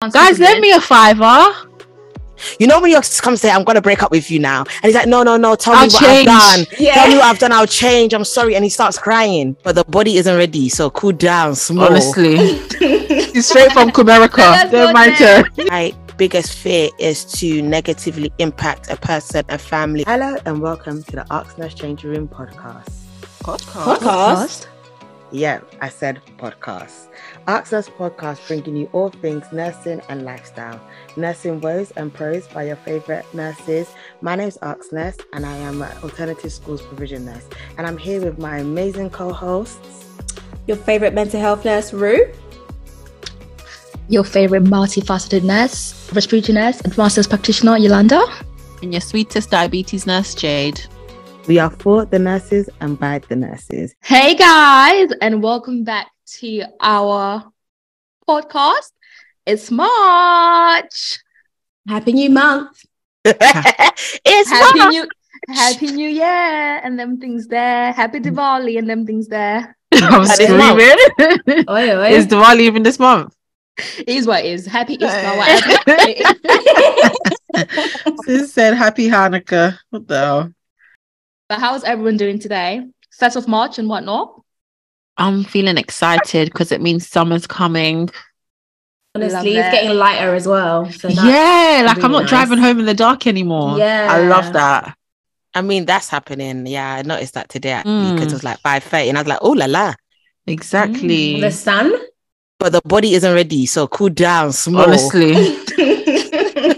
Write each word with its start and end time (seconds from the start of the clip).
Guys, 0.00 0.38
lend 0.38 0.60
me 0.60 0.70
a 0.70 0.80
fiver. 0.80 1.52
You 2.60 2.68
know 2.68 2.80
when 2.80 2.92
you 2.92 3.00
come 3.20 3.36
say, 3.36 3.50
"I'm 3.50 3.64
gonna 3.64 3.80
break 3.80 4.00
up 4.00 4.12
with 4.12 4.30
you 4.30 4.38
now," 4.38 4.60
and 4.60 4.84
he's 4.84 4.94
like, 4.94 5.08
"No, 5.08 5.24
no, 5.24 5.36
no. 5.36 5.56
Tell 5.56 5.74
I'll 5.74 5.88
me 5.88 5.92
what 5.92 6.00
change." 6.04 6.28
I've 6.28 6.56
done. 6.66 6.66
Yeah. 6.78 6.94
Tell 6.94 7.08
me 7.08 7.14
what 7.16 7.24
I've 7.24 7.38
done. 7.40 7.50
I'll 7.50 7.66
change. 7.66 8.14
I'm 8.14 8.22
sorry." 8.24 8.54
And 8.54 8.62
he 8.62 8.70
starts 8.70 8.96
crying, 8.96 9.56
but 9.64 9.74
the 9.74 9.82
body 9.82 10.16
isn't 10.18 10.36
ready. 10.36 10.68
So 10.68 10.88
cool 10.90 11.10
down, 11.10 11.56
small. 11.56 11.86
Honestly, 11.86 12.36
it's 12.80 13.48
straight 13.48 13.72
from 13.72 13.90
Comerica. 13.90 14.38
Let's 14.38 14.70
Don't 14.70 14.94
mind 14.94 15.16
there. 15.18 15.42
her. 15.42 15.64
My 15.66 15.92
biggest 16.16 16.56
fear 16.56 16.90
is 17.00 17.24
to 17.40 17.60
negatively 17.60 18.32
impact 18.38 18.92
a 18.92 18.96
person, 18.96 19.44
a 19.48 19.58
family. 19.58 20.04
Hello 20.06 20.36
and 20.46 20.62
welcome 20.62 21.02
to 21.02 21.16
the 21.16 21.24
askNurse 21.32 21.74
Change 21.74 22.04
Room 22.04 22.28
podcast. 22.28 22.88
Podcast. 23.42 24.68
Yeah, 25.32 25.60
I 25.80 25.88
said 25.88 26.20
podcast. 26.38 27.08
askNurse 27.48 27.88
podcast 27.96 28.46
bringing 28.46 28.76
you 28.76 28.90
all 28.92 29.08
things 29.08 29.50
nursing 29.52 30.02
and 30.10 30.22
lifestyle. 30.22 30.78
Nursing 31.16 31.62
woes 31.62 31.90
and 31.92 32.12
pros 32.12 32.46
by 32.46 32.64
your 32.64 32.76
favorite 32.76 33.24
nurses. 33.32 33.88
My 34.20 34.36
name 34.36 34.48
is 34.48 34.58
askNurse 34.58 35.18
and 35.32 35.46
I 35.46 35.56
am 35.56 35.80
an 35.80 35.96
alternative 36.02 36.52
schools 36.52 36.82
provision 36.82 37.24
nurse. 37.24 37.48
And 37.78 37.86
I'm 37.86 37.96
here 37.96 38.20
with 38.20 38.38
my 38.38 38.58
amazing 38.58 39.08
co-hosts. 39.08 40.04
Your 40.66 40.76
favorite 40.76 41.14
mental 41.14 41.40
health 41.40 41.64
nurse, 41.64 41.92
Ru? 41.92 42.30
your 44.10 44.24
favorite 44.24 44.64
multifaceted 44.64 45.42
nurse, 45.42 46.10
respiratory 46.14 46.54
nurse, 46.54 46.80
advanced 46.80 47.18
nurse 47.18 47.26
practitioner, 47.26 47.76
Yolanda. 47.76 48.24
And 48.82 48.92
your 48.92 49.02
sweetest 49.02 49.50
diabetes 49.50 50.06
nurse, 50.06 50.34
Jade. 50.34 50.80
We 51.46 51.58
are 51.58 51.70
for 51.70 52.06
the 52.06 52.18
nurses 52.18 52.70
and 52.80 52.98
by 52.98 53.18
the 53.20 53.36
nurses. 53.36 53.94
Hey 54.02 54.34
guys, 54.34 55.10
and 55.20 55.42
welcome 55.42 55.84
back 55.84 56.08
to 56.36 56.64
our 56.80 57.44
podcast. 58.28 58.92
It's 59.46 59.70
March. 59.70 61.18
Happy 61.86 62.12
new 62.12 62.30
month. 62.30 62.84
it's 63.24 64.50
Happy 64.50 64.78
March. 64.78 64.92
New 64.92 65.08
Happy 65.48 65.86
New 65.92 66.08
Year 66.08 66.24
and 66.84 66.98
them 66.98 67.18
things 67.18 67.46
there. 67.46 67.92
Happy 67.92 68.20
Diwali 68.20 68.78
and 68.78 68.88
them 68.88 69.06
things 69.06 69.28
there. 69.28 69.76
I'm 69.94 70.24
That 70.24 70.40
is 70.40 70.50
month. 70.50 70.80
screaming. 70.82 71.64
Oi, 71.70 71.96
oi. 71.96 72.08
Is 72.10 72.26
Diwali 72.26 72.60
even 72.60 72.82
this 72.82 72.98
month? 72.98 73.34
It 73.98 74.08
is 74.08 74.26
what 74.26 74.44
it 74.44 74.52
is. 74.52 74.66
Happy 74.66 74.94
Easter, 74.94 75.08
Hey. 75.08 76.22
whatever. 76.44 78.22
Sis 78.24 78.52
said 78.52 78.74
happy 78.74 79.08
Hanukkah. 79.08 79.78
What 79.90 80.06
the 80.08 80.18
hell? 80.18 80.52
but 81.48 81.60
how's 81.60 81.84
everyone 81.84 82.16
doing 82.18 82.38
today? 82.38 82.84
First 83.18 83.36
of 83.36 83.48
March 83.48 83.78
and 83.78 83.88
whatnot. 83.88 84.42
I'm 85.18 85.44
feeling 85.44 85.76
excited 85.78 86.46
because 86.52 86.72
it 86.72 86.80
means 86.80 87.06
summer's 87.08 87.46
coming. 87.46 88.08
Honestly, 89.14 89.34
Love 89.34 89.46
it's 89.46 89.68
it. 89.68 89.72
getting 89.72 89.90
lighter 89.98 90.34
as 90.34 90.46
well. 90.46 90.90
So 90.92 91.08
yeah, 91.08 91.82
like 91.86 91.96
I'm 92.02 92.10
really 92.12 92.22
not 92.22 92.28
driving 92.28 92.58
home 92.58 92.78
in 92.78 92.86
the 92.86 92.94
dark 92.94 93.26
anymore. 93.26 93.76
Yeah. 93.78 94.06
I 94.10 94.26
love 94.26 94.52
that. 94.52 94.96
I 95.54 95.62
mean, 95.62 95.86
that's 95.86 96.08
happening. 96.08 96.66
Yeah, 96.66 96.94
I 96.94 97.02
noticed 97.02 97.34
that 97.34 97.48
today 97.48 97.70
actually 97.72 97.92
Mm. 97.92 98.14
because 98.14 98.32
it 98.32 98.36
was 98.36 98.44
like 98.44 98.60
5.30 98.60 99.08
and 99.08 99.18
I 99.18 99.22
was 99.22 99.28
like, 99.28 99.38
oh 99.42 99.52
la 99.52 99.66
la. 99.66 99.94
Exactly. 100.46 101.40
The 101.40 101.50
sun. 101.50 101.92
But 102.58 102.72
the 102.72 102.80
body 102.84 103.14
isn't 103.14 103.34
ready. 103.34 103.66
So 103.66 103.86
cool 103.88 104.08
down, 104.10 104.52
small. 104.52 104.82
Honestly. 104.82 105.32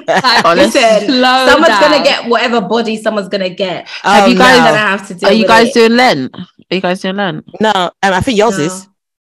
Like, 0.06 0.44
Honestly. 0.44 0.80
Slow 0.80 1.46
someone's 1.46 1.68
down. 1.68 1.80
gonna 1.82 2.04
get 2.04 2.28
whatever 2.28 2.60
body 2.60 2.96
someone's 3.00 3.28
gonna 3.28 3.48
get. 3.50 3.86
Have 3.88 4.28
you 4.28 4.34
Oh, 4.34 4.38
guys- 4.38 4.56
You're 4.56 4.64
no. 4.64 4.70
gonna 4.70 4.78
have 4.78 5.08
to 5.08 5.14
deal 5.14 5.28
Are 5.28 5.32
you 5.32 5.46
guys 5.46 5.68
it. 5.68 5.74
doing 5.74 5.96
Lent? 5.96 6.34
Are 6.36 6.74
you 6.74 6.80
guys 6.80 7.00
doing 7.00 7.16
Lent? 7.16 7.44
No, 7.60 7.70
um, 7.74 7.92
I 8.02 8.20
think 8.20 8.38
yours 8.38 8.58
is. 8.58 8.88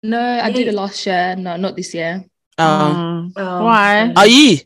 No, 0.03 0.19
I 0.21 0.51
did 0.51 0.67
Yeah. 0.67 0.73
it 0.73 0.75
last 0.75 1.07
year. 1.07 1.37
No, 1.37 1.57
not 1.57 1.77
this 1.77 1.95
year. 1.95 2.25
Um. 2.59 3.33
Oh, 3.37 3.65
Why? 3.65 4.03
okay. 4.05 4.13
are 4.17 4.27
you? 4.27 4.59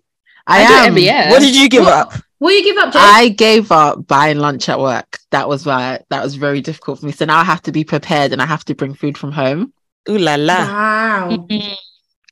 I, 0.46 0.58
I 0.58 0.62
am. 0.62 0.86
every 0.88 1.02
year. 1.02 1.26
What 1.30 1.40
did 1.40 1.54
you 1.56 1.68
give 1.68 1.84
What? 1.84 1.92
up? 1.92 2.12
Will 2.38 2.52
you 2.52 2.62
give 2.64 2.76
up, 2.76 2.92
Jay? 2.92 2.98
I 3.00 3.28
gave 3.28 3.72
up 3.72 4.06
buying 4.06 4.38
lunch 4.38 4.68
at 4.68 4.78
work. 4.78 5.18
That 5.30 5.48
was 5.48 5.64
why 5.66 6.00
that 6.10 6.22
was 6.22 6.34
very 6.36 6.60
difficult 6.60 7.00
for 7.00 7.06
me. 7.06 7.12
So 7.12 7.24
now 7.24 7.38
I 7.38 7.44
have 7.44 7.62
to 7.62 7.72
be 7.72 7.82
prepared 7.84 8.32
and 8.32 8.42
I 8.42 8.46
have 8.46 8.64
to 8.66 8.74
bring 8.74 8.94
food 8.94 9.16
from 9.16 9.32
home. 9.32 9.72
Ooh 10.10 10.18
la 10.18 10.34
la. 10.36 10.56
Wow. 10.66 11.46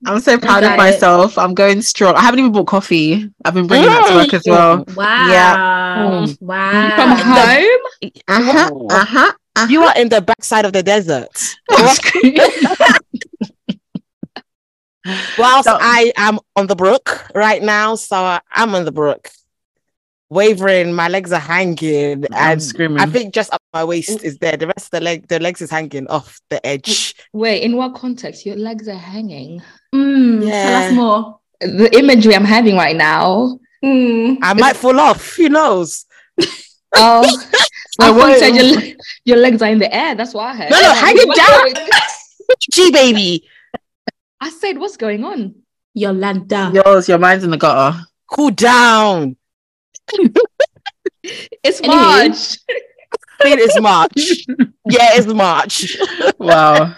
I'm 0.06 0.20
so 0.20 0.38
proud 0.38 0.60
got 0.60 0.64
of 0.64 0.72
it. 0.72 0.76
myself. 0.76 1.38
I'm 1.38 1.54
going 1.54 1.80
strong. 1.82 2.14
I 2.14 2.20
haven't 2.22 2.40
even 2.40 2.52
bought 2.52 2.66
coffee. 2.66 3.30
I've 3.44 3.54
been 3.54 3.66
bringing 3.66 3.88
that 3.88 4.08
to 4.08 4.14
work 4.16 4.34
as 4.34 4.42
well. 4.46 4.84
Wow. 4.96 6.24
Mm. 6.26 6.42
Wow. 6.42 6.96
From 6.96 7.10
home? 7.10 7.80
Uh-huh. 8.28 8.70
Uh-huh. 8.90 9.32
uh-huh. 9.56 9.66
You 9.68 9.82
are 9.84 9.94
in 9.96 10.08
the 10.08 10.20
backside 10.20 10.64
of 10.64 10.72
the 10.72 10.82
desert. 10.82 11.28
Whilst 15.38 15.68
So- 15.68 15.78
I 15.80 16.12
am 16.16 16.38
on 16.56 16.66
the 16.66 16.76
brook 16.76 17.26
right 17.34 17.62
now, 17.62 17.94
so 17.94 18.38
I'm 18.50 18.74
on 18.74 18.84
the 18.84 18.92
brook, 18.92 19.30
wavering. 20.30 20.92
My 20.94 21.08
legs 21.08 21.30
are 21.32 21.38
hanging, 21.38 22.24
I'm 22.32 22.52
and 22.52 22.62
screaming. 22.62 23.00
I 23.00 23.06
think 23.06 23.34
just 23.34 23.52
up 23.52 23.60
my 23.74 23.84
waist 23.84 24.24
is 24.24 24.38
there. 24.38 24.56
The 24.56 24.66
rest 24.66 24.86
of 24.86 24.90
the 24.92 25.00
leg, 25.00 25.28
the 25.28 25.38
legs 25.40 25.60
is 25.60 25.70
hanging 25.70 26.06
off 26.08 26.40
the 26.48 26.64
edge. 26.66 27.14
Wait, 27.34 27.62
in 27.62 27.76
what 27.76 27.94
context? 27.94 28.46
Your 28.46 28.56
legs 28.56 28.88
are 28.88 28.96
hanging. 28.96 29.62
Mm, 29.94 30.46
Yeah. 30.46 30.62
Tell 30.62 30.82
us 30.88 30.92
more. 30.94 31.38
The 31.60 31.96
imagery 31.98 32.34
I'm 32.34 32.44
having 32.44 32.76
right 32.76 32.96
now. 32.96 33.58
Mm. 33.84 34.38
I 34.42 34.54
might 34.54 34.76
fall 34.76 34.98
off. 34.98 35.36
Who 35.36 35.48
knows? 35.48 36.04
Oh, 36.96 37.24
I 37.98 38.12
Wait, 38.12 38.18
thought 38.18 38.18
you 38.18 38.24
wait. 38.24 38.38
said 38.38 38.54
your, 38.54 38.94
your 39.24 39.36
legs 39.38 39.60
are 39.62 39.68
in 39.68 39.80
the 39.80 39.92
air. 39.92 40.14
That's 40.14 40.32
what 40.32 40.44
I 40.46 40.54
heard. 40.54 40.70
No, 40.70 40.80
no, 40.80 40.92
hang 40.94 41.16
it 41.18 41.36
down. 41.36 41.72
going- 41.72 41.90
G 42.70 42.90
baby, 42.92 43.48
I 44.40 44.48
said, 44.50 44.78
what's 44.78 44.96
going 44.96 45.24
on? 45.24 45.56
Yolanda. 45.92 46.70
Yours, 46.72 47.08
your 47.08 47.18
mind's 47.18 47.42
in 47.42 47.50
the 47.50 47.56
gutter. 47.56 47.98
cool 48.30 48.50
down. 48.50 49.36
It's 51.62 51.80
Anywho. 51.80 51.86
March. 51.88 52.58
It 53.40 53.58
is 53.58 53.80
March. 53.80 54.46
yeah, 54.88 55.08
it's 55.16 55.26
March. 55.26 55.96
Wow. 56.38 56.94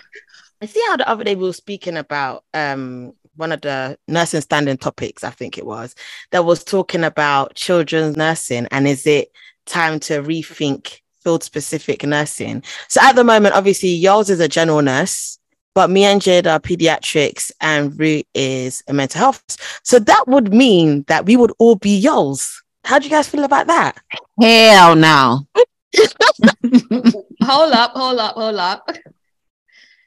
I 0.67 0.69
see 0.69 0.83
how 0.89 0.97
the 0.97 1.09
other 1.09 1.23
day 1.23 1.37
we 1.37 1.45
were 1.45 1.53
speaking 1.53 1.97
about 1.97 2.43
um 2.53 3.13
one 3.37 3.53
of 3.53 3.61
the 3.61 3.97
nursing 4.09 4.41
standing 4.41 4.77
topics, 4.77 5.23
I 5.23 5.31
think 5.31 5.59
it 5.59 5.65
was, 5.65 5.95
that 6.33 6.45
was 6.45 6.65
talking 6.65 7.05
about 7.05 7.55
children's 7.55 8.17
nursing 8.17 8.67
and 8.73 8.89
is 8.89 9.07
it 9.07 9.31
time 9.67 10.01
to 10.01 10.23
rethink 10.23 11.03
field 11.23 11.45
specific 11.45 12.03
nursing? 12.03 12.65
So 12.89 13.01
at 13.01 13.15
the 13.15 13.23
moment, 13.23 13.55
obviously, 13.55 13.91
yours 13.91 14.29
is 14.29 14.41
a 14.41 14.49
general 14.49 14.83
nurse, 14.83 15.39
but 15.73 15.89
me 15.89 16.03
and 16.03 16.21
Jade 16.21 16.49
are 16.49 16.59
pediatrics 16.59 17.53
and 17.61 17.97
Ru 17.97 18.23
is 18.35 18.83
a 18.89 18.93
mental 18.93 19.21
health. 19.21 19.81
So 19.85 20.01
that 20.01 20.25
would 20.27 20.53
mean 20.53 21.05
that 21.07 21.27
we 21.27 21.37
would 21.37 21.53
all 21.61 21.77
be 21.77 21.97
yours. 21.97 22.61
How 22.83 22.99
do 22.99 23.05
you 23.05 23.11
guys 23.11 23.29
feel 23.29 23.45
about 23.45 23.69
that? 23.69 23.99
Hell 24.41 24.97
no. 24.97 25.47
hold 27.43 27.73
up, 27.73 27.93
hold 27.93 28.19
up, 28.19 28.35
hold 28.35 28.57
up. 28.57 28.91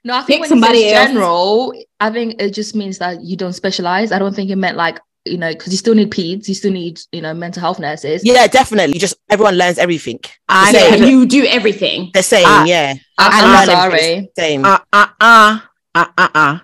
No, 0.04 0.16
I 0.16 0.20
Pick 0.20 0.28
think 0.28 0.42
when 0.42 0.50
somebody 0.50 0.80
somebody 0.82 0.94
else. 0.94 1.08
general, 1.10 1.74
I 2.00 2.10
think 2.10 2.42
it 2.42 2.52
just 2.54 2.76
means 2.76 2.98
that 3.00 3.22
you 3.22 3.36
don't 3.36 3.54
specialize. 3.54 4.12
I 4.12 4.20
don't 4.20 4.34
think 4.36 4.50
it 4.50 4.56
meant 4.56 4.78
like, 4.78 5.00
you 5.26 5.38
know, 5.38 5.52
because 5.52 5.72
you 5.74 5.78
still 5.78 5.94
need 5.96 6.10
peds, 6.12 6.48
you 6.48 6.54
still 6.56 6.72
need, 6.72 7.00
you 7.12 7.22
know, 7.22 7.34
mental 7.34 7.60
health 7.62 7.80
nurses. 7.80 8.24
Yeah, 8.24 8.48
definitely. 8.48 8.98
Just 8.98 9.16
everyone 9.30 9.56
learns 9.58 9.78
everything. 9.78 10.20
I 10.48 10.72
The 10.72 10.80
Yeah, 10.80 10.96
know. 10.96 11.08
you 11.08 11.26
do 11.26 11.46
everything. 11.46 12.12
The 12.14 12.24
same, 12.24 12.46
Ah. 12.48 12.64
yeah. 12.66 12.94
I- 13.18 13.42
I 13.44 13.62
I'm 13.62 13.66
sorry. 13.66 14.30
Same. 14.38 14.64
Uh, 14.66 14.80
uh, 14.94 15.08
uh, 15.20 15.60
uh, 15.96 16.06
uh, 16.18 16.28
uh. 16.34 16.60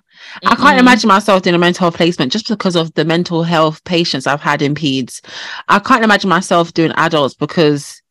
I 0.45 0.55
can't 0.55 0.79
imagine 0.79 1.07
myself 1.07 1.43
doing 1.43 1.55
a 1.55 1.59
mental 1.59 1.83
health 1.85 1.95
placement 1.97 2.31
just 2.31 2.47
because 2.47 2.75
of 2.75 2.93
the 2.95 3.05
mental 3.05 3.43
health 3.43 3.83
patients 3.83 4.27
I've 4.27 4.41
had 4.41 4.61
in 4.61 4.75
peds. 4.75 5.21
I 5.67 5.79
can't 5.79 6.03
imagine 6.03 6.29
myself 6.29 6.73
doing 6.73 6.91
adults 6.95 7.35
because 7.35 8.01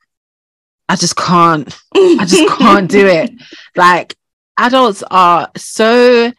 I 0.89 0.97
just 0.97 1.17
can't. 1.17 1.75
I 1.95 2.25
just 2.27 2.49
can't 2.59 2.91
do 2.91 3.07
it. 3.07 3.31
Like 3.75 4.15
adults 4.59 5.03
are 5.11 5.49
so 5.57 6.33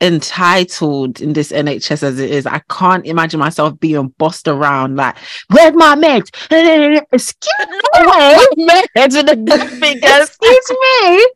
entitled 0.00 1.20
in 1.20 1.32
this 1.32 1.50
NHS 1.52 2.02
as 2.02 2.18
it 2.20 2.30
is. 2.30 2.46
I 2.46 2.60
can't 2.70 3.06
imagine 3.06 3.40
myself 3.40 3.78
being 3.80 4.08
bossed 4.18 4.48
around 4.48 4.96
like, 4.96 5.16
where's 5.50 5.74
my 5.74 5.94
meds? 5.96 6.28
Excuse 7.12 7.54
me. 7.60 8.66
Meds 8.96 9.14
with 9.14 9.30
a 9.30 9.36
good 9.36 9.70
finger. 9.70 10.06
Excuse 10.06 10.70
me. 10.70 11.26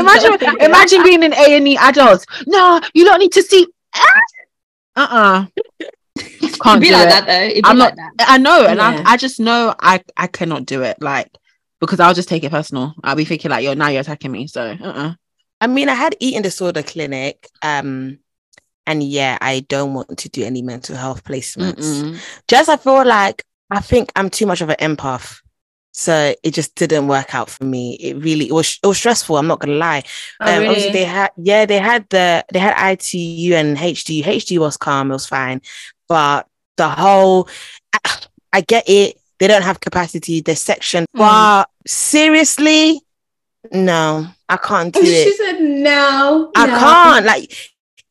Imagine, 0.00 0.60
imagine 0.60 1.02
being 1.02 1.22
an 1.24 1.34
A 1.34 1.56
and 1.56 1.68
E 1.68 1.76
adult. 1.76 2.24
No, 2.46 2.80
you 2.94 3.04
don't 3.04 3.20
need 3.20 3.32
to 3.32 3.42
see. 3.42 3.66
Uh 4.98 5.06
uh 5.10 5.46
Can't 6.62 6.80
be 6.80 6.86
do 6.86 6.94
like 6.94 7.06
it. 7.06 7.10
that 7.10 7.26
though. 7.26 7.60
I'm 7.68 7.76
not- 7.76 7.94
that. 7.96 8.12
I 8.20 8.38
know, 8.38 8.64
and 8.66 8.78
Yeah. 8.78 9.02
I, 9.04 9.12
I 9.12 9.16
just 9.18 9.38
know 9.38 9.74
I, 9.78 10.02
I 10.16 10.26
cannot 10.26 10.64
do 10.64 10.80
it. 10.84 11.02
Like 11.02 11.30
because 11.80 12.00
I'll 12.00 12.14
just 12.14 12.30
take 12.30 12.44
it 12.44 12.50
personal. 12.50 12.94
I'll 13.04 13.14
be 13.14 13.26
thinking 13.26 13.50
like, 13.50 13.62
yo, 13.62 13.74
now 13.74 13.88
you're 13.88 14.00
attacking 14.00 14.32
me. 14.32 14.46
So, 14.46 14.62
uh, 14.62 14.84
uh 14.86 15.12
I 15.60 15.66
mean, 15.66 15.88
I 15.88 15.94
had 15.94 16.16
eating 16.20 16.42
disorder 16.42 16.82
clinic. 16.82 17.48
Um, 17.62 18.18
and 18.86 19.02
yeah, 19.02 19.36
I 19.40 19.60
don't 19.68 19.94
want 19.94 20.16
to 20.18 20.28
do 20.28 20.44
any 20.44 20.62
mental 20.62 20.96
health 20.96 21.24
placements. 21.24 22.20
Just 22.46 22.68
I 22.68 22.76
feel 22.76 23.04
like 23.04 23.42
I 23.70 23.80
think 23.80 24.12
I'm 24.14 24.30
too 24.30 24.46
much 24.46 24.60
of 24.60 24.68
an 24.68 24.76
empath. 24.76 25.40
So 25.92 26.34
it 26.42 26.50
just 26.52 26.74
didn't 26.74 27.08
work 27.08 27.34
out 27.34 27.48
for 27.48 27.64
me. 27.64 27.94
It 27.94 28.16
really 28.18 28.46
it 28.48 28.52
was 28.52 28.78
it 28.82 28.86
was 28.86 28.98
stressful. 28.98 29.38
I'm 29.38 29.46
not 29.46 29.60
gonna 29.60 29.72
lie. 29.78 30.02
Oh, 30.40 30.44
Um, 30.46 30.58
really? 30.58 30.66
Obviously, 30.68 30.92
they 30.92 31.04
had 31.04 31.30
yeah, 31.38 31.64
they 31.64 31.78
had 31.78 32.06
the 32.10 32.44
they 32.52 32.58
had 32.58 32.92
ITU 32.92 33.54
and 33.54 33.76
HDU. 33.78 34.22
HDU 34.22 34.58
was 34.58 34.76
calm, 34.76 35.10
it 35.10 35.14
was 35.14 35.26
fine, 35.26 35.62
but 36.06 36.46
the 36.76 36.88
whole, 36.90 37.48
I, 37.94 37.98
I 38.52 38.60
get 38.60 38.84
it. 38.88 39.16
They 39.38 39.48
don't 39.48 39.62
have 39.62 39.80
capacity. 39.80 40.42
They're 40.42 40.54
sectioned, 40.54 41.06
Mm. 41.16 41.18
but 41.18 41.70
seriously, 41.86 43.00
no, 43.72 44.26
I 44.48 44.56
can't 44.56 44.92
do 44.94 45.00
it. 45.02 45.24
she 45.24 45.34
said 45.36 45.60
no. 45.60 46.52
I 46.54 46.66
no. 46.66 46.78
can't. 46.78 47.26
Like, 47.26 47.52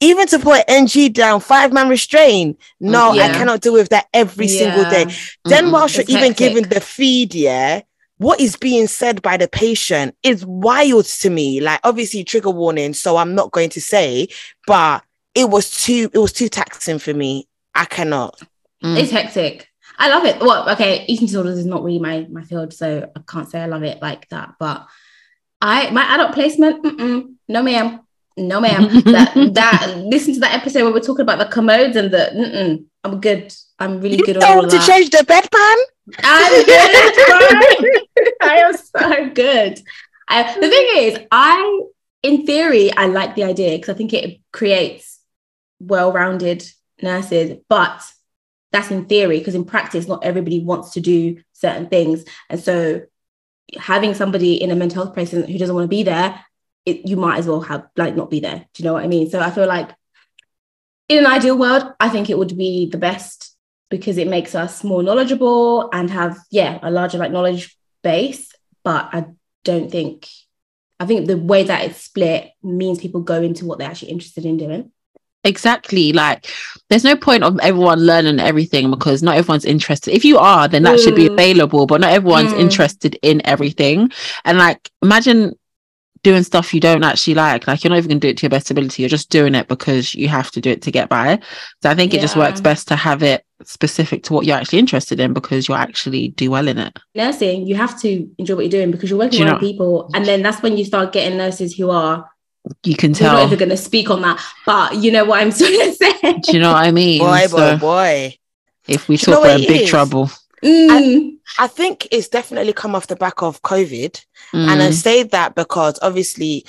even 0.01 0.27
to 0.27 0.39
put 0.39 0.63
NG 0.67 1.11
down, 1.13 1.39
five 1.39 1.71
man 1.71 1.87
restraint. 1.89 2.59
No, 2.79 3.11
I 3.11 3.15
Yeah. 3.15 3.33
cannot 3.37 3.61
deal 3.61 3.73
with 3.73 3.89
that 3.89 4.07
every 4.13 4.47
single 4.47 4.83
day. 4.89 5.05
Then, 5.45 5.71
whilst 5.71 5.95
you're 5.95 6.01
It's 6.01 6.09
even 6.09 6.31
hectic. 6.33 6.37
giving 6.37 6.69
the 6.69 6.81
feed, 6.81 7.33
yeah, 7.33 7.81
what 8.17 8.39
is 8.41 8.55
being 8.57 8.87
said 8.87 9.21
by 9.21 9.37
the 9.37 9.47
patient 9.47 10.15
is 10.23 10.45
wild 10.45 11.05
to 11.05 11.29
me. 11.29 11.61
Like, 11.61 11.79
obviously, 11.83 12.23
trigger 12.23 12.49
warning, 12.51 12.93
so 12.93 13.17
I'm 13.17 13.33
not 13.35 13.51
going 13.51 13.69
to 13.71 13.81
say, 13.81 14.27
but 14.67 15.03
it 15.33 15.49
was 15.49 15.69
too, 15.83 16.09
it 16.13 16.19
was 16.19 16.33
too 16.33 16.49
taxing 16.49 16.99
for 16.99 17.13
me. 17.13 17.47
I 17.73 17.85
cannot. 17.85 18.39
Mm. 18.83 18.97
It's 18.97 19.11
hectic. 19.11 19.67
I 19.97 20.09
love 20.09 20.25
it. 20.25 20.41
Well, 20.41 20.69
okay, 20.71 21.05
eating 21.07 21.27
disorders 21.27 21.57
is 21.57 21.65
not 21.65 21.83
really 21.83 21.99
my 21.99 22.27
my 22.29 22.43
field, 22.43 22.73
so 22.73 23.09
I 23.15 23.19
can't 23.31 23.49
say 23.49 23.61
I 23.61 23.65
love 23.67 23.83
it 23.83 24.01
like 24.01 24.27
that. 24.29 24.55
But 24.59 24.85
I 25.61 25.89
my 25.91 26.03
adult 26.13 26.33
placement, 26.33 26.83
mm-mm, 26.83 27.35
no 27.47 27.63
ma'am, 27.63 27.99
no 28.37 28.59
ma'am. 28.59 28.83
that 29.05 29.33
that 29.53 29.97
listen 29.97 30.33
to 30.35 30.39
that 30.41 30.53
episode 30.53 30.83
where 30.83 30.93
we're 30.93 30.99
talking 30.99 31.23
about 31.23 31.39
the 31.39 31.45
commodes 31.45 31.95
and 31.95 32.11
the. 32.11 32.29
Mm-mm, 32.33 32.85
I'm 33.03 33.21
good. 33.21 33.53
I'm 33.79 33.99
really 34.01 34.17
You 34.17 34.25
good 34.25 34.39
don't 34.39 34.43
all 34.57 34.61
to 34.63 34.67
that. 34.77 34.87
change 34.87 35.09
the 35.11 35.17
bedpan? 35.19 35.77
I'm 36.23 36.65
good. 36.65 38.07
I 38.41 38.57
am 38.57 38.75
so 38.75 39.29
good. 39.33 39.81
I, 40.27 40.53
the 40.59 40.69
thing 40.69 40.87
is, 40.97 41.19
I, 41.31 41.81
in 42.23 42.45
theory, 42.45 42.91
I 42.91 43.05
like 43.07 43.35
the 43.35 43.43
idea 43.43 43.77
because 43.77 43.89
I 43.93 43.97
think 43.97 44.13
it 44.13 44.39
creates 44.51 45.19
well-rounded 45.79 46.65
nurses, 47.01 47.57
but 47.69 48.01
that's 48.71 48.89
in 48.91 49.05
theory 49.05 49.37
because 49.39 49.55
in 49.55 49.65
practice, 49.65 50.07
not 50.07 50.23
everybody 50.23 50.59
wants 50.63 50.91
to 50.93 51.01
do 51.01 51.41
certain 51.53 51.87
things, 51.87 52.25
and 52.49 52.59
so 52.59 53.01
having 53.77 54.13
somebody 54.13 54.61
in 54.61 54.71
a 54.71 54.75
mental 54.75 55.03
health 55.03 55.15
patient 55.15 55.49
who 55.49 55.57
doesn't 55.57 55.75
want 55.75 55.85
to 55.85 55.89
be 55.89 56.03
there, 56.03 56.43
it, 56.85 57.07
you 57.07 57.17
might 57.17 57.37
as 57.37 57.47
well 57.47 57.61
have 57.61 57.87
like 57.97 58.15
not 58.15 58.29
be 58.29 58.39
there. 58.39 58.65
Do 58.73 58.83
you 58.83 58.85
know 58.85 58.93
what 58.93 59.03
I 59.03 59.07
mean? 59.07 59.29
So 59.29 59.39
I 59.39 59.51
feel 59.51 59.67
like 59.67 59.89
in 61.09 61.19
an 61.19 61.27
ideal 61.27 61.57
world, 61.57 61.83
I 61.99 62.09
think 62.09 62.29
it 62.29 62.37
would 62.37 62.57
be 62.57 62.89
the 62.89 62.97
best 62.97 63.55
because 63.89 64.17
it 64.17 64.27
makes 64.27 64.55
us 64.55 64.83
more 64.83 65.03
knowledgeable 65.03 65.89
and 65.93 66.09
have 66.09 66.37
yeah 66.51 66.79
a 66.81 66.91
larger 66.91 67.17
like 67.17 67.31
knowledge 67.31 67.77
base 68.03 68.51
but 68.83 69.09
i 69.13 69.25
don't 69.63 69.91
think 69.91 70.27
i 70.99 71.05
think 71.05 71.27
the 71.27 71.37
way 71.37 71.63
that 71.63 71.83
it's 71.83 72.01
split 72.01 72.51
means 72.63 72.99
people 72.99 73.21
go 73.21 73.41
into 73.41 73.65
what 73.65 73.77
they're 73.77 73.89
actually 73.89 74.11
interested 74.11 74.45
in 74.45 74.57
doing 74.57 74.91
Exactly. 75.45 76.11
Like, 76.11 76.51
there's 76.89 77.03
no 77.03 77.15
point 77.15 77.43
of 77.43 77.57
everyone 77.61 77.99
learning 78.05 78.39
everything 78.39 78.89
because 78.91 79.23
not 79.23 79.37
everyone's 79.37 79.63
interested. 79.65 80.13
If 80.13 80.25
you 80.25 80.37
are, 80.37 80.67
then 80.67 80.83
that 80.83 80.99
should 80.99 81.15
be 81.15 81.29
Mm. 81.29 81.33
available, 81.33 81.85
but 81.85 82.01
not 82.01 82.11
everyone's 82.11 82.51
Mm. 82.53 82.59
interested 82.59 83.17
in 83.21 83.41
everything. 83.45 84.11
And 84.43 84.57
like, 84.57 84.89
imagine 85.01 85.53
doing 86.23 86.41
stuff 86.41 86.73
you 86.73 86.79
don't 86.79 87.03
actually 87.03 87.35
like. 87.35 87.67
Like, 87.67 87.83
you're 87.83 87.89
not 87.91 87.97
even 87.99 88.09
going 88.09 88.19
to 88.19 88.27
do 88.27 88.31
it 88.31 88.37
to 88.37 88.43
your 88.43 88.49
best 88.49 88.71
ability. 88.71 89.03
You're 89.03 89.09
just 89.09 89.29
doing 89.29 89.53
it 89.53 89.67
because 89.67 90.15
you 90.15 90.27
have 90.27 90.49
to 90.51 90.61
do 90.61 90.71
it 90.71 90.81
to 90.81 90.91
get 90.91 91.07
by. 91.07 91.37
So 91.83 91.89
I 91.91 91.93
think 91.95 92.15
it 92.15 92.21
just 92.21 92.35
works 92.35 92.59
best 92.61 92.87
to 92.87 92.95
have 92.95 93.21
it 93.21 93.43
specific 93.63 94.23
to 94.23 94.33
what 94.33 94.45
you're 94.45 94.57
actually 94.57 94.79
interested 94.79 95.19
in 95.19 95.33
because 95.33 95.67
you'll 95.67 95.77
actually 95.77 96.29
do 96.29 96.49
well 96.51 96.67
in 96.67 96.77
it. 96.79 96.97
nursing 97.15 97.65
you 97.67 97.75
have 97.75 97.99
to 98.01 98.27
enjoy 98.37 98.55
what 98.55 98.61
you're 98.65 98.69
doing 98.79 98.91
because 98.91 99.09
you're 99.09 99.17
working 99.19 99.39
you 99.39 99.45
with 99.45 99.53
know- 99.53 99.59
people 99.59 100.09
and 100.13 100.25
then 100.25 100.41
that's 100.41 100.61
when 100.61 100.77
you 100.77 100.83
start 100.83 101.13
getting 101.13 101.37
nurses 101.37 101.73
who 101.73 101.89
are 101.89 102.25
You 102.83 102.95
can 102.95 103.13
tell. 103.13 103.29
we're 103.29 103.33
not 103.33 103.37
tell. 103.39 103.47
even 103.47 103.59
going 103.59 103.69
to 103.69 103.77
speak 103.77 104.09
on 104.09 104.21
that 104.21 104.43
but 104.65 104.95
you 104.95 105.11
know 105.11 105.25
what 105.25 105.41
i'm 105.41 105.51
trying 105.57 105.79
to 105.79 105.93
say 105.93 106.39
Do 106.41 106.51
you 106.53 106.59
know 106.59 106.73
what 106.73 106.83
I 106.85 106.91
mean? 106.91 107.19
Boy, 107.19 107.47
boy, 107.47 107.47
So 107.47 107.77
boy. 107.77 108.37
if 108.87 109.07
we 109.07 109.17
Do 109.17 109.31
you 109.31 109.35
know 109.35 109.39
talk, 109.39 109.45
what 109.49 109.59
we're 109.61 109.67
in 109.67 109.73
big 109.73 109.81
is? 109.83 109.89
trouble. 109.89 110.29
Mm. 110.63 111.37
I 111.57 111.67
think 111.67 112.07
it's 112.11 112.27
definitely 112.27 112.73
come 112.73 112.95
off 112.95 113.07
the 113.07 113.15
back 113.15 113.41
of 113.41 113.61
COVID. 113.61 114.25
And 114.53 114.81
I 114.81 114.89
Mm. 114.89 114.93
say 114.93 115.23
that 115.23 115.55
because 115.55 115.99
obviously, 116.01 116.65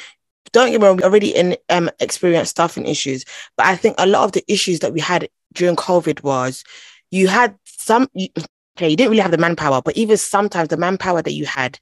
don't 0.53 0.71
get 0.71 0.81
me 0.81 0.87
wrong, 0.87 0.97
we 0.97 1.03
already 1.03 1.35
in, 1.35 1.57
um, 1.71 1.91
experienced 1.99 2.53
staffing 2.53 2.87
issues. 2.87 3.25
But 3.57 3.67
I 3.67 3.77
think 3.77 3.97
a 3.99 4.07
lot 4.07 4.25
of 4.25 4.33
the 4.33 4.45
issues 4.53 4.81
that 4.81 4.93
we 4.93 5.01
had 5.01 5.29
during 5.55 5.77
COVID 5.77 6.23
was 6.23 6.63
you 7.11 7.27
had 7.29 7.57
some, 7.65 8.09
you, 8.15 8.29
okay, 8.77 8.89
you 8.89 8.97
didn't 8.97 9.11
really 9.11 9.23
have 9.23 9.31
the 9.33 9.39
manpower, 9.39 9.83
but 9.83 9.97
even 9.97 10.17
sometimes 10.17 10.69
the 10.69 10.77
manpower 10.77 11.23
that 11.23 11.33
you 11.33 11.47
had 11.47 11.79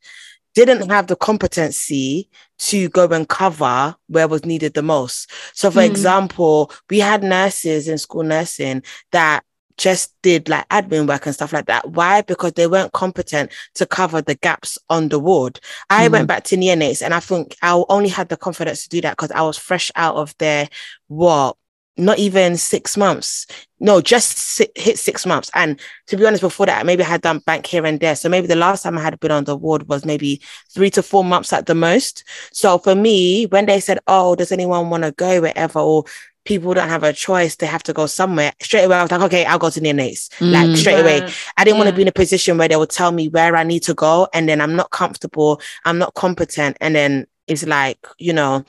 didn't 0.54 0.88
have 0.90 1.06
the 1.08 1.16
competency 1.16 2.28
to 2.58 2.88
go 2.90 3.06
and 3.08 3.28
cover 3.28 3.96
where 4.08 4.28
was 4.28 4.44
needed 4.44 4.74
the 4.74 4.82
most. 4.82 5.30
So, 5.54 5.70
for 5.70 5.80
Mm. 5.80 5.86
example, 5.86 6.72
we 6.90 7.00
had 7.00 7.22
nurses 7.22 7.88
in 7.88 7.98
school 7.98 8.22
nursing 8.22 8.82
that 9.12 9.44
just 9.76 10.14
did 10.22 10.48
like 10.48 10.68
admin 10.68 11.08
work 11.08 11.26
and 11.26 11.34
stuff 11.34 11.52
like 11.52 11.66
that. 11.66 11.90
Why? 11.90 12.20
Because 12.22 12.52
they 12.52 12.68
weren't 12.68 12.92
competent 12.92 13.50
to 13.74 13.84
cover 13.84 14.22
the 14.22 14.36
gaps 14.36 14.78
on 14.88 15.08
the 15.08 15.18
ward. 15.18 15.58
I 15.90 16.06
Mm. 16.08 16.12
went 16.12 16.28
back 16.28 16.44
to 16.44 16.56
neonates 16.56 17.02
and 17.02 17.12
I 17.12 17.18
think 17.20 17.56
I 17.60 17.82
only 17.88 18.08
had 18.08 18.28
the 18.28 18.36
confidence 18.36 18.84
to 18.84 18.88
do 18.88 19.00
that 19.00 19.16
because 19.16 19.32
I 19.32 19.42
was 19.42 19.58
fresh 19.58 19.90
out 19.96 20.14
of 20.16 20.34
their 20.38 20.68
What? 21.08 21.56
Not 21.96 22.18
even 22.18 22.56
six 22.56 22.96
months. 22.96 23.46
No, 23.78 24.00
just 24.00 24.36
si- 24.36 24.68
hit 24.74 24.98
six 24.98 25.24
months. 25.24 25.48
And 25.54 25.78
to 26.08 26.16
be 26.16 26.26
honest, 26.26 26.40
before 26.40 26.66
that, 26.66 26.84
maybe 26.86 27.04
I 27.04 27.06
had 27.06 27.20
done 27.22 27.38
bank 27.40 27.66
here 27.66 27.86
and 27.86 28.00
there. 28.00 28.16
So 28.16 28.28
maybe 28.28 28.48
the 28.48 28.56
last 28.56 28.82
time 28.82 28.98
I 28.98 29.02
had 29.02 29.20
been 29.20 29.30
on 29.30 29.44
the 29.44 29.56
ward 29.56 29.88
was 29.88 30.04
maybe 30.04 30.40
three 30.74 30.90
to 30.90 31.02
four 31.04 31.24
months 31.24 31.52
at 31.52 31.66
the 31.66 31.74
most. 31.74 32.24
So 32.52 32.78
for 32.78 32.96
me, 32.96 33.44
when 33.46 33.66
they 33.66 33.78
said, 33.78 34.00
"Oh, 34.08 34.34
does 34.34 34.50
anyone 34.50 34.90
want 34.90 35.04
to 35.04 35.12
go 35.12 35.40
wherever?" 35.40 35.78
or 35.78 36.04
people 36.44 36.74
don't 36.74 36.88
have 36.88 37.04
a 37.04 37.12
choice, 37.12 37.56
they 37.56 37.66
have 37.66 37.82
to 37.84 37.92
go 37.92 38.06
somewhere. 38.06 38.52
Straight 38.60 38.84
away, 38.84 38.96
I 38.96 39.02
was 39.02 39.10
like, 39.12 39.22
"Okay, 39.22 39.44
I'll 39.44 39.58
go 39.58 39.70
to 39.70 39.80
neonates." 39.80 40.28
Like 40.40 40.70
Mm. 40.70 40.76
straight 40.76 40.98
away. 41.00 41.22
I 41.56 41.64
didn't 41.64 41.78
want 41.78 41.88
to 41.90 41.94
be 41.94 42.02
in 42.02 42.08
a 42.08 42.12
position 42.12 42.58
where 42.58 42.68
they 42.68 42.76
would 42.76 42.90
tell 42.90 43.12
me 43.12 43.28
where 43.28 43.54
I 43.56 43.62
need 43.62 43.82
to 43.84 43.94
go, 43.94 44.26
and 44.34 44.48
then 44.48 44.60
I'm 44.60 44.74
not 44.74 44.90
comfortable, 44.90 45.60
I'm 45.84 45.98
not 45.98 46.14
competent, 46.14 46.76
and 46.80 46.94
then 46.94 47.26
it's 47.46 47.64
like, 47.66 47.98
you 48.18 48.32
know, 48.32 48.64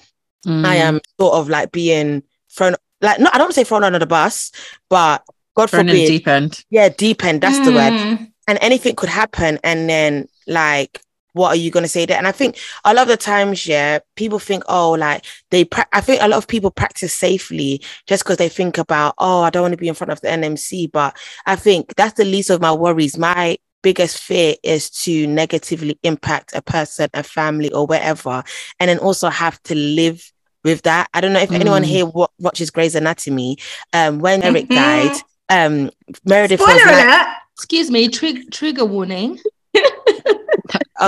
I 0.45 0.49
Mm. 0.49 0.87
am 0.87 0.99
sort 1.19 1.33
of 1.35 1.49
like 1.49 1.71
being 1.71 2.23
thrown, 2.55 2.75
like, 3.01 3.19
no, 3.19 3.29
I 3.33 3.37
don't 3.37 3.53
say 3.53 3.63
thrown 3.63 3.83
under 3.83 3.99
the 3.99 4.05
bus, 4.05 4.51
but 4.89 5.23
God 5.55 5.69
Thrown 5.69 5.87
forbid, 5.87 6.07
deep 6.07 6.27
end. 6.27 6.63
yeah, 6.69 6.89
deep 6.89 7.23
end, 7.23 7.41
that's 7.41 7.65
the 7.65 7.73
word. 7.73 7.93
Mm. 7.93 8.31
And 8.47 8.59
anything 8.61 8.95
could 8.95 9.09
happen, 9.09 9.59
and 9.63 9.89
then 9.89 10.27
like, 10.47 11.01
what 11.35 11.49
are 11.49 11.55
you 11.55 11.69
going 11.69 11.83
to 11.83 11.89
say 11.89 12.05
there? 12.05 12.17
And 12.17 12.27
I 12.27 12.31
think 12.31 12.57
a 12.85 12.93
lot 12.93 13.03
of 13.03 13.07
the 13.09 13.17
times, 13.17 13.67
yeah, 13.67 13.99
people 14.15 14.39
think, 14.39 14.63
oh, 14.69 14.91
like 14.91 15.25
they, 15.51 15.65
pra- 15.65 15.87
I 15.91 15.99
think 15.99 16.21
a 16.21 16.29
lot 16.29 16.37
of 16.37 16.47
people 16.47 16.71
practice 16.71 17.11
safely 17.11 17.81
just 18.07 18.23
because 18.23 18.37
they 18.37 18.47
think 18.47 18.77
about, 18.77 19.15
oh, 19.17 19.41
I 19.41 19.49
don't 19.49 19.63
want 19.63 19.73
to 19.73 19.77
be 19.77 19.89
in 19.89 19.95
front 19.95 20.11
of 20.11 20.21
the 20.21 20.29
NMC. 20.29 20.89
But 20.91 21.17
I 21.45 21.57
think 21.57 21.93
that's 21.95 22.13
the 22.13 22.23
least 22.23 22.49
of 22.51 22.61
my 22.61 22.71
worries. 22.71 23.17
My 23.17 23.57
biggest 23.83 24.23
fear 24.23 24.55
is 24.63 24.89
to 24.89 25.27
negatively 25.27 25.99
impact 26.03 26.55
a 26.55 26.61
person, 26.61 27.09
a 27.13 27.21
family, 27.21 27.71
or 27.73 27.85
wherever, 27.85 28.41
and 28.79 28.89
then 28.89 28.99
also 28.99 29.29
have 29.29 29.61
to 29.63 29.75
live 29.75 30.31
with 30.65 30.81
that. 30.81 31.07
I 31.13 31.21
don't 31.21 31.31
know 31.31 31.39
if 31.39 31.51
anyone 31.51 31.83
Mm. 31.83 31.85
here 31.85 32.05
wa- 32.05 32.27
watches 32.39 32.71
Grey's 32.71 32.95
Anatomy. 32.95 33.57
Um, 33.93 34.19
when 34.19 34.41
Derek 34.41 34.67
Mhm. 34.67 34.75
died, 34.75 35.15
um, 35.49 35.91
Meredith 36.25 36.59
was 36.59 36.67
Spoiler 36.69 36.91
like, 36.91 37.05
alert. 37.05 37.27
Excuse 37.53 37.89
me, 37.89 38.09
trig- 38.09 38.51
trigger 38.51 38.83
warning. 38.83 39.39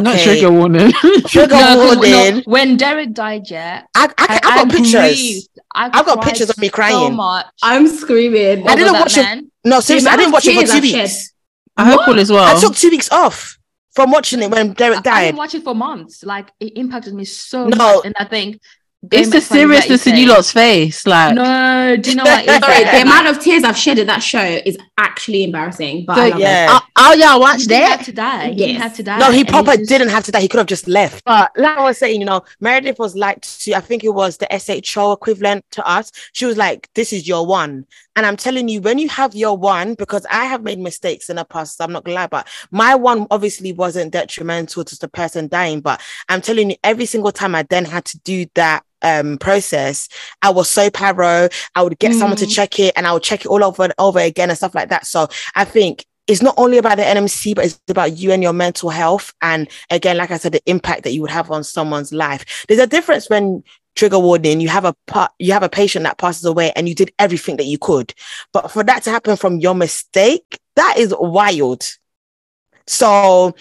Not 0.02 0.20
trigger 0.20 0.52
warning. 0.52 0.92
trigger 1.28 1.56
no, 1.56 1.96
warning. 1.98 2.44
when 2.46 2.78
Derek 2.78 3.14
died, 3.14 3.50
yeah, 3.50 3.84
I, 3.96 4.06
I, 4.06 4.10
I, 4.18 4.40
I, 4.44 4.56
got 4.64 4.70
pictures. 4.72 5.50
I 5.74 5.86
I've 5.94 6.06
got 6.06 6.22
pictures 6.24 6.50
of 6.50 6.58
me 6.58 6.68
So 6.68 6.74
crying. 6.74 7.16
much. 7.16 7.46
i'm 7.64 7.88
screaming 7.88 8.68
I 8.68 8.76
didn't 8.76 8.90
over 8.90 8.94
that 8.94 9.00
watch 9.00 9.18
it. 9.18 9.46
No, 9.64 9.80
seriously, 9.80 10.10
I 10.10 10.18
didn't 10.18 10.32
watch 10.34 10.46
it 10.46 10.56
for 10.56 10.66
two 10.68 10.74
I've 10.78 10.82
weeks. 10.84 11.34
I 11.78 11.90
hope 11.90 12.08
all 12.08 12.20
as 12.20 12.32
well. 12.32 12.44
I 12.56 12.60
took 12.60 12.76
two 12.76 12.90
weeks 12.90 13.10
off 13.12 13.58
from 13.96 14.12
watching 14.12 14.42
it 14.44 14.52
when 14.52 14.74
Derek 14.74 15.00
I 15.00 15.02
died. 15.02 15.26
didn't 15.28 15.38
watch 15.38 15.56
it 15.56 15.64
for 15.64 15.74
months. 15.74 16.24
Like 16.24 16.52
it 16.60 16.78
impacted 16.78 17.14
me 17.14 17.26
so 17.26 17.68
No. 17.68 17.78
much, 17.78 18.06
and 18.06 18.14
I 18.20 18.26
think 18.26 18.60
it's 19.12 19.30
the 19.30 19.32
back 19.32 19.32
to 19.32 19.36
what 19.38 19.44
seriousness 19.44 20.08
in 20.08 20.16
you 20.18 20.28
lot's 20.28 20.52
face. 20.52 21.06
Like, 21.08 21.36
No, 21.36 21.96
do 22.00 22.10
you 22.10 22.16
know 22.16 22.24
what? 22.24 22.46
Sorry, 22.46 22.60
like- 22.84 22.92
the 22.92 23.02
amount 23.02 23.28
of 23.28 23.40
tears 23.40 23.64
I've 23.64 23.78
shed 23.78 24.00
at 24.00 24.08
that 24.08 24.20
show 24.24 24.42
is 24.42 24.78
actually 24.98 25.44
embarrassing. 25.44 26.06
But 26.06 26.18
I 26.18 26.30
love 26.30 26.40
yeah. 26.40 26.66
it. 26.66 26.70
oh, 26.72 26.88
oh 26.98 27.14
yeah, 27.14 27.34
he 27.34 27.40
watch 27.40 27.58
didn't 27.66 27.88
have 27.90 28.00
that. 28.00 28.06
to 28.06 28.12
die. 28.14 28.50
He 28.50 28.56
didn't 28.56 28.74
Yes. 28.74 28.82
have 28.82 28.96
to 28.98 29.04
die. 29.04 29.18
No, 29.20 29.32
he 29.32 29.40
and 29.42 29.50
proper 29.50 29.72
it's 29.72 29.80
just- 29.82 29.90
didn't 29.90 30.10
have 30.10 30.24
to 30.26 30.32
die. 30.32 30.42
He 30.42 30.48
could 30.48 30.58
have 30.58 30.68
just 30.68 30.88
left. 30.88 31.24
But 31.26 31.52
like 31.56 31.78
I 31.78 31.84
was 31.84 31.98
saying, 31.98 32.20
you 32.20 32.26
know, 32.26 32.44
Meredith 32.60 33.00
was 33.00 33.16
like 33.16 33.42
to 33.42 33.74
I 33.76 33.80
think 33.82 34.04
it 34.04 34.14
was 34.14 34.38
the 34.38 34.48
SHO 34.58 35.12
equivalent 35.12 35.66
to 35.72 35.88
us. 35.88 36.12
She 36.34 36.46
was 36.46 36.58
like, 36.58 36.90
This 36.96 37.14
is 37.14 37.28
your 37.28 37.46
one. 37.46 37.86
And 38.16 38.26
I'm 38.26 38.36
telling 38.38 38.68
you, 38.68 38.82
when 38.82 38.98
you 38.98 39.10
have 39.10 39.36
your 39.36 39.56
one, 39.56 39.94
because 39.94 40.26
I 40.32 40.46
have 40.46 40.64
made 40.64 40.80
mistakes 40.80 41.30
in 41.30 41.36
the 41.36 41.46
past, 41.46 41.80
I'm 41.80 41.92
not 41.92 42.04
gonna 42.04 42.16
lie, 42.16 42.26
but 42.28 42.48
my 42.72 42.96
one 42.96 43.28
obviously 43.30 43.74
wasn't 43.74 44.12
detrimental 44.12 44.84
to 44.84 44.98
the 45.00 45.08
person 45.08 45.48
dying. 45.48 45.82
But 45.82 46.02
I'm 46.28 46.42
telling 46.42 46.72
you, 46.72 46.78
every 46.84 47.06
single 47.06 47.32
time 47.32 47.54
I 47.54 47.62
then 47.64 47.86
had 47.86 48.06
to 48.06 48.18
do 48.22 48.48
that 48.56 48.84
um 49.01 49.38
process, 49.38 50.10
I 50.42 50.50
was 50.50 50.70
so 50.70 50.89
paro. 50.89 51.51
I 51.75 51.82
would 51.84 52.00
get 52.00 52.13
someone 52.13 52.38
to 52.38 52.46
Mm. 52.46 52.56
check 52.56 52.80
it 52.80 52.94
and 52.96 53.06
I 53.08 53.13
would 53.13 53.24
check 53.24 53.42
it 53.42 53.48
all 53.48 53.63
over 53.63 53.84
and 53.84 53.94
over 53.98 54.20
again 54.20 54.50
and 54.50 54.58
stuff 54.58 54.75
like 54.75 54.89
that. 54.89 55.06
So 55.06 55.27
I 55.56 55.66
think 55.66 56.06
it's 56.27 56.42
not 56.42 56.56
only 56.58 56.77
about 56.77 56.98
the 56.98 57.08
NMC, 57.08 57.54
but 57.54 57.66
it's 57.66 57.80
about 57.88 58.18
you 58.18 58.32
and 58.32 58.44
your 58.44 58.54
mental 58.54 58.89
health. 58.89 59.34
And 59.42 59.70
again, 59.89 60.18
like 60.18 60.30
I 60.32 60.38
said, 60.38 60.51
the 60.51 60.62
impact 60.70 61.04
that 61.04 61.13
you 61.13 61.22
would 61.22 61.32
have 61.32 61.50
on 61.51 61.63
someone's 61.63 62.12
life. 62.12 62.66
There's 62.68 62.82
a 62.82 62.88
difference 62.88 63.30
when 63.30 63.63
trigger 63.96 64.20
warning, 64.20 64.60
you 64.60 64.68
have 64.70 64.86
a 64.86 64.94
part, 65.08 65.32
you 65.39 65.54
have 65.54 65.63
a 65.63 65.70
patient 65.70 66.04
that 66.04 66.18
passes 66.18 66.46
away, 66.46 66.72
and 66.75 66.88
you 66.88 66.94
did 66.94 67.12
everything 67.18 67.56
that 67.58 67.66
you 67.66 67.77
could. 67.77 68.13
But 68.51 68.70
for 68.72 68.84
that 68.84 69.04
to 69.04 69.10
happen 69.10 69.38
from 69.38 69.58
your 69.60 69.74
mistake, 69.74 70.60
that 70.75 70.96
is 70.98 71.16
wild. 71.18 71.84
So 72.86 73.56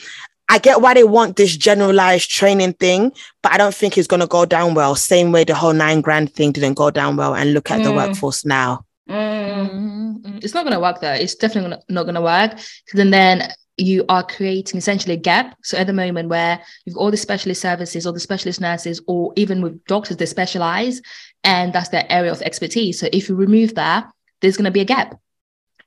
I 0.48 0.58
get 0.58 0.80
why 0.80 0.94
they 0.94 1.04
want 1.04 1.36
this 1.36 1.56
generalized 1.56 2.30
training 2.30 2.74
thing, 2.74 3.12
but 3.42 3.52
I 3.52 3.58
don't 3.58 3.74
think 3.74 3.98
it's 3.98 4.06
gonna 4.06 4.26
go 4.26 4.44
down 4.44 4.74
well. 4.74 4.94
Same 4.94 5.32
way 5.32 5.44
the 5.44 5.54
whole 5.54 5.72
nine 5.72 6.00
grand 6.00 6.32
thing 6.34 6.52
didn't 6.52 6.74
go 6.74 6.90
down 6.90 7.16
well. 7.16 7.34
And 7.34 7.52
look 7.52 7.70
at 7.70 7.82
the 7.82 7.90
Mm. 7.90 7.96
workforce 7.96 8.44
now. 8.44 8.84
Mm. 9.08 10.22
Mm, 10.22 10.44
It's 10.44 10.54
not 10.54 10.64
going 10.64 10.74
to 10.74 10.80
work 10.80 11.00
though. 11.00 11.12
It's 11.12 11.34
definitely 11.34 11.76
not 11.88 12.02
going 12.04 12.14
to 12.14 12.20
work. 12.20 12.52
Because 12.52 12.98
then, 12.98 13.10
then 13.10 13.52
you 13.76 14.04
are 14.08 14.22
creating 14.24 14.78
essentially 14.78 15.14
a 15.14 15.18
gap. 15.18 15.56
So 15.62 15.76
at 15.78 15.86
the 15.86 15.92
moment 15.92 16.28
where 16.28 16.60
you've 16.84 16.96
got 16.96 17.02
all 17.02 17.10
the 17.10 17.16
specialist 17.16 17.60
services, 17.60 18.06
all 18.06 18.12
the 18.12 18.20
specialist 18.20 18.60
nurses, 18.60 19.00
or 19.06 19.32
even 19.36 19.62
with 19.62 19.84
doctors, 19.86 20.16
they 20.16 20.26
specialize, 20.26 21.00
and 21.44 21.72
that's 21.72 21.90
their 21.90 22.06
area 22.08 22.32
of 22.32 22.42
expertise. 22.42 22.98
So 22.98 23.08
if 23.12 23.28
you 23.28 23.34
remove 23.34 23.74
that, 23.74 24.08
there's 24.40 24.56
going 24.56 24.64
to 24.64 24.70
be 24.70 24.80
a 24.80 24.84
gap, 24.84 25.18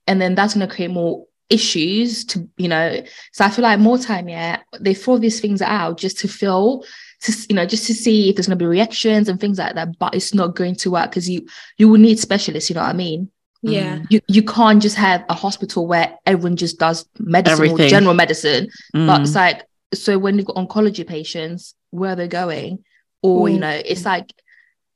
and 0.08 0.22
then 0.22 0.36
that's 0.36 0.54
going 0.54 0.68
to 0.68 0.74
create 0.74 0.92
more 0.92 1.25
issues. 1.50 2.25
To 2.25 2.48
you 2.58 2.68
know, 2.68 3.03
so 3.34 3.46
I 3.46 3.50
feel 3.50 3.63
like 3.63 3.79
more 3.79 3.98
time, 3.98 4.29
yeah, 4.29 4.60
they 4.79 4.94
throw 4.94 5.18
these 5.18 5.39
things 5.39 5.62
out 5.62 5.98
just 5.98 6.20
to 6.20 6.27
feel. 6.27 6.84
To, 7.24 7.34
you 7.50 7.56
know, 7.56 7.65
just 7.65 7.86
to 7.88 7.94
see 7.94 8.29
if 8.29 8.38
there's 8.38 8.48
going 8.48 8.58
to 8.58 8.63
be 8.63 8.65
reactions 8.65 9.27
and 9.27 9.41
things 9.41 9.58
like 9.60 9.75
that, 9.75 10.00
but 10.00 10.15
it's 10.15 10.34
not 10.34 10.56
going 10.56 10.75
to 10.75 10.91
work 10.91 11.10
because 11.12 11.29
you 11.29 11.46
you 11.77 11.89
will 11.89 12.00
need 12.00 12.18
specialists. 12.18 12.70
You 12.70 12.75
know 12.75 12.82
what 12.84 12.91
I 12.91 12.94
mean? 12.94 13.29
Yeah. 13.62 14.00
you, 14.10 14.22
you 14.29 14.41
can't 14.41 14.82
just 14.82 14.96
have 14.96 15.25
a 15.27 15.34
hospital 15.34 15.86
where 15.86 16.18
everyone 16.25 16.56
just 16.56 16.79
does 16.79 17.06
medicine 17.20 17.72
or 17.72 17.77
general 17.89 18.13
medicine 18.13 18.70
but 18.94 19.20
Mm. 19.20 19.22
it's 19.24 19.36
like 19.36 19.63
so 19.94 20.18
when 20.18 20.38
you've 20.38 20.46
got 20.48 20.56
oncology 20.56 21.06
patients 21.06 21.75
where 21.89 22.15
they're 22.15 22.27
they 22.27 22.29
going 22.32 22.86
or 23.22 23.50
you 23.50 23.58
Mm. 23.58 23.60
know 23.60 23.82
it's 23.84 24.06
like 24.06 24.32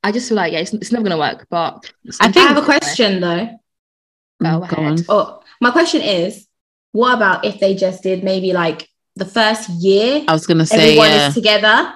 i 0.01 0.13
just 0.13 0.29
feel 0.29 0.38
like 0.38 0.53
yeah 0.53 0.60
it's, 0.60 0.72
it's 0.74 0.93
never 0.93 1.03
going 1.03 1.12
to 1.12 1.17
work 1.17 1.45
but 1.50 1.91
I 2.22 2.31
I 2.33 2.39
have 2.39 2.55
a 2.55 2.62
question 2.62 3.19
though. 3.19 3.50
Go 4.41 4.60
Go 4.60 4.63
ahead. 4.77 4.77
on. 4.79 4.98
Oh, 5.10 5.39
my 5.63 5.72
question 5.72 6.01
is, 6.01 6.46
what 6.91 7.15
about 7.15 7.46
if 7.46 7.60
they 7.60 7.74
just 7.75 8.03
did 8.03 8.24
maybe 8.24 8.53
like 8.53 8.88
the 9.15 9.25
first 9.25 9.70
year, 9.70 10.24
I 10.27 10.34
was 10.34 10.46
gonna 10.46 10.65
say 10.65 10.89
everyone 10.89 11.10
yeah. 11.10 11.27
is 11.29 11.34
together? 11.34 11.93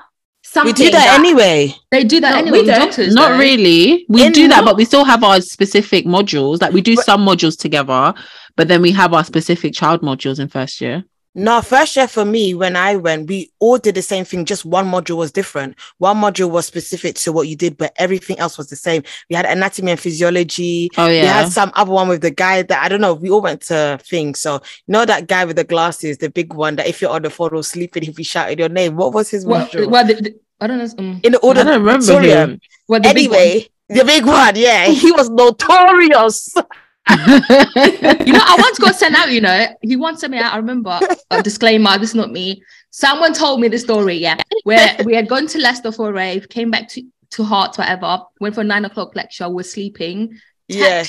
We 0.64 0.72
do 0.72 0.90
that 0.92 1.20
anyway. 1.20 1.76
they 1.92 2.06
do 2.06 2.22
that 2.22 2.32
No, 2.32 2.38
anyway 2.38 2.60
we 2.62 2.66
don't. 2.66 2.80
doctors 2.88 3.14
Not 3.14 3.32
though. 3.32 3.38
really. 3.38 4.06
We 4.08 4.26
In 4.26 4.32
do 4.32 4.48
that, 4.48 4.64
but 4.64 4.78
we 4.78 4.86
still 4.86 5.04
have 5.04 5.22
our 5.24 5.42
specific 5.42 6.06
modules. 6.06 6.62
Like 6.62 6.72
we 6.72 6.80
do 6.82 6.96
some 6.96 7.26
modules 7.26 7.60
together, 7.60 8.14
but 8.56 8.70
then 8.70 8.82
we 8.82 8.92
have 8.94 9.14
our 9.14 9.26
specific 9.26 9.74
child 9.74 10.02
modules 10.02 10.40
in 10.40 10.48
first 10.48 10.80
year. 10.80 11.04
No, 11.40 11.62
first 11.62 11.96
year 11.96 12.08
for 12.08 12.26
me, 12.26 12.56
when 12.56 12.76
I 12.76 12.96
went, 12.96 13.30
we 13.30 13.52
all 13.60 13.78
did 13.78 13.94
the 13.94 14.02
same 14.02 14.26
thing. 14.26 14.44
Just 14.44 14.66
one 14.66 14.90
module 14.90 15.18
was 15.18 15.32
different. 15.32 15.76
One 16.00 16.18
module 16.18 16.50
was 16.50 16.66
specific 16.66 17.14
to 17.18 17.32
what 17.32 17.48
you 17.48 17.56
did, 17.56 17.78
but 17.78 17.94
everything 17.98 18.40
else 18.40 18.58
was 18.58 18.72
the 18.72 18.76
same. 18.76 19.04
We 19.30 19.36
had 19.36 19.46
anatomy 19.46 19.92
and 19.92 20.00
physiology. 20.00 20.90
Oh 20.98 21.06
yeah. 21.06 21.22
We 21.22 21.28
had 21.28 21.50
some 21.50 21.72
other 21.76 21.92
one 21.92 22.08
with 22.08 22.22
the 22.22 22.32
guy 22.32 22.64
that 22.64 22.84
I 22.84 22.90
don't 22.90 23.02
know. 23.02 23.14
We 23.14 23.30
all 23.30 23.42
went 23.42 23.62
to 23.68 24.00
things. 24.02 24.40
So 24.40 24.56
you 24.56 24.92
know 24.94 25.06
that 25.06 25.28
guy 25.28 25.46
with 25.46 25.58
the 25.58 25.64
glasses, 25.64 26.18
the 26.18 26.32
big 26.32 26.56
one 26.56 26.76
that 26.78 26.88
if 26.88 27.04
you're 27.04 27.12
on 27.12 27.22
the 27.22 27.30
phone 27.30 27.54
or 27.54 27.64
sleeping, 27.64 28.06
if 28.06 28.18
he 28.18 28.24
shouted 28.24 28.58
your 28.58 28.70
name, 28.70 28.96
what 28.96 29.14
was 29.14 29.30
his 29.30 29.46
well, 29.46 29.68
module? 29.68 29.92
well 29.92 30.08
the, 30.08 30.16
the- 30.16 30.40
i 30.60 30.66
don't 30.66 30.80
know 30.80 30.90
um, 30.98 31.22
In 31.24 31.34
the 31.34 31.40
order, 31.40 31.60
I 31.62 31.66
don't 31.66 31.84
remember 31.84 32.20
him. 32.20 32.60
well, 32.88 33.00
the 33.00 33.14
big. 33.14 33.32
Anyway, 33.32 33.68
the 33.90 34.04
big 34.04 34.26
one, 34.26 34.56
yeah, 34.56 34.88
he 34.88 35.12
was 35.12 35.30
notorious. 35.30 36.56
you 37.10 38.34
know, 38.34 38.42
I 38.44 38.56
once 38.60 38.80
got 38.80 38.96
sent 38.96 39.16
out, 39.16 39.32
you 39.32 39.42
know, 39.42 39.68
he 39.82 39.96
once 39.96 40.22
sent 40.22 40.32
me 40.32 40.40
out. 40.40 40.54
I 40.54 40.58
remember 40.58 41.00
a 41.32 41.42
disclaimer, 41.44 41.98
this 41.98 42.10
is 42.10 42.16
not 42.16 42.32
me. 42.32 42.62
Someone 42.90 43.34
told 43.34 43.60
me 43.60 43.68
the 43.68 43.78
story, 43.78 44.16
yeah, 44.16 44.38
where 44.64 44.96
we 45.06 45.14
had 45.16 45.28
gone 45.28 45.48
to 45.48 45.60
Leicester 45.60 45.92
for 45.92 46.10
a 46.10 46.14
rave, 46.14 46.50
came 46.50 46.72
back 46.72 46.90
to, 46.90 47.04
to 47.32 47.44
Heart, 47.44 47.78
whatever, 47.78 48.22
went 48.40 48.56
for 48.56 48.62
a 48.62 48.64
nine 48.64 48.86
o'clock 48.86 49.16
lecture, 49.16 49.50
we're 49.50 49.64
sleeping, 49.64 50.40
Yeah. 50.68 51.04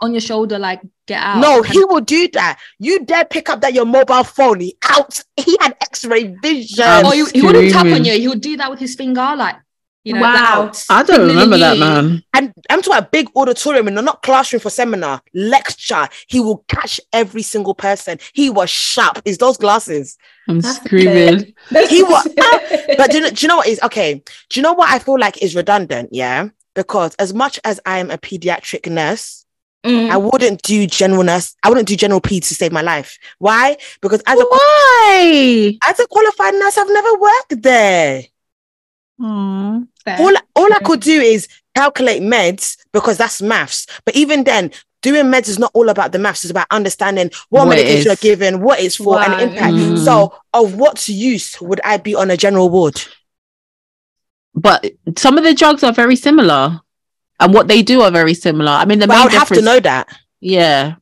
on 0.00 0.12
your 0.12 0.20
shoulder, 0.20 0.58
like, 0.58 0.80
get 1.06 1.20
out. 1.22 1.38
No, 1.40 1.58
And- 1.58 1.66
he 1.66 1.84
will 1.84 2.00
do 2.00 2.28
that. 2.34 2.58
You 2.78 3.04
dare 3.04 3.24
pick 3.24 3.48
up 3.50 3.60
that 3.62 3.72
your 3.74 3.86
mobile 3.86 4.24
phone? 4.24 4.60
He 4.60 4.76
out. 4.84 5.20
He 5.36 5.56
had 5.60 5.76
X-ray 5.80 6.36
vision. 6.42 7.06
Or 7.06 7.14
you, 7.14 7.26
he 7.26 7.42
wouldn't 7.42 7.72
tap 7.72 7.86
on 7.86 8.04
you, 8.04 8.12
he 8.12 8.28
would 8.28 8.40
do 8.40 8.56
that 8.58 8.70
with 8.70 8.78
his 8.78 8.94
finger, 8.94 9.34
like, 9.36 9.56
you 10.04 10.14
know, 10.14 10.20
Wow. 10.20 10.70
that- 10.72 10.84
I 10.90 11.02
don't 11.04 11.28
remember 11.28 11.56
that 11.58 11.78
man. 11.78 12.22
and 12.34 12.52
I'm 12.70 12.82
talking 12.82 12.98
about 12.98 13.12
big 13.12 13.28
auditorium 13.36 13.86
and 13.88 13.94
not 14.04 14.22
classroom 14.22 14.60
for 14.60 14.70
seminar, 14.70 15.22
lecture. 15.34 16.08
He 16.26 16.40
will 16.40 16.64
catch 16.68 17.00
every 17.12 17.42
single 17.42 17.74
person. 17.74 18.18
He 18.32 18.50
was 18.50 18.68
sharp. 18.70 19.22
Is 19.24 19.38
those 19.38 19.56
glasses? 19.56 20.16
I'm 20.48 20.60
That's 20.60 20.76
screaming. 20.76 21.54
He 21.88 22.02
was, 22.02 22.26
but 22.96 23.10
do 23.10 23.18
you, 23.18 23.22
know, 23.24 23.30
do 23.30 23.42
you 23.44 23.48
know 23.48 23.56
what 23.58 23.68
is 23.68 23.80
okay? 23.84 24.22
Do 24.50 24.58
you 24.58 24.62
know 24.62 24.72
what 24.72 24.90
I 24.90 24.98
feel 24.98 25.18
like 25.18 25.40
is 25.42 25.54
redundant? 25.54 26.08
Yeah, 26.12 26.48
because 26.74 27.14
as 27.20 27.32
much 27.32 27.60
as 27.64 27.78
I 27.86 27.98
am 27.98 28.10
a 28.10 28.18
pediatric 28.18 28.90
nurse, 28.90 29.38
Mm. 29.84 30.10
I 30.12 30.16
wouldn't 30.16 30.62
do 30.62 30.86
general 30.86 31.24
nurse. 31.24 31.56
I 31.64 31.68
wouldn't 31.68 31.88
do 31.88 31.96
general 31.96 32.20
P 32.20 32.38
to 32.38 32.54
save 32.54 32.70
my 32.70 32.82
life. 32.82 33.18
Why? 33.40 33.76
Because 34.00 34.22
as 34.28 34.38
a 34.38 34.44
Why? 34.44 35.76
as 35.88 35.98
a 35.98 36.06
qualified 36.06 36.54
nurse, 36.54 36.78
I've 36.78 36.86
never 36.88 37.14
worked 37.18 37.62
there. 37.62 38.22
Aw. 39.22 39.80
All 40.18 40.34
all 40.56 40.72
I 40.72 40.80
could 40.84 41.00
do 41.00 41.20
is 41.20 41.48
calculate 41.74 42.22
meds 42.22 42.76
because 42.92 43.18
that's 43.18 43.40
maths. 43.40 43.86
But 44.04 44.16
even 44.16 44.44
then, 44.44 44.72
doing 45.00 45.26
meds 45.26 45.48
is 45.48 45.58
not 45.58 45.70
all 45.74 45.88
about 45.88 46.12
the 46.12 46.18
maths. 46.18 46.44
It's 46.44 46.50
about 46.50 46.66
understanding 46.70 47.30
what, 47.48 47.66
What 47.66 47.76
medication 47.76 48.06
you're 48.06 48.16
given, 48.16 48.60
what 48.60 48.80
it's 48.80 48.96
for, 48.96 49.20
and 49.20 49.32
the 49.32 49.42
impact. 49.42 49.74
Mm. 49.74 50.04
So, 50.04 50.34
of 50.52 50.74
what 50.74 51.08
use 51.08 51.60
would 51.60 51.80
I 51.84 51.98
be 51.98 52.14
on 52.14 52.30
a 52.30 52.36
general 52.36 52.68
ward? 52.68 53.00
But 54.54 54.90
some 55.16 55.38
of 55.38 55.44
the 55.44 55.54
drugs 55.54 55.82
are 55.82 55.92
very 55.92 56.16
similar. 56.16 56.80
And 57.40 57.52
what 57.52 57.66
they 57.66 57.82
do 57.82 58.02
are 58.02 58.10
very 58.10 58.34
similar. 58.34 58.70
I 58.70 58.84
mean, 58.84 59.00
the 59.00 59.06
But 59.08 59.14
I 59.14 59.18
main 59.18 59.24
would 59.24 59.32
have 59.32 59.48
to 59.48 59.62
know 59.62 59.80
that. 59.80 60.08
Yeah. 60.40 60.94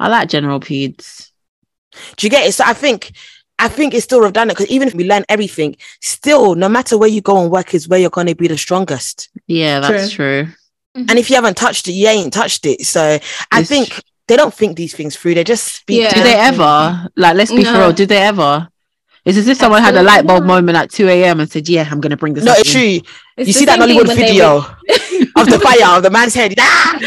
I 0.00 0.08
like 0.08 0.28
general 0.28 0.58
peds. 0.58 1.30
Do 2.16 2.26
you 2.26 2.30
get 2.30 2.46
it? 2.48 2.52
So 2.52 2.64
I 2.66 2.72
think. 2.72 3.12
I 3.58 3.68
think 3.68 3.94
it's 3.94 4.04
still 4.04 4.20
redundant 4.20 4.58
because 4.58 4.70
even 4.70 4.88
if 4.88 4.94
we 4.94 5.04
learn 5.08 5.24
everything, 5.28 5.76
still, 6.00 6.54
no 6.54 6.68
matter 6.68 6.98
where 6.98 7.08
you 7.08 7.20
go 7.22 7.40
and 7.42 7.50
work, 7.50 7.74
is 7.74 7.88
where 7.88 7.98
you're 7.98 8.10
going 8.10 8.26
to 8.26 8.34
be 8.34 8.48
the 8.48 8.58
strongest. 8.58 9.30
Yeah, 9.46 9.80
that's 9.80 10.10
true. 10.10 10.48
And 10.94 11.18
if 11.18 11.28
you 11.30 11.36
haven't 11.36 11.56
touched 11.56 11.88
it, 11.88 11.92
you 11.92 12.06
ain't 12.08 12.32
touched 12.32 12.66
it. 12.66 12.82
So 12.86 13.18
I 13.52 13.60
It's 13.60 13.68
think 13.68 14.02
they 14.28 14.36
don't 14.36 14.52
think 14.52 14.76
these 14.76 14.94
things 14.94 15.16
through. 15.16 15.34
They 15.34 15.44
just 15.44 15.74
speak. 15.74 16.02
Yeah. 16.02 16.14
Do 16.14 16.22
they 16.22 16.34
ever? 16.34 17.08
Like, 17.16 17.36
let's 17.36 17.50
be 17.52 17.64
for 17.64 17.72
No. 17.72 17.80
real. 17.80 17.92
Do 17.92 18.06
they 18.06 18.18
ever? 18.18 18.68
It's 19.24 19.36
as 19.38 19.48
if 19.48 19.56
someone 19.58 19.82
had 19.82 19.96
a 19.96 20.02
light 20.02 20.24
bulb 20.26 20.42
not. 20.44 20.46
moment 20.46 20.78
at 20.78 20.90
2 20.90 21.08
a.m. 21.08 21.40
and 21.40 21.50
said, 21.50 21.68
Yeah, 21.68 21.88
I'm 21.90 22.00
going 22.00 22.10
to 22.10 22.16
bring 22.16 22.34
this 22.34 22.44
No, 22.44 22.52
up 22.52 22.58
it's 22.60 22.70
true. 22.72 23.00
It's 23.36 23.48
you 23.48 23.52
see 23.52 23.64
that 23.64 23.78
same 23.80 23.88
Nollywood 23.88 24.06
when 24.06 24.16
they 24.16 24.26
video 24.26 24.58
of 24.58 25.48
the 25.50 25.58
fire 25.58 25.96
of 25.96 26.02
the 26.04 26.10
man's 26.10 26.32
head. 26.34 26.54
Ah! 26.60 26.98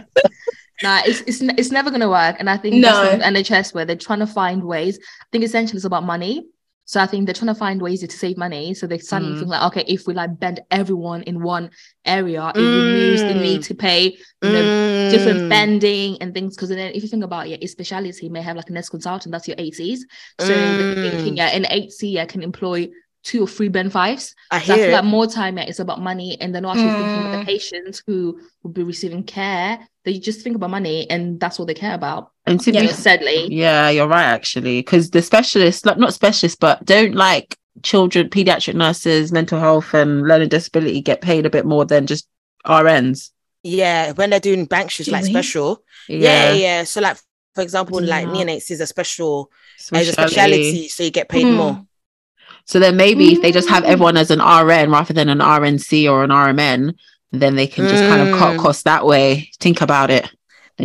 nah, 0.82 1.00
it's, 1.04 1.20
it's 1.22 1.40
it's 1.58 1.70
never 1.70 1.90
gonna 1.90 2.08
work. 2.08 2.36
And 2.38 2.48
I 2.50 2.56
think 2.56 2.76
No. 2.76 2.92
that's 2.92 3.18
the 3.18 3.24
NHS 3.24 3.74
where 3.74 3.84
they're 3.84 3.96
trying 3.96 4.20
to 4.20 4.26
find 4.26 4.62
ways. 4.64 4.98
I 4.98 5.26
think 5.32 5.44
essentially 5.44 5.76
it's 5.76 5.84
about 5.84 6.04
money. 6.04 6.46
So 6.88 7.00
I 7.00 7.06
think 7.06 7.26
they're 7.26 7.34
trying 7.34 7.48
to 7.52 7.58
find 7.58 7.82
ways 7.82 8.00
to 8.00 8.08
save 8.10 8.36
money. 8.36 8.72
So 8.74 8.86
they 8.86 8.98
suddenly 8.98 9.34
Mm. 9.34 9.38
think 9.40 9.50
like, 9.50 9.62
okay, 9.68 9.84
if 9.88 10.06
we 10.06 10.14
like 10.14 10.38
bend 10.38 10.60
everyone 10.70 11.22
in 11.24 11.42
one 11.42 11.70
area, 12.04 12.52
it 12.54 12.70
removes 12.70 13.24
the 13.24 13.34
Mm. 13.34 13.42
need 13.42 13.62
to 13.64 13.74
pay 13.74 14.16
you 14.40 14.50
know 14.50 14.70
different 15.08 15.40
Mm. 15.42 15.48
bending 15.48 16.18
and 16.20 16.32
things. 16.34 16.54
Because 16.54 16.68
then 16.68 16.92
if 16.94 17.02
you 17.02 17.08
think 17.08 17.24
about 17.24 17.48
it, 17.48 17.60
your 17.60 17.68
speciality 17.68 18.28
may 18.28 18.40
have 18.42 18.56
like 18.56 18.70
a 18.70 18.72
nurse 18.72 18.88
consultant, 18.88 19.32
that's 19.32 19.48
your 19.48 19.56
ATs. 19.58 20.04
So 20.38 20.52
they're 20.74 20.94
thinking 21.00 21.34
Mm. 21.34 21.38
yeah, 21.38 21.48
an 21.48 21.66
HC 21.70 22.08
yeah, 22.10 22.24
can 22.26 22.42
employ 22.42 22.88
two 23.24 23.42
or 23.42 23.48
three 23.48 23.68
band 23.68 23.92
fives. 23.92 24.34
I 24.52 24.60
So 24.60 24.74
I 24.74 24.76
hear 24.76 24.86
feel 24.86 24.94
like 24.94 25.04
more 25.04 25.26
time 25.26 25.58
yeah, 25.58 25.64
it's 25.64 25.80
about 25.80 26.00
money 26.00 26.40
and 26.40 26.54
then 26.54 26.62
not 26.62 26.76
actually 26.76 26.92
thinking 26.92 27.20
about 27.20 27.32
Mm. 27.32 27.40
the 27.40 27.44
patients 27.46 28.02
who 28.06 28.38
will 28.62 28.70
be 28.70 28.84
receiving 28.84 29.24
care. 29.24 29.80
They 30.06 30.20
just 30.20 30.40
think 30.40 30.54
about 30.54 30.70
money 30.70 31.10
and 31.10 31.40
that's 31.40 31.58
what 31.58 31.66
they 31.66 31.74
care 31.74 31.94
about. 31.94 32.30
And 32.46 32.60
to 32.60 32.72
You 32.72 32.80
be 32.82 32.88
sadly. 32.92 33.52
Yeah, 33.52 33.90
you're 33.90 34.06
right, 34.06 34.22
actually. 34.22 34.78
Because 34.78 35.10
the 35.10 35.20
specialists, 35.20 35.84
like 35.84 35.98
not 35.98 36.14
specialists, 36.14 36.56
but 36.56 36.84
don't 36.84 37.16
like 37.16 37.58
children, 37.82 38.28
pediatric 38.30 38.74
nurses, 38.76 39.32
mental 39.32 39.58
health, 39.58 39.92
and 39.94 40.22
learning 40.28 40.50
disability 40.50 41.00
get 41.00 41.22
paid 41.22 41.44
a 41.44 41.50
bit 41.50 41.66
more 41.66 41.84
than 41.84 42.06
just 42.06 42.28
RNs. 42.64 43.30
Yeah, 43.64 44.12
when 44.12 44.30
they're 44.30 44.38
doing 44.38 44.64
bank 44.64 44.92
shifts 44.92 45.10
like 45.10 45.22
Really? 45.22 45.32
special. 45.32 45.82
Yeah. 46.08 46.50
Yeah, 46.50 46.52
yeah, 46.52 46.84
So 46.84 47.00
like 47.00 47.16
for 47.56 47.62
example, 47.62 48.00
like 48.00 48.28
neonates 48.28 48.70
is 48.70 48.80
a 48.80 48.86
special 48.86 49.50
as 49.92 50.06
a 50.08 50.12
Speciality. 50.12 50.12
speciality, 50.62 50.88
so 50.88 51.02
you 51.02 51.10
get 51.10 51.28
paid 51.28 51.46
Hmm. 51.46 51.54
more. 51.54 51.86
So 52.64 52.78
then 52.78 52.96
maybe 52.96 53.32
if 53.32 53.42
they 53.42 53.50
just 53.50 53.68
have 53.70 53.82
Mm. 53.82 53.88
everyone 53.88 54.16
as 54.16 54.30
an 54.30 54.40
RN 54.40 54.90
rather 54.92 55.12
than 55.14 55.28
an 55.28 55.40
RNC 55.40 56.08
or 56.08 56.22
an 56.22 56.30
RMN, 56.30 56.94
then 57.40 57.56
they 57.56 57.66
can 57.66 57.88
just 57.88 58.02
kind 58.04 58.22
of 58.28 58.38
cut 58.38 58.56
Mm. 58.56 58.62
costs 58.62 58.82
that 58.84 59.04
way. 59.06 59.50
Think 59.60 59.80
about 59.80 60.10
it. 60.10 60.30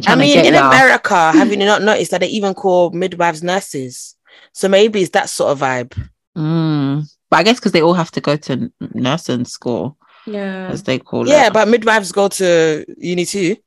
I 0.07 0.15
mean, 0.15 0.45
in 0.45 0.53
ya. 0.53 0.67
America, 0.67 1.31
have 1.33 1.49
you 1.51 1.57
not 1.57 1.81
noticed 1.81 2.11
that 2.11 2.21
they 2.21 2.27
even 2.27 2.53
call 2.53 2.91
midwives 2.91 3.43
nurses? 3.43 4.15
So 4.53 4.67
maybe 4.69 5.01
it's 5.01 5.11
that 5.11 5.29
sort 5.29 5.51
of 5.51 5.59
vibe. 5.59 5.91
Mm. 6.37 7.03
But 7.29 7.37
I 7.37 7.43
guess 7.43 7.59
because 7.59 7.71
they 7.73 7.81
all 7.81 7.93
have 7.93 8.11
to 8.11 8.21
go 8.21 8.35
to 8.37 8.71
nursing 8.93 9.45
school, 9.45 9.97
Yeah. 10.25 10.69
as 10.71 10.83
they 10.83 10.99
call 10.99 11.27
Yeah, 11.27 11.33
it. 11.33 11.37
Yeah, 11.37 11.49
but 11.49 11.67
midwives 11.67 12.11
go 12.11 12.27
to 12.29 12.85
uni 12.97 13.25
too. 13.25 13.57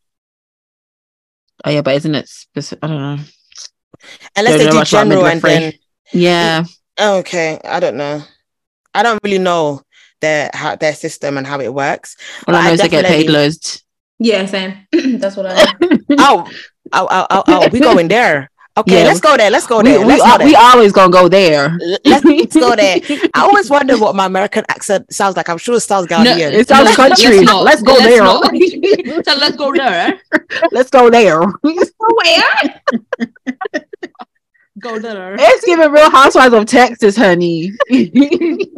oh 1.64 1.70
yeah, 1.70 1.82
but 1.82 1.94
isn't 1.96 2.14
it 2.14 2.28
specific? 2.28 2.82
I 2.82 2.86
don't 2.88 2.98
know. 3.00 3.18
Unless 4.36 4.52
Don't 4.52 4.58
they 4.58 4.64
know 4.72 4.78
do 4.80 4.84
general 4.84 5.26
and 5.26 5.42
midwifery. 5.42 5.60
then 5.60 5.72
Yeah, 6.12 6.64
oh, 6.98 7.18
okay, 7.18 7.58
I 7.64 7.80
don't 7.80 7.96
know. 7.96 8.22
I 8.94 9.02
don't 9.02 9.20
really 9.24 9.38
know 9.38 9.82
their 10.24 10.50
how 10.54 10.76
their 10.76 10.94
system 11.04 11.36
and 11.38 11.46
how 11.46 11.58
it 11.60 11.72
works. 11.72 12.16
All 12.46 12.54
I 12.54 12.58
But 12.58 12.62
know 12.64 12.68
I 12.70 12.72
is 12.72 12.80
they 12.80 12.88
get 12.88 13.04
paid 13.14 13.28
loads. 13.36 13.66
Yeah, 14.18 14.46
same. 14.46 14.72
That's 15.20 15.36
what 15.36 15.46
I 15.46 15.54
know. 15.54 15.98
oh, 16.26 16.36
oh, 16.98 17.06
oh, 17.16 17.26
oh, 17.30 17.42
oh, 17.48 17.68
we 17.72 17.80
going 17.80 18.08
there. 18.08 18.50
Okay, 18.76 18.98
Yeah. 18.98 19.06
let's 19.06 19.20
go 19.20 19.36
there. 19.36 19.50
Let's 19.54 19.68
go 19.68 19.82
there. 19.82 20.00
we, 20.00 20.06
let's 20.06 20.22
are, 20.22 20.32
go 20.32 20.38
there. 20.38 20.46
we 20.48 20.54
always 20.56 20.90
gonna 20.92 21.12
go 21.12 21.28
there. 21.28 21.78
Let's, 22.04 22.24
let's 22.24 22.56
go 22.56 22.74
there. 22.82 22.98
I 23.34 23.40
always 23.46 23.70
wonder 23.70 23.96
what 23.98 24.16
my 24.16 24.26
American 24.26 24.64
accent 24.68 25.12
sounds 25.14 25.36
like. 25.36 25.48
I'm 25.48 25.58
sure 25.58 25.76
it 25.76 25.80
sounds 25.86 26.08
Ghanaian. 26.08 26.50
It 26.52 26.66
sounds 26.68 26.86
Let's- 26.86 26.96
country. 26.96 27.36
let's 27.38 27.46
not. 27.52 27.62
Let's 27.62 27.82
go 27.82 27.92
Let's 27.94 28.04
there. 28.10 28.22
not. 28.24 28.42
so 29.26 29.32
let's 29.42 29.56
go 29.56 29.68
there. 29.72 30.20
Let's 30.72 30.90
go 30.90 31.08
there. 31.10 31.40
Where? 31.40 32.80
Go 33.20 33.80
there. 34.84 35.36
It's 35.38 35.64
giving 35.64 35.90
Real 35.90 36.10
Housewives 36.10 36.54
of 36.54 36.66
Texas, 36.66 37.16
honey. 37.16 37.72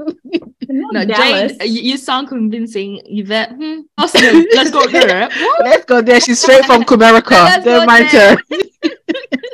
No, 0.69 1.05
Dallas. 1.05 1.53
Jade, 1.53 1.71
you, 1.71 1.83
you 1.83 1.97
sound 1.97 2.29
convincing. 2.29 3.01
Yvette, 3.07 3.53
hmm, 3.53 3.81
awesome. 3.99 4.45
let's 4.55 4.71
go 4.71 4.87
there. 4.87 5.29
What? 5.29 5.65
Let's 5.65 5.85
go 5.85 6.03
there. 6.03 6.21
She's 6.21 6.41
straight 6.41 6.65
from 6.65 6.83
Comerica. 6.83 7.31
Let's 7.31 7.65
go 7.65 7.79
Don't 7.79 7.87
mind 7.87 8.07
her. 8.09 8.37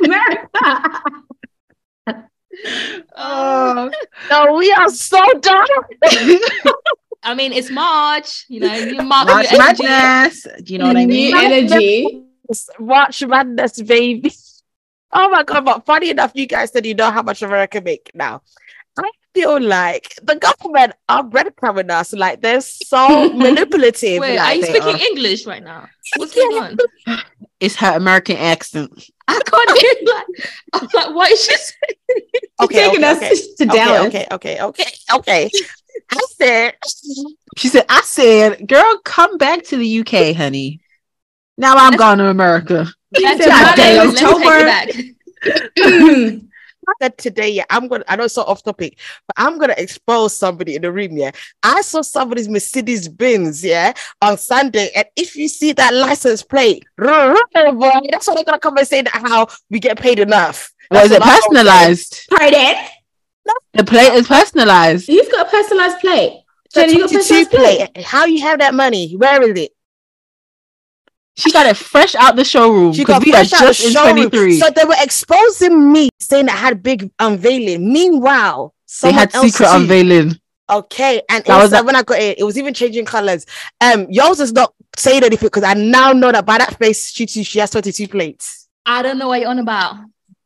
America. 0.04 1.02
Oh, 3.16 3.90
no, 4.30 4.52
we 4.54 4.72
are 4.72 4.88
so 4.88 5.20
done. 5.40 5.66
I 7.22 7.34
mean, 7.34 7.52
it's 7.52 7.70
March. 7.70 8.46
You 8.48 8.60
know, 8.60 8.74
you 8.74 9.02
mark 9.02 9.28
March 9.28 9.52
your 9.52 9.62
energy. 9.62 9.84
Madness. 9.84 10.46
Do 10.62 10.72
you 10.72 10.78
know 10.78 10.86
what 10.88 10.96
I 10.96 11.06
mean? 11.06 11.34
New 11.34 11.38
energy. 11.38 12.24
Watch 12.78 13.24
madness, 13.24 13.80
baby. 13.82 14.32
Oh 15.12 15.28
my 15.28 15.42
god! 15.42 15.64
But 15.64 15.86
funny 15.86 16.10
enough, 16.10 16.32
you 16.34 16.46
guys 16.46 16.72
said 16.72 16.86
you 16.86 16.94
know 16.94 17.10
how 17.10 17.22
much 17.22 17.42
America 17.42 17.80
make 17.80 18.10
now. 18.14 18.42
I 18.98 19.10
feel 19.34 19.60
like 19.60 20.14
the 20.22 20.36
government 20.36 20.92
are 21.08 21.22
breadcrumbing 21.22 21.90
us. 21.90 22.12
Like 22.12 22.40
they're 22.40 22.60
so 22.60 23.32
manipulative. 23.34 24.20
Wait, 24.20 24.36
like 24.36 24.46
are 24.46 24.54
you 24.54 24.62
speaking 24.64 24.94
are. 24.94 25.06
English 25.06 25.46
right 25.46 25.62
now? 25.62 25.88
What's 26.16 26.34
going 26.34 26.62
on? 26.62 27.20
It's 27.60 27.76
her 27.76 27.96
American 27.96 28.36
accent. 28.36 28.90
I 29.28 29.38
can't 29.44 29.78
hear 29.78 30.14
like 30.14 30.26
I'm 30.74 30.88
like, 30.94 31.14
what 31.14 31.30
is 31.30 31.44
she 31.44 31.56
saying? 31.56 32.22
Okay, 32.62 32.74
taking 32.74 33.04
okay, 33.04 33.10
us 33.10 33.16
okay. 33.18 33.54
to 33.58 33.66
Dallas. 33.66 34.06
Okay, 34.08 34.26
okay, 34.32 34.62
okay, 34.62 34.62
okay, 34.62 34.90
okay. 35.14 35.50
I 36.10 36.26
said, 36.36 36.74
She 37.56 37.68
said, 37.68 37.84
I 37.88 38.00
said, 38.02 38.68
girl, 38.68 38.98
come 39.04 39.38
back 39.38 39.64
to 39.64 39.76
the 39.76 40.00
UK, 40.00 40.34
honey. 40.36 40.80
Now 41.56 41.74
I'm 41.76 41.96
gone 41.96 42.18
to 42.18 42.28
America. 42.28 42.92
Let's, 43.20 43.46
God 43.46 43.76
damn, 43.76 44.06
let's 44.08 44.20
take 44.20 44.28
October. 44.28 44.56
it 44.58 44.66
back. 45.44 46.42
I 46.88 46.92
said 47.00 47.16
today, 47.18 47.50
yeah, 47.50 47.64
I'm 47.70 47.86
gonna. 47.86 48.04
I 48.08 48.16
know 48.16 48.24
it's 48.24 48.34
so 48.34 48.42
off 48.42 48.64
topic, 48.64 48.98
but 49.28 49.34
I'm 49.36 49.56
gonna 49.58 49.74
expose 49.78 50.36
somebody 50.36 50.74
in 50.74 50.82
the 50.82 50.90
room. 50.90 51.16
Yeah, 51.16 51.30
I 51.62 51.80
saw 51.82 52.02
somebody's 52.02 52.48
Mercedes 52.48 53.08
Benz, 53.08 53.64
yeah, 53.64 53.92
on 54.20 54.36
Sunday, 54.36 54.90
and 54.96 55.06
if 55.14 55.36
you 55.36 55.46
see 55.48 55.72
that 55.74 55.94
license 55.94 56.42
plate, 56.42 56.84
boy, 56.98 57.34
that's 58.10 58.26
what 58.26 58.34
they're 58.34 58.44
gonna 58.44 58.58
come 58.58 58.78
and 58.78 58.86
say 58.86 59.02
that 59.02 59.12
how 59.12 59.46
we 59.70 59.78
get 59.78 59.98
paid 60.00 60.18
enough. 60.18 60.72
Was 60.90 61.10
That's 61.10 61.12
it 61.12 61.20
what 61.20 61.28
I'm 61.28 61.54
gonna 61.54 61.70
say. 61.70 61.94
personalized? 61.94 62.26
Pardon? 62.30 62.84
The 63.74 63.84
plate 63.84 64.12
is 64.14 64.26
personalized. 64.26 65.08
You've 65.08 65.30
got 65.30 65.46
a 65.46 65.50
personalized 65.50 66.00
plate. 66.00 66.42
The 66.74 66.80
Jenny, 66.80 66.92
you 66.94 66.98
got 67.00 67.10
a 67.10 67.14
22 67.14 67.18
personalized 67.18 67.50
plate. 67.50 67.94
plate. 67.94 68.04
How 68.04 68.24
you 68.24 68.40
have 68.42 68.58
that 68.58 68.74
money? 68.74 69.14
Where 69.14 69.42
is 69.48 69.58
it? 69.58 69.72
She 71.36 71.50
got 71.50 71.66
it 71.66 71.76
fresh 71.76 72.14
out 72.14 72.36
the 72.36 72.44
showroom 72.44 72.92
She 72.92 73.02
because 73.02 73.14
got 73.20 73.24
we 73.24 73.32
are 73.32 73.36
fresh 73.36 73.52
out 73.54 73.60
the 73.60 73.66
just 73.68 73.84
in 73.86 73.92
showroom. 73.92 74.14
23. 74.30 74.58
So 74.60 74.70
they 74.70 74.84
were 74.84 74.94
exposing 75.00 75.92
me, 75.92 76.08
saying 76.20 76.48
I 76.48 76.56
had 76.56 76.82
big 76.82 77.10
unveiling. 77.18 77.90
Meanwhile, 77.92 78.74
they 79.02 79.12
had 79.12 79.34
else 79.34 79.46
secret 79.52 79.68
too. 79.68 79.76
unveiling. 79.76 80.38
Okay, 80.70 81.22
and 81.30 81.44
That 81.44 81.56
was 81.56 81.64
inside 81.72 81.80
a- 81.80 81.84
when 81.84 81.96
I 81.96 82.02
got 82.02 82.18
it, 82.18 82.38
it 82.38 82.44
was 82.44 82.56
even 82.58 82.72
changing 82.74 83.04
colors. 83.04 83.44
Um, 83.80 84.06
yours 84.10 84.40
is 84.40 84.52
not 84.52 84.74
saying 84.96 85.24
anything 85.24 85.46
because 85.46 85.64
I 85.64 85.74
now 85.74 86.12
know 86.12 86.32
that 86.32 86.46
by 86.46 86.58
that 86.58 86.78
face, 86.78 87.10
she 87.12 87.26
too, 87.26 87.42
she 87.44 87.58
has 87.58 87.70
22 87.70 88.08
plates. 88.08 88.68
I 88.86 89.02
don't 89.02 89.18
know 89.18 89.28
what 89.28 89.40
you're 89.40 89.48
on 89.50 89.58
about. 89.58 89.96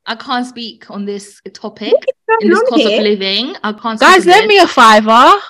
I 0.04 0.14
can't 0.14 0.46
speak 0.46 0.88
on 0.90 1.04
this 1.04 1.40
topic 1.52 1.92
in 2.40 2.48
this 2.48 2.58
on 2.58 2.66
cost 2.66 2.80
here? 2.82 2.98
of 2.98 3.02
living. 3.04 3.56
I 3.62 3.72
can't. 3.72 3.98
Guys, 3.98 4.22
on 4.26 4.32
lend 4.32 4.46
me 4.46 4.58
a 4.58 4.66
fiver. 4.68 5.40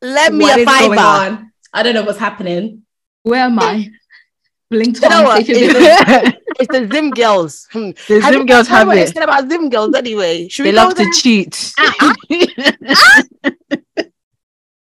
Let 0.00 0.32
me 0.32 0.44
What 0.44 0.56
a 0.58 0.60
is 0.60 0.66
going 0.66 0.98
fiver. 0.98 1.00
on? 1.34 1.52
I 1.72 1.82
don't 1.82 1.94
know 1.94 2.02
what's 2.04 2.18
happening. 2.18 2.82
Where 3.24 3.40
am 3.44 3.58
I? 3.58 3.88
Blink 4.72 5.00
You 5.02 5.08
know 5.08 5.22
what? 5.24 5.44
It's 5.46 6.38
It's 6.60 6.72
the 6.76 6.88
Zim 6.92 7.10
girls. 7.10 7.68
Hmm. 7.72 7.90
the 8.08 8.20
Have 8.20 8.32
Zim 8.34 8.46
girls 8.46 8.66
have 8.68 8.88
it. 8.90 9.08
said 9.12 9.22
about 9.22 9.48
Zim 9.50 9.68
girls 9.70 9.94
anyway? 9.94 10.48
Should 10.48 10.66
They 10.66 10.72
love 10.72 10.94
there? 10.94 11.06
to 11.06 11.12
cheat. 11.20 11.72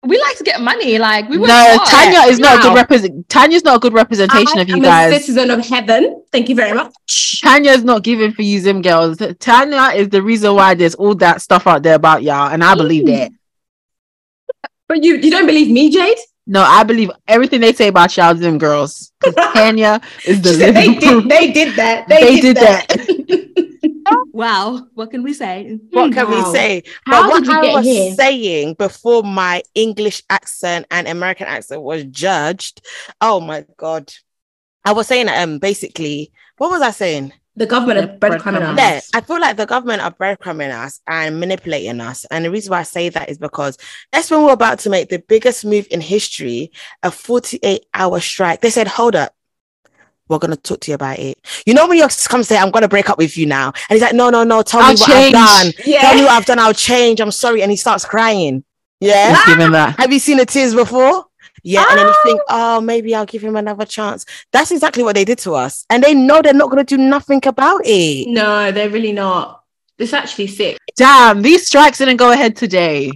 we 0.05 0.19
like 0.21 0.37
to 0.39 0.45
get 0.45 0.61
money. 0.61 0.99
Like 0.99 1.29
we 1.29 1.37
no. 1.37 1.79
Tanya 1.87 2.21
is 2.31 2.39
not 2.39 2.59
a 2.59 2.63
good 2.63 2.75
represent. 2.75 3.29
Tanya's 3.29 3.65
not 3.65 3.77
a 3.77 3.79
good 3.81 3.93
representation 3.93 4.59
I 4.59 4.63
of 4.63 4.69
you 4.69 4.81
guys. 4.81 5.13
citizen 5.13 5.51
of 5.51 5.65
heaven. 5.67 6.23
Thank 6.33 6.49
you 6.49 6.55
very 6.55 6.73
much. 6.75 7.41
Tanya's 7.43 7.85
not 7.85 8.03
giving 8.03 8.33
for 8.33 8.43
you, 8.43 8.61
Zim 8.61 8.81
girls. 8.83 9.19
Tanya 9.41 9.93
is 9.95 10.09
the 10.09 10.23
reason 10.23 10.55
why 10.55 10.75
there's 10.75 10.95
all 10.95 11.15
that 11.17 11.43
stuff 11.43 11.67
out 11.67 11.83
there 11.83 11.95
about 11.97 12.23
y'all, 12.23 12.49
and 12.51 12.63
I 12.65 12.75
believe 12.75 13.05
Mm. 13.05 13.17
that. 13.19 13.33
But 14.89 15.05
you, 15.05 15.17
you 15.17 15.31
don't 15.31 15.47
believe 15.47 15.71
me, 15.71 15.91
Jade? 15.91 16.17
No, 16.49 16.63
I 16.63 16.83
believe 16.83 17.11
everything 17.29 17.61
they 17.61 17.73
say 17.75 17.89
about 17.89 18.17
y'all, 18.17 18.35
Zim 18.35 18.57
girls. 18.59 19.13
'Cause 19.21 19.35
Tanya 19.55 20.01
is 20.27 20.41
the 20.43 20.55
said 20.55 20.75
they 20.75 20.95
did. 20.95 21.29
They 21.29 21.53
did 21.53 21.77
that. 21.77 22.09
They, 22.09 22.21
They 22.21 22.35
did, 22.37 22.43
did 22.43 22.57
that. 22.57 23.09
Wow. 24.33 24.87
What 24.95 25.11
can 25.11 25.23
we 25.23 25.33
say? 25.35 25.79
What 25.91 26.13
can 26.13 26.29
Wow. 26.31 26.53
we 26.53 26.59
say? 26.59 26.83
How 27.05 27.23
but 27.23 27.31
what 27.31 27.41
did 27.45 27.49
we 27.49 27.55
I 27.55 27.63
get 27.63 27.75
was 27.75 27.85
here? 27.85 28.15
saying 28.15 28.75
before 28.75 29.23
my 29.23 29.63
English 29.75 30.23
accent 30.31 30.87
and 30.91 31.09
American 31.09 31.47
accent 31.47 31.83
was 31.83 32.05
judged. 32.05 32.81
Oh 33.21 33.41
my 33.41 33.65
god. 33.77 34.13
I 34.85 34.93
was 34.93 35.07
saying 35.09 35.29
um 35.29 35.59
basically, 35.59 36.31
what 36.57 36.71
was 36.71 36.83
I 36.83 36.91
saying? 36.93 37.33
The 37.59 37.67
government 37.67 37.99
The 37.99 38.15
of 38.15 38.21
breadcrumbing 38.21 38.63
us. 38.63 38.79
Yeah, 38.79 39.19
I 39.19 39.21
feel 39.21 39.41
like 39.41 39.57
the 39.57 39.67
government 39.67 40.01
are 40.01 40.13
breadcrumbing 40.13 40.73
us 40.73 41.01
and 41.09 41.41
manipulating 41.41 42.01
us. 42.01 42.25
And 42.31 42.45
the 42.45 42.53
reason 42.53 42.71
why 42.71 42.81
I 42.81 42.85
say 42.85 43.09
that 43.09 43.29
is 43.29 43.37
because 43.37 43.77
that's 44.13 44.31
when 44.31 44.45
we're 44.45 44.53
about 44.53 44.79
to 44.81 44.91
make 44.91 45.09
the 45.09 45.19
biggest 45.19 45.65
move 45.65 45.89
in 45.91 46.01
history, 46.01 46.71
a 47.03 47.11
48 47.11 47.85
hour 47.93 48.21
strike. 48.21 48.61
They 48.61 48.71
said, 48.71 48.87
hold 48.87 49.17
up. 49.17 49.35
We're 50.29 50.39
gonna 50.39 50.57
talk 50.57 50.81
to 50.81 50.91
you 50.91 50.95
about 50.95 51.19
it. 51.19 51.39
You 51.67 51.75
know 51.75 51.89
when 51.89 51.99
you 51.99 52.07
come 52.29 52.43
say, 52.43 52.59
I'm 52.59 52.71
gonna 52.71 52.87
break 52.87 53.09
up 53.11 53.19
with 53.19 53.37
you 53.37 53.47
now. 53.47 53.73
And 53.89 53.97
he's 53.97 54.03
like, 54.03 54.15
No, 54.15 54.29
no, 54.29 54.45
no, 54.45 54.63
tell 54.63 54.83
I'll 54.83 54.93
me 54.93 55.01
what 55.01 55.09
change. 55.11 55.35
I've 55.35 55.63
done. 55.63 55.73
Tell 56.01 56.15
me 56.15 56.23
what 56.23 56.31
I've 56.33 56.45
done, 56.45 56.59
I'll 56.59 56.75
change. 56.75 57.21
I'm 57.21 57.31
sorry. 57.31 57.63
And 57.63 57.71
he 57.71 57.77
starts 57.79 58.05
crying. 58.05 58.63
Yeah. 59.01 59.45
Let's 59.47 59.71
that. 59.71 59.99
Have 59.99 60.13
you 60.13 60.19
seen 60.19 60.37
the 60.37 60.45
tears 60.47 60.75
before? 60.75 61.28
Yeah, 61.63 61.85
and 61.91 61.99
then 61.99 62.07
you 62.07 62.13
Ah. 62.17 62.23
think, 62.25 62.41
oh, 62.49 62.81
maybe 62.81 63.15
I'll 63.15 63.27
give 63.27 63.43
him 63.43 63.57
another 63.57 63.85
chance. 63.85 64.25
That's 64.53 64.71
exactly 64.71 65.03
what 65.03 65.15
they 65.15 65.25
did 65.25 65.39
to 65.41 65.55
us. 65.55 65.85
And 65.91 66.03
they 66.03 66.15
know 66.15 66.41
they're 66.43 66.53
not 66.55 66.71
going 66.71 66.85
to 66.85 66.97
do 66.97 67.01
nothing 67.03 67.41
about 67.47 67.83
it. 67.85 68.29
No, 68.29 68.71
they're 68.73 68.91
really 68.91 69.13
not. 69.13 69.63
It's 69.99 70.13
actually 70.13 70.47
sick. 70.47 70.79
Damn, 70.97 71.43
these 71.43 71.67
strikes 71.67 71.99
didn't 71.99 72.19
go 72.19 72.31
ahead 72.31 72.55
today. 72.57 73.11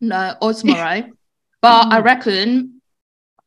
No, 0.00 0.34
or 0.40 0.54
tomorrow. 0.54 1.02
but 1.60 1.92
I 1.92 2.00
reckon 2.00 2.80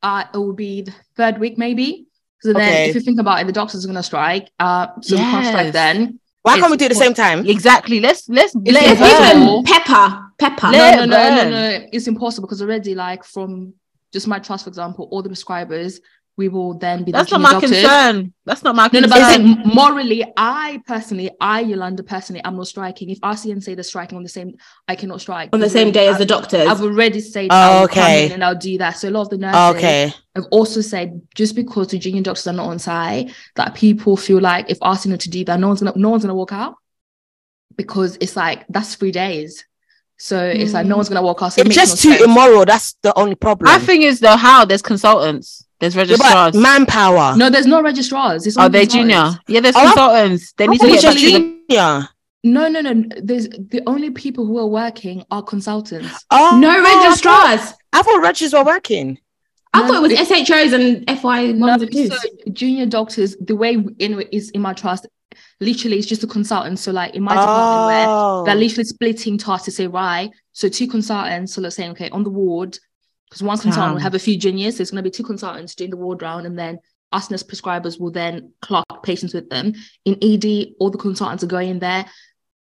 uh, 0.02 0.24
it 0.32 0.36
will 0.36 0.52
be 0.52 0.82
the 0.82 0.92
third 1.16 1.38
week, 1.38 1.58
maybe. 1.58 2.06
So 2.40 2.52
then, 2.52 2.62
Okay. 2.62 2.88
if 2.90 2.94
you 2.94 3.00
think 3.00 3.20
about 3.20 3.40
it, 3.40 3.46
the 3.46 3.52
doctors 3.52 3.84
are 3.84 3.88
going 3.88 3.96
to 3.96 4.02
strike. 4.02 4.48
Uh, 4.58 4.88
so 5.00 5.16
we 5.16 5.22
can't 5.22 5.46
strike 5.46 5.72
then. 5.72 6.18
Why 6.42 6.58
can't 6.58 6.72
we 6.72 6.76
do 6.76 6.86
it 6.86 6.90
at 6.90 6.94
the 6.94 7.04
same 7.04 7.14
time? 7.14 7.46
Exactly. 7.46 8.00
Let's 8.00 8.28
let's 8.28 8.52
It's 8.56 8.72
let 8.74 8.98
There's 8.98 9.00
it 9.00 9.04
impossible. 9.04 9.38
burn. 9.38 9.42
even 9.52 9.64
pepper. 9.64 10.31
Pepper. 10.50 10.70
No, 10.72 10.94
no, 10.96 11.04
no, 11.04 11.34
no, 11.36 11.50
no. 11.50 11.86
It's 11.92 12.06
impossible 12.06 12.46
because 12.48 12.62
already, 12.62 12.94
like, 12.94 13.24
from 13.24 13.74
just 14.12 14.26
my 14.28 14.38
trust, 14.38 14.64
for 14.64 14.68
example, 14.68 15.08
all 15.10 15.22
the 15.22 15.28
prescribers, 15.30 16.00
we 16.38 16.48
will 16.48 16.72
then 16.78 17.04
be 17.04 17.12
the 17.12 17.18
That's 17.18 17.30
not 17.30 17.42
my 17.42 17.52
doctors. 17.52 17.70
concern. 17.72 18.32
That's 18.46 18.62
not 18.62 18.74
my 18.74 18.88
No, 18.90 19.00
no, 19.00 19.06
concern. 19.08 19.54
but 19.54 19.66
I'm 19.66 19.74
morally, 19.74 20.24
I 20.36 20.80
personally, 20.86 21.30
I 21.40 21.60
Yolanda 21.60 22.02
personally, 22.02 22.40
I'm 22.42 22.56
not 22.56 22.66
striking. 22.68 23.10
If 23.10 23.20
RCN 23.20 23.62
say 23.62 23.74
they're 23.74 23.84
striking 23.84 24.16
on 24.16 24.22
the 24.22 24.30
same, 24.30 24.54
I 24.88 24.96
cannot 24.96 25.20
strike 25.20 25.50
On 25.52 25.60
the 25.60 25.68
same 25.68 25.92
day 25.92 26.08
as 26.08 26.16
the 26.16 26.24
I- 26.24 26.26
doctors. 26.26 26.66
I've 26.66 26.80
already 26.80 27.20
said 27.20 27.48
Oh, 27.50 27.54
I 27.54 27.80
will 27.82 27.88
come 27.88 28.02
okay. 28.04 28.26
in 28.26 28.32
and 28.32 28.42
I'll 28.42 28.54
do 28.56 28.78
that. 28.78 28.92
So 28.96 29.08
a 29.08 29.10
lot 29.10 29.22
of 29.22 29.28
the 29.28 29.36
nurses 29.36 29.76
Okay. 29.76 30.12
I've 30.34 30.46
also 30.50 30.80
said 30.80 31.20
just 31.34 31.54
because 31.54 31.88
the 31.88 31.98
junior 31.98 32.22
doctors 32.22 32.46
are 32.46 32.54
not 32.54 32.68
on 32.68 32.78
site, 32.78 33.30
that 33.56 33.74
people 33.74 34.16
feel 34.16 34.40
like 34.40 34.70
if 34.70 34.78
asking 34.80 35.10
them 35.10 35.18
to 35.18 35.28
do 35.30 35.44
that, 35.44 35.60
no 35.60 35.68
one's 35.68 35.80
gonna 35.82 35.92
no 35.96 36.08
one's 36.08 36.22
gonna 36.24 36.34
walk 36.34 36.52
out 36.54 36.76
because 37.76 38.16
it's 38.22 38.36
like 38.36 38.64
that's 38.70 38.94
three 38.94 39.12
days. 39.12 39.66
So 40.24 40.38
it's 40.38 40.72
like 40.72 40.86
no 40.86 40.94
Mm. 40.94 40.98
one's 40.98 41.08
gonna 41.08 41.22
walk 41.22 41.42
out. 41.42 41.52
So 41.52 41.62
it 41.62 41.66
It's 41.66 41.74
just 41.74 42.04
no 42.04 42.12
too 42.12 42.16
sense. 42.18 42.30
immoral. 42.30 42.64
That's 42.64 42.94
the 43.02 43.12
only 43.18 43.34
problem. 43.34 43.72
My 43.72 43.80
thing 43.80 44.02
is 44.02 44.20
though, 44.20 44.36
how 44.36 44.64
there's 44.64 44.80
consultants, 44.80 45.64
there's 45.80 45.96
Yeah, 45.96 46.02
registrars. 46.02 46.54
manpower. 46.54 47.36
No, 47.36 47.50
there's 47.50 47.66
no 47.66 47.82
registrars. 47.82 48.46
It's 48.46 48.56
Are 48.56 48.68
they 48.68 48.86
consultants. 48.86 49.14
junior? 49.16 49.40
Yeah, 49.48 49.60
there's 49.60 49.74
Oh, 49.74 49.80
consultants. 49.82 50.52
They 50.56 50.68
need 50.68 50.80
to 50.80 50.86
Which 50.86 51.00
get 51.00 51.02
back 51.02 51.16
are 51.16 51.18
to 51.18 51.30
junior? 51.66 52.08
No, 52.44 52.68
no, 52.68 52.80
no. 52.82 53.02
There's 53.20 53.48
the 53.48 53.82
only 53.88 54.10
people 54.10 54.46
who 54.46 54.58
are 54.58 54.66
working 54.66 55.24
are 55.32 55.42
consultants. 55.42 56.08
Oh, 56.30 56.56
no 56.60 56.70
I 56.70 56.74
thought- 56.84 57.02
registrars. 57.04 57.74
I 57.92 58.02
thought 58.02 58.22
registrars 58.22 58.52
were 58.64 58.64
working. 58.74 59.18
I 59.74 59.80
No, 59.80 59.86
thought 59.88 59.96
it 59.96 60.02
was 60.02 60.12
it- 60.12 60.18
SHOs 60.28 60.72
and 60.72 61.04
FY 61.08 61.46
No, 61.50 61.66
ones 61.66 61.82
and 61.82 61.90
twos. 61.90 62.10
so 62.12 62.28
junior 62.52 62.86
doctors, 62.86 63.34
the 63.40 63.56
way 63.56 63.72
in 63.98 64.20
is 64.30 64.50
in 64.50 64.60
my 64.60 64.72
trust, 64.72 65.06
literally 65.60 65.98
it's 65.98 66.06
just 66.06 66.22
a 66.22 66.26
consultant. 66.26 66.78
So 66.78 66.92
like 66.92 67.14
in 67.14 67.22
my 67.22 67.34
department 67.34 67.86
where 67.86 68.06
Oh. 68.08 68.44
they're 68.44 68.54
literally 68.54 68.84
splitting 68.84 69.38
tasks 69.38 69.64
to 69.66 69.70
say, 69.70 69.86
right, 69.86 70.30
so 70.52 70.68
two 70.68 70.86
consultants, 70.86 71.54
so 71.54 71.60
let's 71.60 71.76
say, 71.76 71.88
okay, 71.90 72.10
on 72.10 72.24
the 72.24 72.30
ward, 72.30 72.78
because 73.28 73.42
one 73.42 73.58
consultant 73.58 73.94
will 73.94 74.02
have 74.02 74.14
a 74.14 74.18
few 74.18 74.36
juniors, 74.36 74.76
so 74.76 74.82
it's 74.82 74.90
to 74.90 75.02
be 75.02 75.10
two 75.10 75.22
consultants 75.22 75.74
doing 75.74 75.90
the 75.90 75.96
ward 75.96 76.20
round, 76.22 76.46
and 76.46 76.58
then 76.58 76.78
us 77.12 77.30
nurse 77.30 77.42
prescribers 77.42 77.98
will 78.00 78.10
then 78.10 78.52
clock 78.60 79.02
patients 79.02 79.34
with 79.34 79.48
them. 79.50 79.72
In 80.04 80.18
ED, 80.22 80.74
all 80.78 80.90
the 80.90 80.98
consultants 80.98 81.42
are 81.44 81.46
going 81.48 81.78
there. 81.78 82.04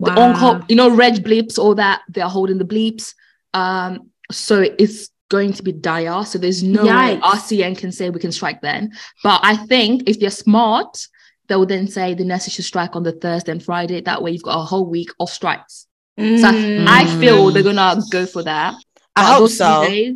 The 0.01 0.11
on 0.21 0.37
call, 0.37 0.61
you 0.69 0.75
know, 0.77 0.95
red 0.95 1.25
bleeps, 1.25 1.59
all 1.59 1.77
that, 1.77 2.03
they're 2.09 2.29
holding 2.29 2.59
the 2.59 2.65
bleeps. 2.65 3.15
Um, 3.55 4.11
so 4.33 4.65
it's 4.79 5.11
going 5.29 5.53
to 5.55 5.63
be 5.63 5.73
dire. 5.73 6.25
So 6.25 6.39
there's 6.39 6.63
no 6.63 6.85
way 6.85 7.19
RCN 7.23 7.79
can 7.79 7.93
say 7.93 8.11
we 8.11 8.19
can 8.21 8.33
strike 8.33 8.61
then. 8.63 8.93
But 9.23 9.41
I 9.45 9.57
think 9.57 10.09
if 10.09 10.19
they're 10.19 10.31
smart, 10.31 11.07
they 11.49 11.57
will 11.57 11.67
then 11.67 11.89
say 11.89 12.15
the 12.15 12.25
nurses 12.25 12.53
should 12.55 12.65
strike 12.65 12.95
on 12.97 13.03
the 13.03 13.13
Thursday 13.13 13.53
and 13.53 13.63
Friday. 13.63 14.01
That 14.01 14.23
way 14.23 14.31
you've 14.31 14.43
got 14.43 14.59
a 14.61 14.65
whole 14.65 14.87
week 14.87 15.11
of 15.21 15.29
strikes. 15.29 15.87
So 16.19 16.25
I- 16.25 17.05
Mm. 17.09 17.21
Feel 17.21 17.51
they're 17.51 17.63
gonna 17.63 18.01
go 18.11 18.27
for 18.27 18.43
that. 18.43 18.75
I 19.17 19.23
But 19.23 19.39
hope 19.39 19.51
so. 19.51 19.85
days, 19.89 20.15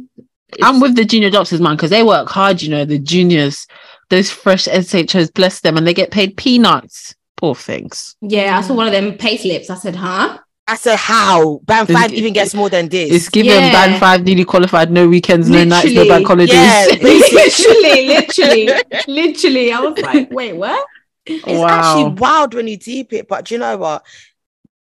I'm 0.62 0.80
with 0.80 0.94
the 0.94 1.04
junior 1.04 1.30
doctors, 1.30 1.60
man, 1.60 1.76
because 1.76 1.90
they 1.90 2.02
work 2.02 2.28
hard, 2.28 2.62
you 2.62 2.68
know, 2.70 2.84
the 2.84 2.98
juniors, 2.98 3.66
those 4.10 4.30
fresh 4.30 4.68
SHOs, 4.68 5.30
bless 5.30 5.60
them, 5.60 5.76
and 5.76 5.86
they 5.86 5.94
get 5.94 6.10
paid 6.10 6.36
peanuts. 6.36 7.14
Poor 7.36 7.54
things. 7.54 8.14
Yeah, 8.22 8.56
I 8.58 8.62
saw 8.62 8.74
one 8.74 8.86
of 8.86 8.92
them 8.92 9.14
pay 9.14 9.36
slips. 9.36 9.68
I 9.68 9.74
said, 9.74 9.96
huh? 9.96 10.38
I 10.68 10.74
said, 10.76 10.96
how? 10.98 11.60
Band 11.64 11.88
It's- 11.90 12.02
five 12.02 12.12
even 12.14 12.32
gets 12.32 12.54
more 12.54 12.68
than 12.70 12.88
this. 12.88 13.10
It's 13.12 13.28
given 13.28 13.52
Yeah. 13.52 13.72
band 13.72 14.00
five 14.00 14.24
newly 14.24 14.44
qualified, 14.44 14.90
no 14.90 15.06
weekends, 15.08 15.48
no 15.48 15.62
nights, 15.64 15.86
no 15.86 16.02
Literally. 16.02 16.08
bank 16.08 16.26
holidays. 16.26 16.54
Yeah, 16.54 16.86
literally, 17.02 18.08
literally, 18.08 18.70
literally. 19.06 19.72
I 19.72 19.80
was 19.80 19.98
like, 19.98 20.30
wait, 20.32 20.54
what? 20.56 20.84
It's 21.26 21.44
Wow. 21.46 21.66
actually 21.68 22.20
wild 22.20 22.54
when 22.54 22.68
you 22.68 22.76
deep 22.76 23.12
it, 23.12 23.28
but 23.28 23.46
do 23.46 23.54
you 23.54 23.58
know 23.58 23.76
what? 23.76 24.04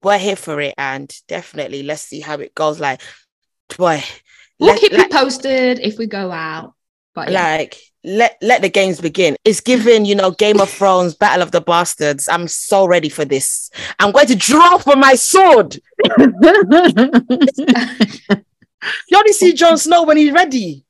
We're 0.02 0.18
here 0.18 0.36
for 0.36 0.60
it, 0.60 0.74
and 0.78 1.12
definitely 1.26 1.82
let's 1.82 2.02
see 2.02 2.20
how 2.20 2.36
it 2.38 2.54
goes. 2.54 2.78
Like, 2.78 3.00
boy, 3.76 4.02
we'll 4.60 4.70
let- 4.70 4.80
keep 4.80 4.92
like, 4.92 5.12
you 5.12 5.18
posted 5.18 5.80
if 5.80 5.98
we 5.98 6.06
go 6.06 6.30
out. 6.30 6.74
But 7.14 7.32
yeah. 7.32 7.56
like 7.56 7.76
let 8.04 8.36
let 8.42 8.62
the 8.62 8.68
games 8.68 9.00
begin. 9.00 9.34
It's 9.44 9.60
given, 9.60 10.04
you 10.04 10.14
know, 10.14 10.30
Game 10.30 10.60
of 10.60 10.70
Thrones, 10.70 11.16
Battle 11.16 11.42
of 11.42 11.50
the 11.50 11.60
Bastards. 11.60 12.28
I'm 12.28 12.46
so 12.46 12.86
ready 12.86 13.08
for 13.08 13.24
this. 13.24 13.70
I'm 13.98 14.12
going 14.12 14.28
to 14.28 14.36
draw 14.36 14.78
for 14.78 14.94
my 14.94 15.14
sword. 15.16 15.80
You 19.08 19.18
only 19.18 19.32
see 19.32 19.54
Jon 19.54 19.76
Snow 19.76 20.04
when 20.04 20.16
he's 20.16 20.32
ready. 20.32 20.84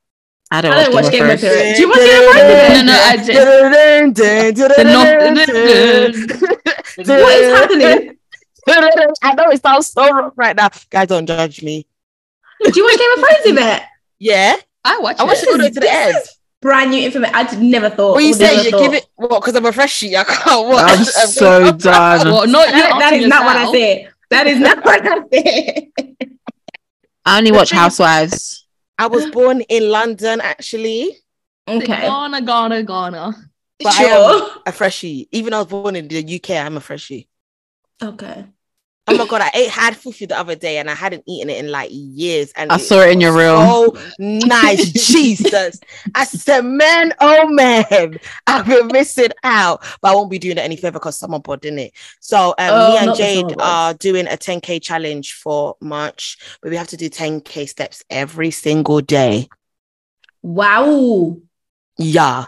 I 0.51 0.61
don't, 0.63 0.73
I 0.73 0.85
don't 0.85 0.95
watch 0.95 1.11
Game 1.13 1.29
of 1.29 1.39
Thrones. 1.41 1.55
Thrones. 1.55 1.77
Do 1.77 1.83
you 1.83 1.89
watch 1.89 1.99
Game 1.99 2.29
of 2.29 2.35
Thrones? 2.35 2.85
No, 2.85 2.93
no, 2.93 2.99
I 3.05 3.17
just. 3.17 3.29
What 6.99 7.33
is 7.39 7.59
happening? 7.59 8.19
I 9.23 9.35
know 9.35 9.51
it 9.51 9.63
sounds 9.63 9.87
so 9.89 10.11
rough 10.11 10.33
right 10.37 10.57
now. 10.57 10.69
Guys, 10.91 11.09
don't 11.09 11.27
judge 11.27 11.63
me. 11.63 11.87
Do 12.65 12.73
you 12.75 12.85
watch 12.85 12.99
Game 12.99 13.11
of 13.13 13.19
Thrones, 13.21 13.47
Yvette? 13.47 13.85
Yeah, 14.19 14.57
I 14.85 14.99
watch 14.99 15.17
I 15.21 15.25
watched 15.25 15.43
it. 15.45 15.49
it 15.49 15.53
all 15.53 15.59
the 15.59 15.65
way 15.65 15.71
to 15.71 15.81
the 15.81 15.93
end. 15.93 16.17
Brand 16.61 16.91
new 16.91 17.05
information. 17.05 17.35
I 17.37 17.45
d- 17.45 17.57
never 17.69 17.89
thought. 17.89 18.15
What 18.15 18.25
you 18.25 18.31
would 18.31 18.39
say? 18.39 18.65
You 18.65 18.71
give 18.73 18.93
it 18.95 19.07
what? 19.15 19.41
Because 19.41 19.55
I'm 19.55 19.65
a 19.65 19.73
freshie. 19.73 20.17
I 20.17 20.25
can't 20.25 20.67
watch. 20.69 20.99
I'm 20.99 21.05
so 21.05 21.71
done. 21.73 22.27
Well, 22.27 22.47
not 22.49 22.67
That, 22.67 22.73
that 22.99 23.03
asking 23.05 23.23
is 23.23 23.29
not 23.29 23.45
what 23.45 23.57
I 23.57 23.61
yourself. 23.61 23.77
said. 23.77 24.13
That 24.31 24.47
is 24.49 24.59
not 24.59 24.85
what 24.85 25.07
I 25.07 25.21
said. 25.33 26.27
I 27.25 27.39
only 27.39 27.53
watch 27.53 27.71
Housewives. 27.71 28.67
I 28.99 29.07
was 29.07 29.27
born 29.31 29.61
in 29.63 29.91
London, 29.91 30.41
actually. 30.41 31.17
Okay. 31.69 31.87
Ghana, 31.87 32.43
Ghana, 32.43 32.83
Ghana. 32.83 33.35
But 33.79 33.87
I 33.87 33.93
Sure. 33.93 34.51
A 34.67 34.73
freshie. 34.73 35.29
Even 35.31 35.53
though 35.53 35.59
I 35.59 35.61
was 35.61 35.69
born 35.69 35.97
in 35.97 36.09
the 36.09 36.37
UK, 36.37 36.51
I'm 36.51 36.77
a 36.77 36.81
freshie. 36.81 37.29
Okay. 38.03 38.47
Oh 39.09 39.17
my 39.17 39.27
god, 39.27 39.41
I 39.41 39.51
ate 39.55 39.71
had 39.71 39.95
fufu 39.95 40.29
the 40.29 40.39
other 40.39 40.55
day 40.55 40.79
and 40.79 40.91
I 40.91 40.95
hadn't 40.95 41.25
eaten 41.27 41.49
it 41.49 41.59
in 41.65 41.71
like 41.71 41.91
years. 41.93 42.53
And 42.57 42.71
I 42.71 42.77
saw 42.77 43.01
it 43.01 43.13
in 43.13 43.21
your 43.21 43.33
room. 43.33 43.57
Oh, 43.61 43.95
So 43.95 44.11
nice, 44.19 44.93
Jesus. 45.09 45.81
I 46.15 46.25
said, 46.25 46.63
man, 46.65 47.15
oh 47.21 47.49
man, 47.49 48.19
I've 48.47 48.67
been 48.67 48.89
missing 48.89 49.31
out. 49.43 49.83
But 50.03 50.13
I 50.13 50.15
won't 50.15 50.31
be 50.31 50.39
doing 50.39 50.59
it 50.59 50.61
any 50.61 50.77
further 50.77 50.93
because 50.93 51.19
someone 51.19 51.41
bought 51.41 51.65
in 51.65 51.79
it. 51.79 51.95
So 52.21 52.51
um, 52.59 52.75
Oh, 52.75 52.91
me 52.91 52.97
and 52.99 53.15
Jade 53.17 53.57
are 53.61 53.95
doing 53.95 54.27
a 54.27 54.37
10k 54.37 54.83
challenge 54.83 55.35
for 55.35 55.77
March, 55.81 56.39
but 56.61 56.71
we 56.71 56.77
have 56.77 56.89
to 56.89 56.97
do 56.97 57.09
10k 57.09 57.69
steps 57.69 58.05
every 58.11 58.51
single 58.51 59.01
day. 59.01 59.49
Wow. 60.43 61.39
Yeah. 61.97 62.47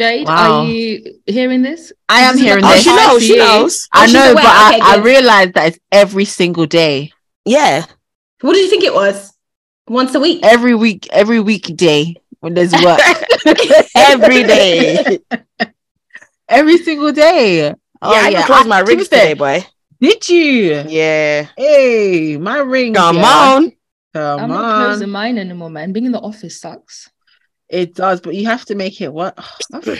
Jade, 0.00 0.26
Wow. 0.26 0.62
are 0.62 0.64
you 0.64 1.20
hearing 1.26 1.60
this? 1.60 1.92
I 2.08 2.20
am 2.22 2.36
This 2.36 2.44
hearing 2.44 2.62
like- 2.64 2.72
Oh, 2.72 2.74
this. 2.74 2.84
she 2.84 2.96
knows, 2.96 3.22
she 3.22 3.34
ICA. 3.34 3.38
knows. 3.38 3.88
Oh, 3.94 4.00
I 4.00 4.06
she's 4.06 4.14
know, 4.14 4.32
aware. 4.32 4.34
but 4.34 4.44
Okay, 4.72 4.80
I, 4.80 4.92
I 4.92 4.96
good. 4.96 5.04
realized 5.04 5.54
that 5.54 5.66
it's 5.68 5.78
every 5.92 6.24
single 6.24 6.64
day, 6.64 7.12
Yeah. 7.44 7.84
What 8.40 8.54
did 8.54 8.62
you 8.64 8.70
think 8.70 8.84
it 8.84 8.94
was? 8.94 9.34
Once 9.86 10.14
a 10.14 10.20
week. 10.20 10.40
every 10.42 10.74
week, 10.74 11.06
every 11.12 11.40
weekday 11.40 12.14
when 12.40 12.54
there's 12.54 12.72
work, 12.72 12.98
every 13.94 14.42
day. 14.44 15.18
every 16.48 16.78
single 16.78 17.12
day. 17.12 17.74
Oh, 18.00 18.12
yeah, 18.14 18.22
I 18.24 18.30
even 18.30 18.42
closed 18.44 18.68
my 18.68 18.76
ah, 18.76 18.80
to 18.80 18.86
be 18.86 18.94
rings 18.94 19.08
fair, 19.08 19.20
today, 19.20 19.34
boy. 19.34 19.66
Did 20.00 20.26
you? 20.30 20.84
Yeah. 20.88 21.46
Hey, 21.58 22.38
my 22.38 22.58
ring. 22.60 22.94
Come 22.94 23.16
yeah. 23.16 23.28
on. 23.52 23.72
Come 24.14 24.40
I'm 24.40 24.48
not 24.48 24.86
closing 24.86 25.10
mine 25.10 25.36
anymore, 25.36 25.68
man. 25.68 25.92
Being 25.92 26.06
in 26.06 26.12
the 26.12 26.20
office 26.20 26.58
sucks. 26.58 27.10
It 27.70 27.94
does, 27.94 28.20
but 28.20 28.34
you 28.34 28.46
have 28.46 28.64
to 28.66 28.74
make 28.74 29.00
it 29.00 29.12
what? 29.12 29.38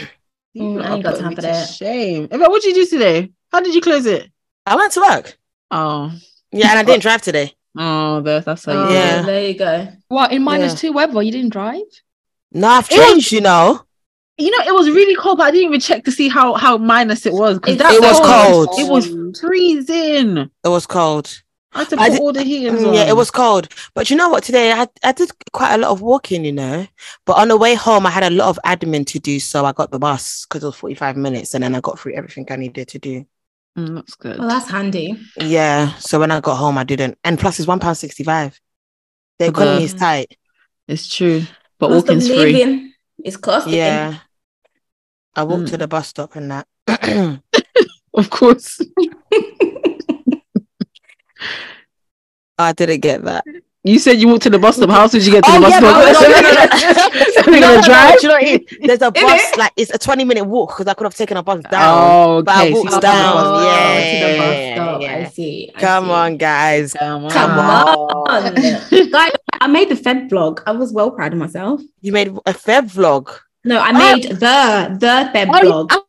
You 0.53 0.63
Mm, 0.65 0.85
I 0.85 0.95
ain't 0.95 1.05
got 1.05 1.17
time 1.17 1.37
for 1.37 1.43
that. 1.43 1.69
Shame. 1.69 2.27
Emma, 2.29 2.51
what 2.51 2.61
did 2.61 2.75
you 2.77 2.83
do 2.85 2.91
today? 2.91 3.31
How 3.53 3.61
did 3.61 3.73
you 3.73 3.81
close 3.81 4.05
it? 4.05 4.29
I 4.67 4.75
went 4.75 4.93
to 4.95 5.01
work. 5.01 5.39
Oh, 5.71 6.11
Yeah, 6.51 6.71
and 6.71 6.79
I 6.81 6.83
didn't 6.91 7.03
drive 7.03 7.23
today. 7.23 7.55
oh, 7.79 8.21
that's 8.21 8.47
that's 8.47 8.65
how 8.65 8.73
Oh, 8.73 8.89
do. 8.89 8.95
Yeah. 8.95 9.23
There 9.23 9.47
you 9.47 9.55
go. 9.57 9.87
What 10.09 10.33
in 10.33 10.43
minus 10.43 10.73
Yeah. 10.73 10.79
two 10.91 10.93
weather? 10.93 11.23
You 11.23 11.31
didn't 11.31 11.51
drive? 11.51 11.83
No, 12.51 12.67
I've 12.67 12.91
It 12.91 12.99
was- 12.99 13.07
changed, 13.07 13.31
you 13.31 13.43
know. 13.43 13.83
You 14.39 14.51
know, 14.51 14.65
it 14.67 14.75
was 14.75 14.89
really 14.91 15.15
cold, 15.15 15.39
but 15.39 15.45
I 15.45 15.51
didn't 15.53 15.67
even 15.69 15.79
check 15.81 16.03
to 16.07 16.11
see 16.11 16.29
how 16.29 16.55
how 16.55 16.77
minus 16.79 17.27
it 17.27 17.33
was 17.33 17.59
because 17.61 17.75
It's 17.75 17.83
that 17.85 17.95
It 17.95 18.01
was 18.01 18.19
cold. 18.19 18.69
cold. 18.71 18.81
It 18.81 18.91
was 18.91 19.39
freezing. 19.41 20.37
It 20.65 20.69
was 20.69 20.85
cold. 20.87 21.43
I 21.73 21.79
had 21.81 21.89
to 21.91 21.97
put 21.97 22.11
did- 22.11 22.21
all 22.21 22.33
the 22.33 22.43
heaters 22.43 22.81
Mm, 22.83 22.89
on. 22.89 22.95
Yeah, 22.95 23.09
it 23.09 23.17
was 23.17 23.31
cold. 23.31 23.69
But 23.95 24.11
you 24.11 24.17
know 24.17 24.29
what? 24.29 24.43
Today 24.43 24.73
I, 24.73 24.77
had, 24.77 24.91
I 25.05 25.13
did 25.13 25.31
quite 25.53 25.75
a 25.75 25.79
lot 25.79 25.91
of 25.93 26.01
walking, 26.01 26.45
you 26.45 26.53
know. 26.53 26.87
But 27.27 27.37
on 27.39 27.49
the 27.49 27.57
way 27.57 27.75
home, 27.75 28.07
I 28.07 28.11
had 28.11 28.25
a 28.25 28.31
lot 28.35 28.49
of 28.49 28.59
admin 28.65 29.07
to 29.09 29.19
do. 29.21 29.39
So 29.39 29.65
I 29.65 29.73
got 29.73 29.91
the 29.91 29.99
bus 29.99 30.45
because 30.47 30.63
it 30.65 30.67
was 30.67 30.77
45 30.77 31.17
minutes 31.17 31.55
and 31.55 31.63
then 31.63 31.75
I 31.75 31.81
got 31.81 31.99
through 31.99 32.15
everything 32.15 32.47
I 32.51 32.57
needed 32.57 32.89
to 32.89 32.99
do. 32.99 33.25
Mm, 33.79 33.95
that's 33.95 34.15
good. 34.17 34.39
Well, 34.39 34.49
that's 34.49 34.69
handy. 34.69 35.17
Yeah. 35.37 35.95
So 35.99 36.19
when 36.19 36.33
I 36.33 36.41
got 36.41 36.57
home, 36.57 36.77
I 36.77 36.83
didn't. 36.85 37.19
And 37.23 37.39
plus, 37.39 37.61
it's 37.61 37.69
£1.65. 37.69 38.59
The 39.39 39.47
economy 39.47 39.79
the- 39.79 39.85
is 39.85 39.95
tight. 39.95 40.37
It's 40.89 41.07
true, 41.15 41.45
but 41.79 41.89
Cost 41.89 41.99
of 41.99 42.05
walking's 42.09 42.27
free. 42.27 42.37
living 42.53 42.93
is 43.25 43.37
costing. 43.37 43.75
Yeah. 43.75 44.19
I 45.37 45.45
walked 45.45 45.69
to 45.69 45.77
Mm. 45.77 45.79
the 45.79 45.87
bus 45.89 46.09
stop 46.09 46.35
and 46.35 46.51
that. 46.51 46.67
Of 48.13 48.29
course. 48.29 48.81
I 52.59 52.73
didn't 52.73 53.01
get 53.01 53.25
that. 53.25 53.45
You 53.83 53.99
said 53.99 54.21
you 54.21 54.29
walked 54.29 54.43
to 54.43 54.51
the 54.51 54.59
bus 54.59 54.77
stop. 54.77 54.91
How 54.91 55.01
else 55.03 55.13
did 55.13 55.25
you 55.25 55.33
get 55.33 55.43
to 55.45 55.51
Oh, 55.51 55.55
the 55.55 55.61
bus 55.61 55.71
yeah, 55.71 55.79
stop? 55.79 55.95
but- 55.97 56.13
no, 56.13 56.29
no, 56.29 56.41
no, 56.43 56.53
no. 56.53 57.41
Are 57.41 57.51
we 57.51 57.61
No, 57.61 57.67
gonna 57.67 57.75
no, 57.77 57.81
no, 57.81 57.83
drive? 57.83 58.23
you 58.23 58.29
know 58.29 58.35
what 58.35 58.43
it 58.43 58.73
is? 58.73 58.79
There's 58.83 59.01
a 59.03 59.11
bus, 59.11 59.41
it? 59.53 59.59
like 59.59 59.73
it's 59.79 59.91
a 59.95 59.99
20 59.99 60.25
minute 60.25 60.45
walk 60.45 60.69
because 60.77 60.87
I 60.87 60.93
could 60.93 61.05
have 61.05 61.15
taken 61.15 61.39
a 61.39 61.43
bus 61.43 61.63
down. 61.71 62.11
Oh, 62.13 62.43
but 62.43 62.55
I 62.55 62.69
okay. 62.69 62.75
so 62.91 63.01
down. 63.01 63.35
walked 63.37 63.61
to 63.61 63.65
Yeah, 63.65 64.21
to 64.21 64.27
the 64.27 64.39
bus 64.39 64.57
stop. 64.77 65.01
yeah. 65.01 65.17
I 65.17 65.25
see. 65.31 65.73
I 65.75 65.81
Come 65.81 66.05
see. 66.05 66.11
on, 66.11 66.37
guys. 66.37 66.93
Come 66.93 67.25
on. 67.25 67.31
Come 67.31 67.59
on. 67.59 68.45
on. 68.45 68.55
Guys, 69.11 69.33
I 69.61 69.67
made 69.67 69.89
the 69.89 69.97
Fed 69.97 70.29
vlog. 70.29 70.63
I 70.67 70.73
was 70.73 70.93
well 70.93 71.11
proud 71.11 71.33
of 71.33 71.39
myself. 71.39 71.81
You 72.03 72.13
made 72.13 72.29
a 72.29 72.53
Feb 72.53 72.93
vlog. 72.93 73.31
No, 73.65 73.79
I 73.79 73.91
ah! 73.95 74.13
made 74.13 74.25
the 74.25 74.97
the 75.01 75.31
Fed 75.33 75.49
Oh, 75.49 75.87
vlog. 75.89 76.03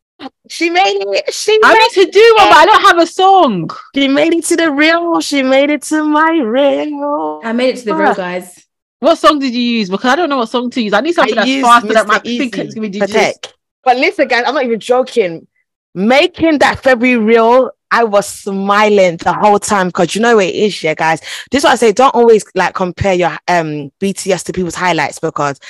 She 0.51 0.69
made 0.69 0.97
it. 0.99 1.33
She 1.33 1.57
I 1.63 1.73
made, 1.73 1.79
need 1.79 2.05
to 2.05 2.11
do 2.11 2.35
one, 2.37 2.49
but 2.49 2.57
I 2.57 2.65
don't 2.65 2.81
have 2.81 2.97
a 2.97 3.07
song. 3.07 3.69
she 3.95 4.09
made 4.09 4.33
it 4.33 4.43
to 4.45 4.57
the 4.57 4.69
real. 4.69 5.21
She 5.21 5.43
made 5.43 5.69
it 5.69 5.81
to 5.83 6.03
my 6.03 6.29
real. 6.43 7.39
I 7.41 7.53
made 7.53 7.75
it 7.75 7.77
to 7.77 7.85
the 7.85 7.95
real 7.95 8.13
guys. 8.13 8.65
What 8.99 9.17
song 9.17 9.39
did 9.39 9.53
you 9.53 9.61
use? 9.61 9.89
Because 9.89 10.11
I 10.11 10.17
don't 10.17 10.27
know 10.27 10.39
what 10.39 10.49
song 10.49 10.69
to 10.71 10.81
use. 10.81 10.91
I 10.91 10.99
need 10.99 11.13
something 11.13 11.37
I 11.37 11.45
that's 11.45 11.61
faster 11.61 11.93
that 11.93 12.05
Mr. 12.05 12.07
might 12.07 12.23
think 12.23 12.53
Easy 12.53 12.61
it's 12.63 12.75
gonna 12.75 12.89
be 12.89 12.99
for 12.99 13.07
tech. 13.07 13.35
But 13.81 13.95
listen, 13.95 14.27
guys, 14.27 14.43
I'm 14.45 14.53
not 14.53 14.65
even 14.65 14.81
joking. 14.81 15.47
Making 15.95 16.57
that 16.59 16.83
February 16.83 17.17
real, 17.17 17.71
I 17.89 18.03
was 18.03 18.27
smiling 18.27 19.17
the 19.17 19.31
whole 19.31 19.57
time 19.57 19.87
because 19.87 20.15
you 20.15 20.21
know 20.21 20.35
what 20.35 20.45
it 20.45 20.55
is, 20.55 20.83
yeah, 20.83 20.95
guys. 20.95 21.21
This 21.49 21.59
is 21.59 21.63
what 21.63 21.71
I 21.71 21.75
say. 21.75 21.93
Don't 21.93 22.13
always 22.13 22.43
like 22.55 22.75
compare 22.75 23.13
your 23.13 23.31
um 23.47 23.89
BTS 24.01 24.43
to 24.43 24.53
people's 24.53 24.75
highlights 24.75 25.19
because 25.19 25.61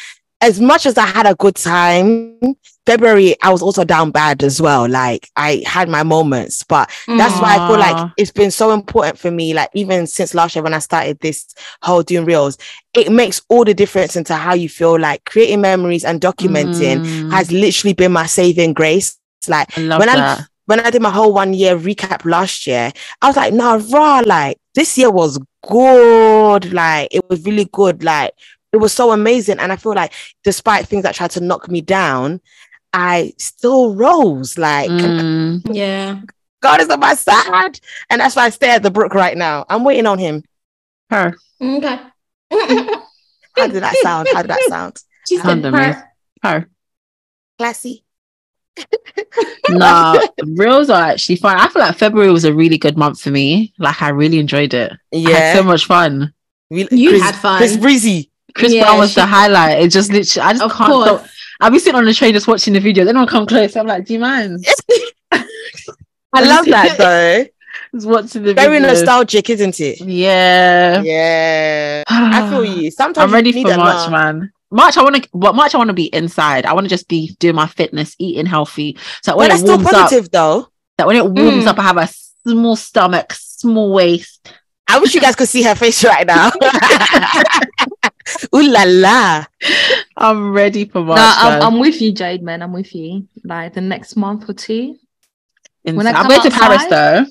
as 0.42 0.60
much 0.60 0.86
as 0.86 0.98
I 0.98 1.06
had 1.06 1.28
a 1.28 1.36
good 1.36 1.56
time, 1.56 2.38
February 2.86 3.36
I 3.44 3.52
was 3.52 3.62
also 3.62 3.84
down 3.84 4.12
bad 4.12 4.44
as 4.44 4.60
well. 4.62 4.90
Like 4.90 5.30
I 5.36 5.64
had 5.66 5.88
my 5.88 6.04
moments, 6.04 6.64
but 6.64 6.90
that's 7.18 7.40
why 7.40 7.56
I 7.56 7.68
feel 7.68 7.78
like 7.78 7.98
it's 8.18 8.32
been 8.32 8.50
so 8.52 8.72
important 8.72 9.20
for 9.20 9.30
me. 9.32 9.54
Like 9.54 9.70
even 9.74 10.08
since 10.08 10.34
last 10.34 10.56
year 10.56 10.64
when 10.64 10.74
I 10.74 10.80
started 10.80 11.20
this 11.20 11.54
whole 11.84 12.02
doing 12.02 12.26
reels, 12.26 12.58
it 12.94 13.12
makes 13.12 13.42
all 13.50 13.64
the 13.64 13.74
difference 13.76 14.16
into 14.16 14.34
how 14.36 14.54
you 14.56 14.68
feel. 14.68 15.00
Like 15.00 15.24
creating 15.26 15.62
memories 15.62 16.04
and 16.04 16.20
documenting 16.20 17.02
Mm, 17.02 17.32
has 17.32 17.52
literally 17.52 17.94
been 17.94 18.12
my 18.12 18.26
saving 18.26 18.74
grace. 18.74 19.18
It's 19.40 19.50
like 19.50 19.70
I 19.78 19.98
when 20.00 20.10
I'm- 20.10 20.20
when 20.66 20.80
I 20.80 20.90
did 20.90 21.02
my 21.02 21.10
whole 21.12 21.34
one 21.34 21.54
year 21.54 21.78
recap 21.78 22.24
last 22.26 22.66
year, 22.66 22.92
I 23.22 23.28
was 23.28 23.36
like, 23.36 23.54
nah, 23.54 23.80
raw, 23.92 24.22
like 24.26 24.58
this 24.74 24.98
year 24.98 25.12
was 25.12 25.38
good. 25.68 26.72
Like 26.74 27.10
it 27.12 27.28
was 27.30 27.44
really 27.46 27.66
good. 27.72 28.04
Like 28.04 28.32
it 28.74 28.78
was 28.78 28.94
so 28.94 29.12
amazing. 29.12 29.60
And 29.60 29.72
I 29.72 29.76
feel 29.76 29.94
like 29.94 30.14
despite 30.44 30.88
things 30.88 31.04
that 31.04 31.16
tried 31.16 31.32
to 31.32 31.42
knock 31.42 31.70
me 31.70 31.82
down, 31.82 32.40
I 32.94 33.34
still 33.38 33.96
rose. 33.96 34.58
Like 34.58 34.90
Mm. 34.90 35.62
Yeah. 35.72 36.22
God 36.62 36.80
is 36.82 36.90
on 36.90 37.00
my 37.00 37.16
side. 37.16 37.80
And 38.10 38.22
that's 38.22 38.36
why 38.36 38.44
I 38.46 38.50
stay 38.50 38.70
at 38.70 38.84
the 38.84 38.92
brook 38.92 39.14
right 39.16 39.36
now. 39.38 39.66
I'm 39.70 39.84
waiting 39.84 40.06
on 40.06 40.20
him. 40.20 40.44
Her. 41.10 41.36
Okay. 41.62 42.00
How 42.52 43.68
did 43.68 43.84
that 43.84 43.96
sound? 44.02 44.28
How 44.32 44.42
did 44.42 44.52
that 44.52 44.66
sound? 44.70 45.02
She 45.28 45.38
said 45.38 45.44
Sound 45.46 45.66
amazing. 45.66 45.94
her. 45.94 46.10
Her. 46.44 46.70
Classy. 47.58 48.04
Nah, 49.70 50.20
reels 50.46 50.90
are 50.90 51.12
actually 51.12 51.36
fun. 51.38 51.56
I 51.58 51.68
feel 51.70 51.82
like 51.82 51.96
February 51.96 52.32
was 52.32 52.44
a 52.44 52.54
really 52.54 52.78
good 52.78 52.98
month 52.98 53.22
for 53.22 53.30
me. 53.30 53.74
Like 53.80 54.02
I 54.02 54.10
really 54.10 54.40
enjoyed 54.40 54.74
it. 54.74 54.92
I 55.14 55.18
had 55.18 55.30
Yeah. 55.30 55.54
so 55.54 55.64
much 55.64 55.86
fun. 55.86 56.34
We- 56.70 56.88
You 56.92 57.10
Chris, 57.12 57.22
had 57.22 57.36
fun. 57.36 57.58
Chris 57.60 57.78
Breezy. 57.78 58.31
Chris 58.56 58.74
Yeah, 58.74 58.84
Brown 58.84 59.00
was 59.00 59.12
she- 59.12 59.22
the 59.22 59.26
highlight. 59.26 59.80
It 59.82 59.90
just 59.90 60.12
literally, 60.12 60.48
I 60.48 60.52
just 60.54 60.64
Of 60.64 60.72
can't 60.74 61.04
stop. 61.04 61.26
I'll 61.60 61.70
be 61.72 61.80
sitting 61.80 61.96
on 61.96 62.06
the 62.06 62.14
train 62.14 62.34
just 62.34 62.48
watching 62.48 62.74
the 62.74 62.80
video. 62.80 63.06
Then 63.06 63.18
I'll 63.18 63.28
come 63.28 63.46
close. 63.46 63.76
I'm 63.76 63.86
like, 63.88 64.06
do 64.06 64.14
you 64.14 64.20
mind? 64.20 64.66
I 65.32 66.42
love 66.46 66.66
that 66.66 66.98
though. 66.98 67.46
Just 67.94 68.08
watching 68.08 68.42
the 68.44 68.54
video. 68.54 68.64
Very 68.64 68.80
videos. 68.80 68.88
nostalgic, 68.88 69.50
isn't 69.50 69.80
it? 69.80 70.00
Yeah. 70.02 71.02
Yeah. 71.02 72.04
I 72.08 72.50
feel 72.50 72.64
you. 72.66 72.90
Sometimes 72.92 73.26
I'm 73.26 73.34
ready 73.34 73.52
need 73.52 73.68
for 73.68 73.76
March, 73.78 74.10
laugh. 74.10 74.12
man. 74.12 74.52
March, 74.72 74.96
I 74.98 75.04
want 75.04 75.22
to. 75.24 75.30
What 75.34 75.54
March? 75.56 75.76
I 75.76 75.78
want 75.78 75.90
to 75.90 75.94
be 75.94 76.06
inside. 76.16 76.66
I 76.66 76.74
want 76.74 76.86
to 76.86 76.90
just 76.90 77.08
be 77.10 77.36
doing 77.40 77.56
my 77.56 77.68
fitness, 77.68 78.16
eating 78.20 78.46
healthy. 78.46 78.98
So 79.22 79.34
But 79.34 79.38
when 79.38 79.50
that's 79.50 79.62
it 79.62 79.66
still 79.66 79.76
warms 79.78 79.88
up, 79.94 80.02
positive 80.04 80.32
though. 80.32 80.70
that 80.98 81.08
when 81.08 81.18
it 81.18 81.26
warms 81.26 81.66
Mm. 81.66 81.68
up, 81.68 81.78
I 81.80 81.84
have 81.84 81.98
a 81.98 82.08
small 82.48 82.76
stomach, 82.78 83.34
small 83.34 83.92
waist. 83.94 84.54
I 84.88 85.00
wish 85.00 85.14
you 85.14 85.20
guys 85.22 85.36
could 85.36 85.50
see 85.50 85.64
her 85.64 85.76
face 85.76 86.04
right 86.06 86.26
now. 86.26 86.52
Ooh 88.56 88.62
la 88.62 88.84
la. 88.88 89.46
I'm 90.18 90.52
ready 90.54 90.86
for 90.86 91.02
March. 91.04 91.18
No, 91.18 91.34
I'm. 91.38 91.62
I'm 91.62 91.80
with 91.80 92.02
you, 92.02 92.12
Jade, 92.12 92.42
man. 92.44 92.62
I'm 92.62 92.74
with 92.74 92.94
you. 92.96 93.28
Like 93.44 93.74
the 93.74 93.82
next 93.82 94.16
month 94.16 94.50
or 94.50 94.54
two. 94.54 94.98
when 95.84 96.06
I 96.08 96.10
Inside. 96.12 96.16
I'm 96.16 96.16
come 96.16 96.28
going 96.30 96.42
to 96.42 96.52
Paris 96.52 96.82
outside- 96.84 97.26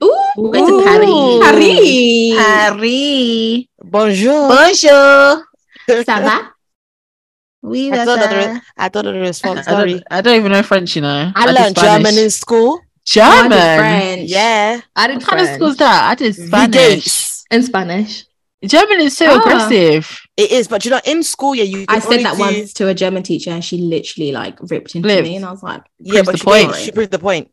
though. 0.00 0.06
Ooh. 0.06 0.52
Going 0.52 0.66
to 0.66 0.84
Paris. 0.84 1.40
Paris. 1.42 2.36
Paris. 2.36 3.68
Bonjour. 3.82 4.48
Bonjour. 4.48 5.44
Ça 6.04 6.20
va? 6.20 6.50
Oui, 7.62 7.86
I 7.86 7.90
that's 7.96 8.04
thought, 8.04 8.18
that 8.20 8.32
a- 8.32 8.52
was, 8.52 8.60
I 8.76 8.88
thought 8.90 9.06
it 9.06 9.20
was 9.20 9.42
I 9.44 9.54
don't, 9.54 9.64
sorry. 9.64 10.02
I 10.10 10.20
don't 10.20 10.36
even 10.36 10.52
know 10.52 10.62
French, 10.62 10.96
you 10.96 11.02
know. 11.02 11.32
I 11.34 11.46
did 11.46 11.54
learned 11.54 11.76
German 11.76 12.18
in 12.18 12.28
school. 12.30 12.78
I 12.78 12.78
did 12.78 13.14
German. 13.14 13.78
French. 13.78 14.30
Yeah. 14.30 14.80
I 14.94 15.06
did 15.06 15.16
What 15.16 15.26
kind 15.26 15.40
of 15.42 15.46
school 15.48 15.56
school's 15.58 15.76
that? 15.78 16.10
I 16.10 16.14
did 16.14 16.34
Spanish. 16.34 16.74
gates. 16.74 17.44
in 17.50 17.62
Spanish. 17.62 18.24
German 18.68 19.00
is 19.00 19.16
so 19.16 19.26
Ah. 19.30 19.38
aggressive. 19.40 20.20
It 20.36 20.50
is, 20.50 20.68
but 20.68 20.84
you 20.84 20.90
know, 20.90 21.00
in 21.04 21.22
school, 21.22 21.54
yeah, 21.54 21.64
you. 21.64 21.84
I 21.88 21.98
said 22.00 22.20
that 22.24 22.34
do- 22.36 22.40
once 22.40 22.72
to 22.74 22.88
a 22.88 22.94
German 22.94 23.22
teacher 23.22 23.50
and 23.50 23.64
she 23.64 23.78
literally 23.78 24.32
like 24.32 24.58
ripped 24.62 24.94
into 24.94 25.08
Flipped. 25.08 25.22
me 25.24 25.36
and 25.36 25.44
I 25.44 25.50
was 25.50 25.62
like, 25.62 25.82
Yeah, 26.00 26.22
but 26.22 26.32
the 26.32 26.38
she, 26.38 26.44
point. 26.44 26.68
proved- 26.70 26.80
she 26.84 26.92
proved 26.92 27.10
the 27.10 27.18
point. 27.18 27.50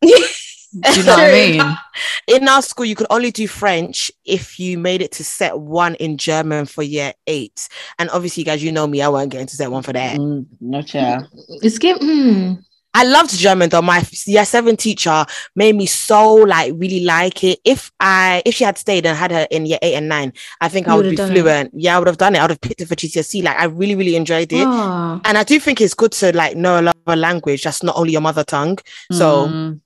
Do 0.00 0.08
you 0.10 1.02
know 1.02 1.12
what 1.12 1.20
I 1.20 1.32
mean? 2.28 2.40
In 2.42 2.46
our 2.48 2.60
school, 2.60 2.84
you 2.84 2.94
could 2.94 3.06
only 3.08 3.30
do 3.30 3.48
French 3.48 4.10
if 4.26 4.58
you 4.60 4.76
made 4.78 5.00
it 5.00 5.12
to 5.12 5.24
set 5.24 5.58
one 5.58 5.94
in 5.94 6.18
German 6.18 6.66
for 6.66 6.82
year 6.82 7.14
eight. 7.26 7.68
And 7.98 8.10
obviously, 8.10 8.44
guys, 8.44 8.62
you 8.62 8.70
know 8.70 8.86
me, 8.86 9.00
I 9.00 9.08
won't 9.08 9.30
get 9.30 9.40
into 9.40 9.56
set 9.56 9.70
one 9.70 9.82
for 9.82 9.94
that. 9.94 10.18
Mm, 10.18 10.44
no 10.60 10.82
chair. 10.82 11.26
It's 11.62 11.78
give. 11.78 11.96
Hmm. 11.98 12.54
I 12.94 13.04
loved 13.04 13.30
German 13.36 13.68
though. 13.68 13.82
My 13.82 14.04
year 14.24 14.44
seven 14.44 14.76
teacher 14.76 15.24
made 15.54 15.76
me 15.76 15.86
so 15.86 16.34
like 16.34 16.72
really 16.76 17.00
like 17.04 17.44
it. 17.44 17.60
If 17.64 17.92
I 18.00 18.42
if 18.44 18.54
she 18.56 18.64
had 18.64 18.78
stayed 18.78 19.06
and 19.06 19.16
had 19.16 19.30
her 19.30 19.46
in 19.50 19.66
year 19.66 19.78
eight 19.82 19.94
and 19.94 20.08
nine, 20.08 20.32
I 20.60 20.68
think 20.68 20.88
I 20.88 20.92
You 20.92 20.96
would 20.96 21.06
would 21.06 21.10
be 21.16 21.22
have 21.22 21.28
done 21.28 21.36
it. 21.36 21.40
fluent. 21.42 21.70
Yeah, 21.74 21.96
I 21.96 21.98
would 21.98 22.08
have 22.08 22.16
done 22.18 22.34
it. 22.34 22.38
I 22.38 22.42
would 22.42 22.50
have 22.50 22.60
picked 22.60 22.80
it 22.80 22.86
for 22.88 22.94
GCSE. 22.96 23.42
Like 23.44 23.56
I 23.58 23.64
really, 23.66 23.94
really 23.94 24.16
enjoyed 24.16 24.52
it. 24.52 24.66
Oh. 24.66 25.20
And 25.24 25.38
I 25.38 25.44
do 25.44 25.60
think 25.60 25.80
it's 25.80 25.94
good 25.94 26.12
to 26.12 26.34
like 26.36 26.56
know 26.56 26.76
another 26.78 27.16
language 27.16 27.62
that's 27.62 27.82
not 27.82 27.96
only 27.96 28.12
your 28.12 28.20
mother 28.22 28.42
tongue. 28.44 28.78
So 29.12 29.46
Mm, 29.48 29.80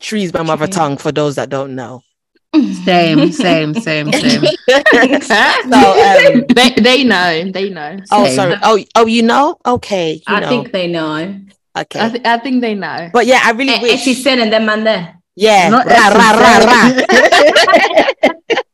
Twi 0.00 0.20
is 0.22 0.32
my 0.32 0.42
mother 0.42 0.66
Twi. 0.66 0.74
tongue 0.74 0.96
for 0.96 1.12
those 1.12 1.34
that 1.36 1.48
don't 1.50 1.74
know. 1.74 2.02
same, 2.84 3.32
same, 3.32 3.74
same, 3.74 4.12
same. 4.12 4.42
so 5.22 5.78
um 5.78 6.44
They 6.54 6.70
they 6.80 7.04
know. 7.04 7.50
They 7.50 7.68
know. 7.70 7.96
oh 8.10 8.24
Same. 8.26 8.34
sorry. 8.36 8.56
Oh 8.62 8.78
oh 8.94 9.06
you 9.06 9.22
know? 9.22 9.58
Okay. 9.66 10.14
You 10.14 10.22
I 10.26 10.40
know. 10.40 10.48
think 10.48 10.72
they 10.72 10.86
know. 10.86 11.40
Okay. 11.78 12.00
I, 12.00 12.08
th- 12.10 12.24
I 12.26 12.38
think 12.38 12.60
they 12.60 12.74
know. 12.74 13.10
but 13.12 13.26
yeah, 13.26 13.40
I 13.44 13.52
really 13.52 13.78
wish. 13.80 14.04
Esi 14.04 14.14
Sen 14.14 14.40
and 14.40 14.52
them 14.52 14.66
man 14.66 14.84
there. 14.84 15.16
yeah. 15.36 15.68
Not 15.68 15.86
Ra, 15.86 16.08
ra, 16.08 16.30
ra, 16.32 16.58
ra. 16.66 16.90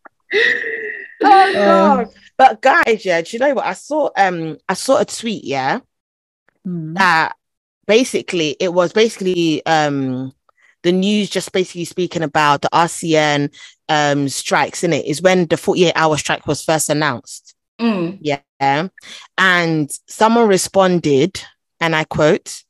Oh 1.21 1.27
Uh, 1.27 1.53
god. 2.05 2.09
But 2.37 2.63
guys, 2.63 3.05
yeah, 3.05 3.21
do 3.23 3.29
you 3.33 3.39
know 3.41 3.55
what? 3.55 3.67
I 3.67 3.73
saw 3.73 4.11
um 4.17 4.59
I 4.69 4.75
saw 4.75 5.01
a 5.01 5.05
tweet, 5.05 5.45
yeah, 5.45 5.81
Mm. 6.67 6.95
that 6.99 7.33
basically 7.87 8.57
it 8.61 8.73
was 8.73 8.93
basically 8.93 9.65
um 9.67 10.33
the 10.83 10.93
news 10.93 11.31
just 11.31 11.51
basically 11.53 11.85
speaking 11.87 12.23
about 12.23 12.63
the 12.63 12.69
RCN 12.73 13.53
um 13.89 14.29
strikes 14.29 14.85
in 14.85 14.93
it 14.93 15.07
is 15.07 15.23
when 15.23 15.47
the 15.47 15.57
48 15.57 15.93
hour 15.97 16.17
strike 16.17 16.47
was 16.47 16.63
first 16.63 16.89
announced. 16.91 17.55
Mm. 17.81 18.19
Yeah. 18.21 18.89
And 19.39 19.91
someone 20.09 20.47
responded, 20.49 21.41
and 21.81 21.95
I 21.97 22.05
quote, 22.05 22.63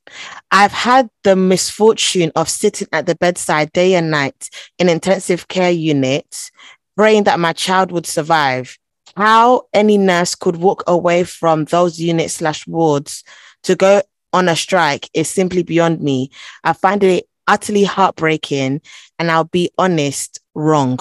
I've 0.51 0.71
had 0.71 1.09
the 1.23 1.35
misfortune 1.35 2.31
of 2.35 2.49
sitting 2.49 2.87
at 2.91 3.05
the 3.05 3.15
bedside 3.15 3.71
day 3.71 3.95
and 3.95 4.11
night 4.11 4.49
in 4.77 4.89
intensive 4.89 5.47
care 5.47 5.71
unit, 5.71 6.51
praying 6.95 7.23
that 7.23 7.39
my 7.39 7.53
child 7.53 7.91
would 7.91 8.05
survive. 8.05 8.77
How 9.15 9.63
any 9.73 9.97
nurse 9.97 10.35
could 10.35 10.57
walk 10.57 10.83
away 10.87 11.23
from 11.23 11.65
those 11.65 11.99
units 11.99 12.35
slash 12.35 12.65
wards 12.67 13.23
to 13.63 13.75
go 13.75 14.01
on 14.33 14.47
a 14.47 14.55
strike 14.55 15.09
is 15.13 15.29
simply 15.29 15.63
beyond 15.63 16.01
me. 16.01 16.29
I 16.63 16.73
find 16.73 17.03
it 17.03 17.27
utterly 17.47 17.83
heartbreaking, 17.83 18.81
and 19.17 19.31
I'll 19.31 19.45
be 19.45 19.71
honest, 19.77 20.39
wrong. 20.53 20.99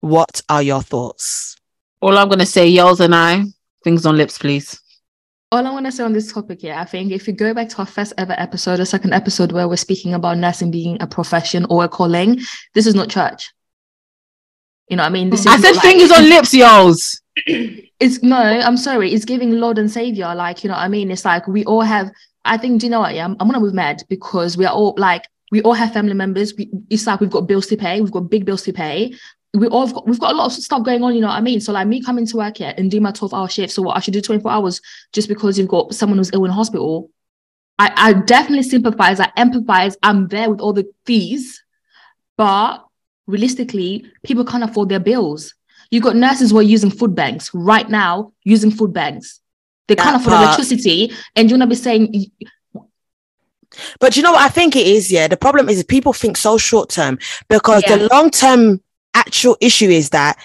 What 0.00 0.42
are 0.48 0.62
your 0.62 0.82
thoughts? 0.82 1.56
All 2.00 2.16
I'm 2.16 2.28
gonna 2.28 2.46
say, 2.46 2.68
yells 2.68 3.00
and 3.00 3.14
I, 3.14 3.44
things 3.82 4.06
on 4.06 4.16
lips, 4.16 4.38
please. 4.38 4.80
All 5.54 5.64
I 5.64 5.70
want 5.70 5.86
to 5.86 5.92
say 5.92 6.02
on 6.02 6.12
this 6.12 6.32
topic, 6.32 6.64
yeah, 6.64 6.80
I 6.80 6.84
think 6.84 7.12
if 7.12 7.28
you 7.28 7.32
go 7.32 7.54
back 7.54 7.68
to 7.68 7.78
our 7.78 7.86
first 7.86 8.12
ever 8.18 8.34
episode, 8.36 8.80
or 8.80 8.84
second 8.84 9.12
episode 9.12 9.52
where 9.52 9.68
we're 9.68 9.76
speaking 9.76 10.12
about 10.12 10.36
nursing 10.36 10.72
being 10.72 11.00
a 11.00 11.06
profession 11.06 11.64
or 11.70 11.84
a 11.84 11.88
calling, 11.88 12.40
this 12.74 12.88
is 12.88 12.96
not 12.96 13.08
church. 13.08 13.52
You 14.88 14.96
know 14.96 15.04
what 15.04 15.10
I 15.10 15.12
mean? 15.12 15.30
This 15.30 15.42
is 15.42 15.46
I 15.46 15.58
said 15.58 15.76
like- 15.76 15.82
fingers 15.82 16.10
on 16.10 16.28
lips, 16.28 16.52
yells. 16.52 17.22
It's 18.00 18.20
no, 18.20 18.36
I'm 18.36 18.76
sorry. 18.76 19.12
It's 19.12 19.24
giving 19.24 19.52
Lord 19.52 19.78
and 19.78 19.88
Savior. 19.88 20.34
Like, 20.34 20.64
you 20.64 20.68
know 20.68 20.74
what 20.74 20.82
I 20.82 20.88
mean? 20.88 21.12
It's 21.12 21.24
like 21.24 21.46
we 21.46 21.64
all 21.66 21.82
have, 21.82 22.10
I 22.44 22.56
think, 22.56 22.80
do 22.80 22.86
you 22.86 22.90
know 22.90 22.98
what? 22.98 23.14
Yeah, 23.14 23.24
I'm, 23.24 23.36
I'm 23.38 23.46
gonna 23.46 23.60
move 23.60 23.74
mad 23.74 24.02
because 24.08 24.56
we 24.56 24.66
are 24.66 24.74
all 24.74 24.96
like, 24.98 25.28
we 25.52 25.62
all 25.62 25.74
have 25.74 25.92
family 25.92 26.14
members. 26.14 26.52
We, 26.58 26.68
it's 26.90 27.06
like 27.06 27.20
we've 27.20 27.30
got 27.30 27.46
bills 27.46 27.68
to 27.68 27.76
pay. 27.76 28.00
We've 28.00 28.10
got 28.10 28.28
big 28.28 28.44
bills 28.44 28.62
to 28.62 28.72
pay. 28.72 29.14
We 29.54 29.68
all 29.68 29.88
got, 29.90 30.06
we've 30.06 30.18
got 30.18 30.32
a 30.32 30.36
lot 30.36 30.46
of 30.46 30.52
stuff 30.52 30.82
going 30.82 31.02
on, 31.02 31.14
you 31.14 31.20
know 31.20 31.28
what 31.28 31.36
I 31.36 31.40
mean? 31.40 31.60
So 31.60 31.72
like 31.72 31.86
me 31.86 32.02
coming 32.02 32.26
to 32.26 32.36
work 32.36 32.58
here 32.58 32.74
and 32.76 32.90
do 32.90 33.00
my 33.00 33.12
12 33.12 33.32
hour 33.32 33.48
shift. 33.48 33.72
So 33.72 33.82
what 33.82 33.96
I 33.96 34.00
should 34.00 34.14
do 34.14 34.20
24 34.20 34.50
hours 34.50 34.80
just 35.12 35.28
because 35.28 35.58
you've 35.58 35.68
got 35.68 35.94
someone 35.94 36.18
who's 36.18 36.32
ill 36.32 36.44
in 36.44 36.50
hospital. 36.50 37.10
I, 37.78 37.92
I 37.96 38.12
definitely 38.12 38.64
sympathize. 38.64 39.20
I 39.20 39.30
empathize. 39.38 39.96
I'm 40.02 40.28
there 40.28 40.50
with 40.50 40.60
all 40.60 40.72
the 40.72 40.86
fees, 41.06 41.62
but 42.36 42.84
realistically, 43.26 44.06
people 44.22 44.44
can't 44.44 44.64
afford 44.64 44.88
their 44.88 45.00
bills. 45.00 45.54
You've 45.90 46.04
got 46.04 46.16
nurses 46.16 46.50
who 46.50 46.58
are 46.58 46.62
using 46.62 46.90
food 46.90 47.14
banks 47.14 47.52
right 47.54 47.88
now, 47.88 48.32
using 48.44 48.70
food 48.70 48.92
banks. 48.92 49.40
They 49.86 49.96
can't 49.96 50.16
afford 50.16 50.34
part. 50.34 50.44
electricity, 50.44 51.12
and 51.36 51.48
you're 51.48 51.58
gonna 51.58 51.68
be 51.68 51.74
saying, 51.74 52.30
But 54.00 54.16
you 54.16 54.22
know 54.22 54.32
what 54.32 54.42
I 54.42 54.48
think 54.48 54.76
it 54.76 54.86
is, 54.86 55.10
yeah. 55.10 55.28
The 55.28 55.36
problem 55.36 55.68
is 55.68 55.82
people 55.84 56.12
think 56.12 56.36
so 56.36 56.58
short 56.58 56.90
term 56.90 57.18
because 57.48 57.82
Yeah. 57.86 57.96
the 57.96 58.08
long 58.08 58.30
term 58.30 58.80
actual 59.14 59.56
issue 59.60 59.88
is 59.88 60.10
that 60.10 60.38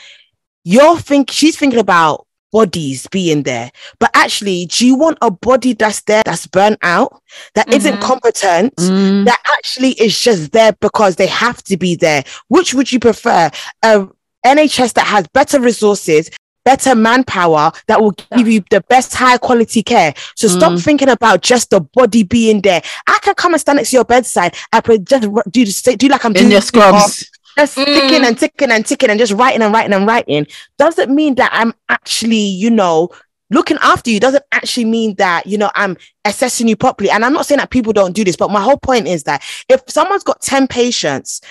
you're 0.64 0.98
think 0.98 1.32
she's 1.32 1.58
thinking 1.58 1.80
about 1.80 2.26
bodies 2.52 3.06
being 3.12 3.44
there, 3.44 3.72
but 4.00 4.10
actually, 4.16 4.66
do 4.66 4.86
you 4.86 4.96
want 4.96 5.18
a 5.22 5.30
body 5.30 5.74
that's 5.74 6.02
there 6.02 6.24
that's 6.26 6.48
burnt 6.48 6.80
out, 6.82 7.22
that 7.54 7.68
not 7.70 7.80
Mhm. 7.82 8.02
competent, 8.02 8.76
Mm. 8.78 9.26
that 9.26 9.40
actually 9.58 9.92
is 9.94 10.20
just 10.20 10.52
there 10.52 10.74
because 10.82 11.16
they 11.16 11.28
have 11.28 11.64
to 11.66 11.78
be 11.78 11.96
there? 11.96 12.24
Which 12.48 12.74
would 12.74 12.92
you 12.92 13.00
prefer? 13.00 13.52
A 13.84 14.08
NHS 14.44 14.94
that 14.94 15.06
has 15.06 15.28
better 15.34 15.60
resources, 15.60 16.32
better 16.66 16.96
manpower 16.96 17.72
that 17.88 18.02
will 18.02 18.16
give 18.36 18.48
you 18.48 18.64
the 18.72 18.82
best 18.90 19.14
high 19.14 19.38
quality 19.38 19.84
care. 19.84 20.14
So 20.36 20.48
stop 20.48 20.74
Mm. 20.74 20.84
thinking 20.84 21.10
about 21.10 21.42
just 21.42 21.70
the 21.70 21.82
body 21.82 22.24
being 22.24 22.62
there. 22.62 22.82
I 23.08 23.20
can 23.22 23.36
come 23.36 23.54
and 23.54 23.62
stand 23.62 23.78
next 23.78 23.92
to 23.92 23.98
your 23.98 24.06
bedside. 24.06 24.56
I 24.74 24.82
could 24.82 25.08
just 25.08 25.28
do 25.52 25.66
the 25.66 25.96
do 25.98 26.08
like 26.08 26.26
I'm 26.26 26.32
In 26.32 26.42
doing 26.42 26.52
your 26.52 26.62
scrubs. 26.62 27.30
Just 27.60 27.78
Mm. 27.78 27.86
ticking 27.86 28.26
and 28.26 28.38
ticking 28.40 28.72
and 28.72 28.86
ticking 28.86 29.10
and 29.10 29.20
just 29.20 29.34
writing 29.34 29.62
and 29.62 29.74
writing 29.74 29.94
and 29.94 30.08
writing. 30.08 30.48
Doesn't 30.78 31.14
mean 31.14 31.36
that 31.36 31.50
I'm 31.54 31.74
actually, 31.90 32.38
you 32.38 32.70
know, 32.70 33.10
looking 33.52 33.78
after 33.82 34.12
you 34.12 34.20
doesn't 34.20 34.44
actually 34.52 34.86
mean 34.86 35.16
that 35.16 35.48
you 35.48 35.58
know 35.58 35.72
i'm 35.74 35.98
assessing 36.24 36.68
you 36.68 36.76
properly 36.76 37.10
and 37.10 37.26
i'm 37.26 37.34
not 37.34 37.48
saying 37.48 37.58
that 37.58 37.72
people 37.72 37.92
don't 37.92 38.14
do 38.14 38.24
this 38.24 38.36
but 38.36 38.52
my 38.52 38.62
whole 38.62 38.78
point 38.78 39.08
is 39.08 39.24
that 39.24 39.42
if 39.68 39.82
someone's 39.88 40.24
got 40.24 40.40
10 40.40 40.68
patients 40.68 41.42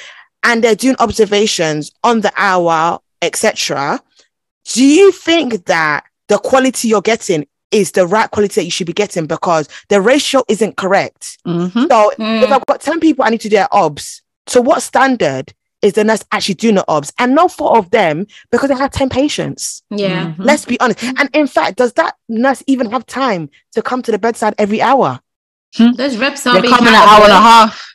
and 0.45 0.63
they're 0.63 0.77
doing 0.77 0.95
observations 1.01 1.91
on 2.05 2.21
the 2.21 2.33
hour 2.37 3.01
etc 3.21 4.01
do 4.67 4.85
you 4.85 5.11
think 5.11 5.65
that 5.65 6.05
the 6.29 6.39
quality 6.39 6.87
you're 6.87 7.03
getting 7.03 7.45
is 7.73 7.91
the 7.91 8.07
right 8.07 8.31
quality 8.31 8.61
that 8.61 8.65
you 8.65 8.71
should 8.71 8.87
be 8.87 8.93
getting 8.93 9.27
because 9.27 9.69
the 9.89 10.01
ratio 10.01 10.45
isn't 10.47 10.77
correct 10.77 11.37
Mhm. 11.49 11.89
so 11.91 12.11
if 12.11 12.19
Mm. 12.19 12.53
i've 12.53 12.67
got 12.67 12.81
10 12.81 13.01
people 13.01 13.25
i 13.25 13.29
need 13.31 13.41
to 13.41 13.49
do 13.49 13.57
their 13.57 13.75
obs 13.75 14.23
so 14.47 14.61
what 14.61 14.83
standard 14.85 15.53
is 15.83 15.93
the 15.93 16.05
nurse 16.05 16.25
actually 16.33 16.55
doing 16.55 16.75
the 16.75 16.85
obs 16.89 17.13
and 17.19 17.35
no 17.35 17.49
fault 17.49 17.77
of 17.77 17.91
them 17.91 18.27
because 18.51 18.69
they 18.69 18.75
have 18.77 18.91
10 18.91 19.09
patients 19.09 19.83
Yeah. 19.91 20.33
Mhm. 20.33 20.37
Let's 20.39 20.65
be 20.65 20.79
honest. 20.81 21.03
And 21.03 21.31
in 21.33 21.47
fact, 21.47 21.77
does 21.77 21.93
that 21.95 22.17
nurse 22.29 22.63
even 22.67 22.91
have 22.91 23.07
time 23.07 23.49
to 23.73 23.83
come 23.83 24.03
to 24.03 24.11
the 24.11 24.19
bedside 24.19 24.55
every 24.59 24.83
hour? 24.83 25.21
Those 25.79 26.17
reps 26.17 26.47
are 26.47 26.55
They're 26.55 26.63
being 26.63 26.75
coming 26.75 26.89
an 26.95 26.95
hour 26.95 27.25
and 27.25 27.33
a 27.33 27.41
half. 27.41 27.88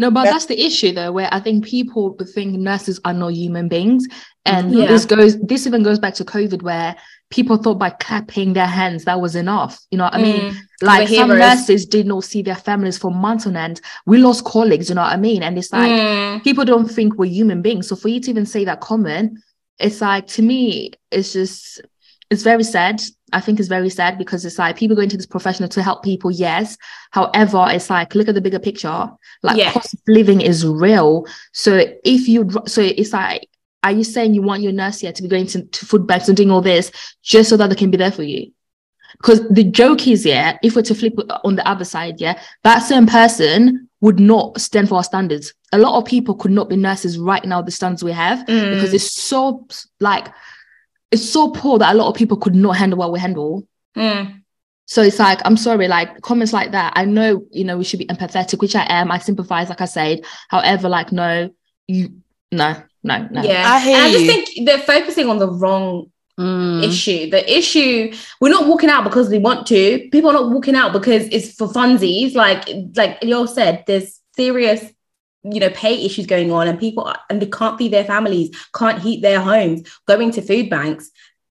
No, 0.00 0.10
but 0.10 0.24
Yeah. 0.24 0.32
that's 0.32 0.46
the 0.46 0.60
issue 0.68 0.92
though, 0.92 1.12
where 1.12 1.28
I 1.30 1.40
think 1.40 1.64
people 1.66 2.16
think 2.34 2.58
nurses 2.58 2.98
are 3.04 3.12
not 3.12 3.34
human 3.34 3.68
beings. 3.68 4.06
And 4.46 4.72
Yeah. 4.72 4.86
this 4.86 5.04
goes 5.04 5.38
this 5.50 5.66
even 5.66 5.82
goes 5.82 5.98
back 5.98 6.14
to 6.14 6.24
COVID 6.24 6.62
where 6.62 6.96
people 7.30 7.56
thought 7.58 7.78
by 7.78 7.90
clapping 7.90 8.54
their 8.54 8.66
hands 8.66 9.04
that 9.04 9.20
was 9.20 9.36
enough. 9.36 9.78
You 9.90 9.98
know 9.98 10.04
what 10.04 10.14
I 10.14 10.22
mean? 10.22 10.40
Mm. 10.52 10.56
Like 10.82 11.08
some 11.08 11.28
nurses 11.28 11.86
did 11.86 12.06
not 12.06 12.24
see 12.24 12.42
their 12.42 12.56
families 12.56 12.98
for 12.98 13.10
months 13.12 13.46
on 13.46 13.56
end. 13.56 13.80
We 14.06 14.16
lost 14.18 14.44
colleagues, 14.44 14.88
you 14.88 14.94
know 14.96 15.02
what 15.02 15.12
I 15.12 15.16
mean? 15.18 15.42
And 15.42 15.56
it's 15.58 15.72
like 15.72 15.92
Mm. 15.92 16.42
people 16.42 16.64
don't 16.64 16.90
think 16.90 17.18
we're 17.18 17.30
human 17.30 17.60
beings. 17.62 17.86
So 17.88 17.94
for 17.94 18.08
you 18.08 18.20
to 18.20 18.30
even 18.30 18.46
say 18.46 18.64
that 18.64 18.80
comment, 18.80 19.38
it's 19.78 20.00
like 20.00 20.26
to 20.28 20.42
me, 20.42 20.92
it's 21.12 21.32
just 21.34 21.82
it's 22.30 22.42
very 22.44 22.62
sad. 22.64 23.02
I 23.32 23.40
think 23.40 23.58
it's 23.58 23.68
very 23.68 23.90
sad 23.90 24.16
because 24.16 24.44
it's 24.44 24.58
like 24.58 24.76
people 24.76 24.96
go 24.96 25.02
into 25.02 25.16
this 25.16 25.26
profession 25.26 25.68
to 25.68 25.82
help 25.82 26.02
people, 26.04 26.30
yes. 26.30 26.76
However, 27.10 27.66
it's 27.70 27.90
like 27.90 28.14
look 28.14 28.28
at 28.28 28.34
the 28.34 28.40
bigger 28.40 28.58
picture. 28.60 29.08
Like 29.42 29.56
Yeah. 29.56 29.72
cost 29.72 29.94
of 29.94 30.00
living 30.06 30.40
is 30.40 30.66
real. 30.66 31.26
So 31.52 31.82
if 32.04 32.28
you 32.28 32.48
so 32.66 32.82
it's 32.82 33.12
like 33.12 33.48
are 33.82 33.92
you 33.92 34.04
saying 34.04 34.34
you 34.34 34.42
want 34.42 34.62
your 34.62 34.72
nurse 34.72 35.00
here 35.00 35.12
to 35.12 35.22
be 35.22 35.28
going 35.28 35.46
to, 35.46 35.62
to 35.64 35.86
food 35.86 36.06
banks 36.06 36.28
and 36.28 36.36
doing 36.36 36.50
all 36.50 36.60
this 36.60 36.92
just 37.22 37.48
so 37.48 37.56
that 37.56 37.70
they 37.70 37.76
can 37.76 37.90
be 37.90 37.96
there 37.96 38.12
for 38.12 38.22
you? 38.22 38.52
Because 39.16 39.40
the 39.48 39.64
joke 39.64 40.06
is, 40.06 40.24
yeah, 40.26 40.58
if 40.62 40.76
we're 40.76 40.82
to 40.82 40.94
flip 40.94 41.14
on 41.44 41.56
the 41.56 41.66
other 41.66 41.84
side, 41.84 42.20
yeah, 42.20 42.38
that 42.62 42.80
same 42.80 43.06
person 43.06 43.88
would 44.02 44.20
not 44.20 44.60
stand 44.60 44.88
for 44.88 44.96
our 44.96 45.04
standards. 45.04 45.52
A 45.72 45.78
lot 45.78 45.98
of 45.98 46.04
people 46.04 46.34
could 46.34 46.50
not 46.50 46.68
be 46.68 46.76
nurses 46.76 47.18
right 47.18 47.44
now, 47.44 47.60
the 47.62 47.70
standards 47.70 48.04
we 48.04 48.12
have, 48.12 48.40
Mm. 48.46 48.74
because 48.74 48.92
it's 48.94 49.12
so 49.12 49.66
like 49.98 50.28
it's 51.10 51.28
so 51.28 51.50
poor 51.50 51.78
that 51.78 51.92
a 51.94 51.98
lot 51.98 52.08
of 52.08 52.14
people 52.14 52.36
could 52.36 52.54
not 52.54 52.76
handle 52.76 52.98
what 52.98 53.12
we 53.12 53.18
handle. 53.18 53.66
Mm. 53.96 54.39
So 54.90 55.02
it's 55.02 55.20
like, 55.20 55.40
I'm 55.44 55.56
sorry, 55.56 55.86
like 55.86 56.20
comments 56.20 56.52
like 56.52 56.72
that. 56.72 56.92
I 56.96 57.04
know, 57.04 57.46
you 57.52 57.62
know, 57.62 57.78
we 57.78 57.84
should 57.84 58.00
be 58.00 58.06
empathetic, 58.06 58.60
which 58.60 58.74
I 58.74 58.84
am. 58.88 59.12
I 59.12 59.18
sympathize, 59.18 59.68
like 59.68 59.80
I 59.80 59.84
said. 59.84 60.24
However, 60.48 60.88
like, 60.88 61.12
no, 61.12 61.48
you, 61.86 62.10
no, 62.50 62.74
no, 63.04 63.28
no. 63.30 63.42
Yeah. 63.42 63.64
I 63.72 63.78
hear 63.78 63.96
and 63.96 64.04
I 64.04 64.10
just 64.10 64.24
you. 64.24 64.32
think 64.32 64.66
they're 64.66 64.78
focusing 64.80 65.28
on 65.30 65.38
the 65.38 65.48
wrong 65.48 66.10
Mm. 66.38 66.82
issue. 66.82 67.28
The 67.28 67.42
issue 67.58 68.14
we're 68.40 68.48
not 68.48 68.66
walking 68.66 68.88
out 68.88 69.04
because 69.04 69.28
we 69.28 69.38
want 69.38 69.66
to. 69.66 70.08
People 70.10 70.30
are 70.30 70.38
not 70.40 70.50
walking 70.50 70.74
out 70.74 70.90
because 70.94 71.28
it's 71.30 71.52
for 71.52 71.68
funsies. 71.68 72.34
Like 72.34 72.66
like 72.96 73.18
you 73.22 73.36
all 73.36 73.46
said, 73.46 73.84
there's 73.86 74.18
serious, 74.36 74.82
you 75.42 75.60
know, 75.60 75.68
pay 75.70 76.02
issues 76.02 76.24
going 76.24 76.50
on, 76.50 76.66
and 76.66 76.80
people 76.80 77.04
are, 77.04 77.18
and 77.28 77.42
they 77.42 77.46
can't 77.46 77.76
feed 77.76 77.92
their 77.92 78.04
families, 78.04 78.48
can't 78.74 79.00
heat 79.00 79.20
their 79.20 79.40
homes, 79.40 79.82
going 80.06 80.30
to 80.30 80.40
food 80.40 80.70
banks. 80.70 81.10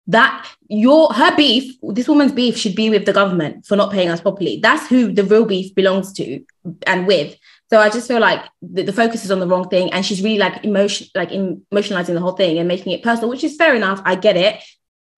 That 0.08 0.48
your 0.70 1.12
her 1.14 1.36
beef, 1.36 1.76
this 1.84 2.08
woman's 2.08 2.32
beef 2.32 2.58
should 2.58 2.76
be 2.76 2.90
with 2.90 3.06
the 3.06 3.14
government 3.14 3.66
for 3.66 3.76
not 3.76 3.92
paying 3.92 4.10
us 4.10 4.22
properly. 4.22 4.60
That's 4.62 4.88
who 4.88 5.12
the 5.12 5.24
real 5.24 5.46
beef 5.46 5.76
belongs 5.76 6.14
to 6.14 6.44
and 6.86 7.06
with. 7.08 7.36
So 7.70 7.80
I 7.80 7.90
just 7.90 8.08
feel 8.08 8.22
like 8.22 8.46
the, 8.62 8.84
the 8.84 8.94
focus 8.94 9.26
is 9.26 9.32
on 9.32 9.42
the 9.42 9.48
wrong 9.48 9.68
thing, 9.68 9.92
and 9.92 10.06
she's 10.06 10.22
really 10.22 10.38
like 10.38 10.64
emotion, 10.64 11.08
like 11.14 11.32
emotionalizing 11.32 12.14
the 12.14 12.22
whole 12.22 12.38
thing 12.38 12.58
and 12.58 12.68
making 12.68 12.94
it 12.94 13.04
personal, 13.04 13.30
which 13.30 13.44
is 13.44 13.58
fair 13.58 13.76
enough. 13.76 14.02
I 14.06 14.16
get 14.16 14.38
it 14.38 14.64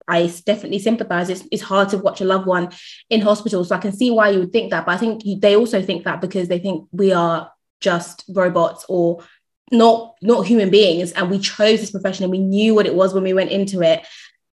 I 0.09 0.25
definitely 0.45 0.79
sympathize. 0.79 1.29
It's, 1.29 1.43
it's 1.51 1.61
hard 1.61 1.89
to 1.89 1.99
watch 1.99 2.19
a 2.19 2.25
loved 2.25 2.47
one 2.47 2.69
in 3.09 3.21
hospital, 3.21 3.63
so 3.63 3.75
I 3.75 3.79
can 3.79 3.93
see 3.93 4.09
why 4.09 4.31
you 4.31 4.39
would 4.39 4.51
think 4.51 4.71
that. 4.71 4.85
But 4.85 4.93
I 4.93 4.97
think 4.97 5.21
they 5.39 5.55
also 5.55 5.81
think 5.83 6.03
that 6.03 6.19
because 6.19 6.47
they 6.47 6.59
think 6.59 6.87
we 6.91 7.13
are 7.13 7.51
just 7.79 8.25
robots 8.27 8.85
or 8.89 9.23
not 9.71 10.15
not 10.21 10.47
human 10.47 10.71
beings, 10.71 11.11
and 11.11 11.29
we 11.29 11.37
chose 11.37 11.79
this 11.79 11.91
profession 11.91 12.23
and 12.23 12.31
we 12.31 12.39
knew 12.39 12.73
what 12.73 12.87
it 12.87 12.95
was 12.95 13.13
when 13.13 13.23
we 13.23 13.33
went 13.33 13.51
into 13.51 13.81
it. 13.81 14.05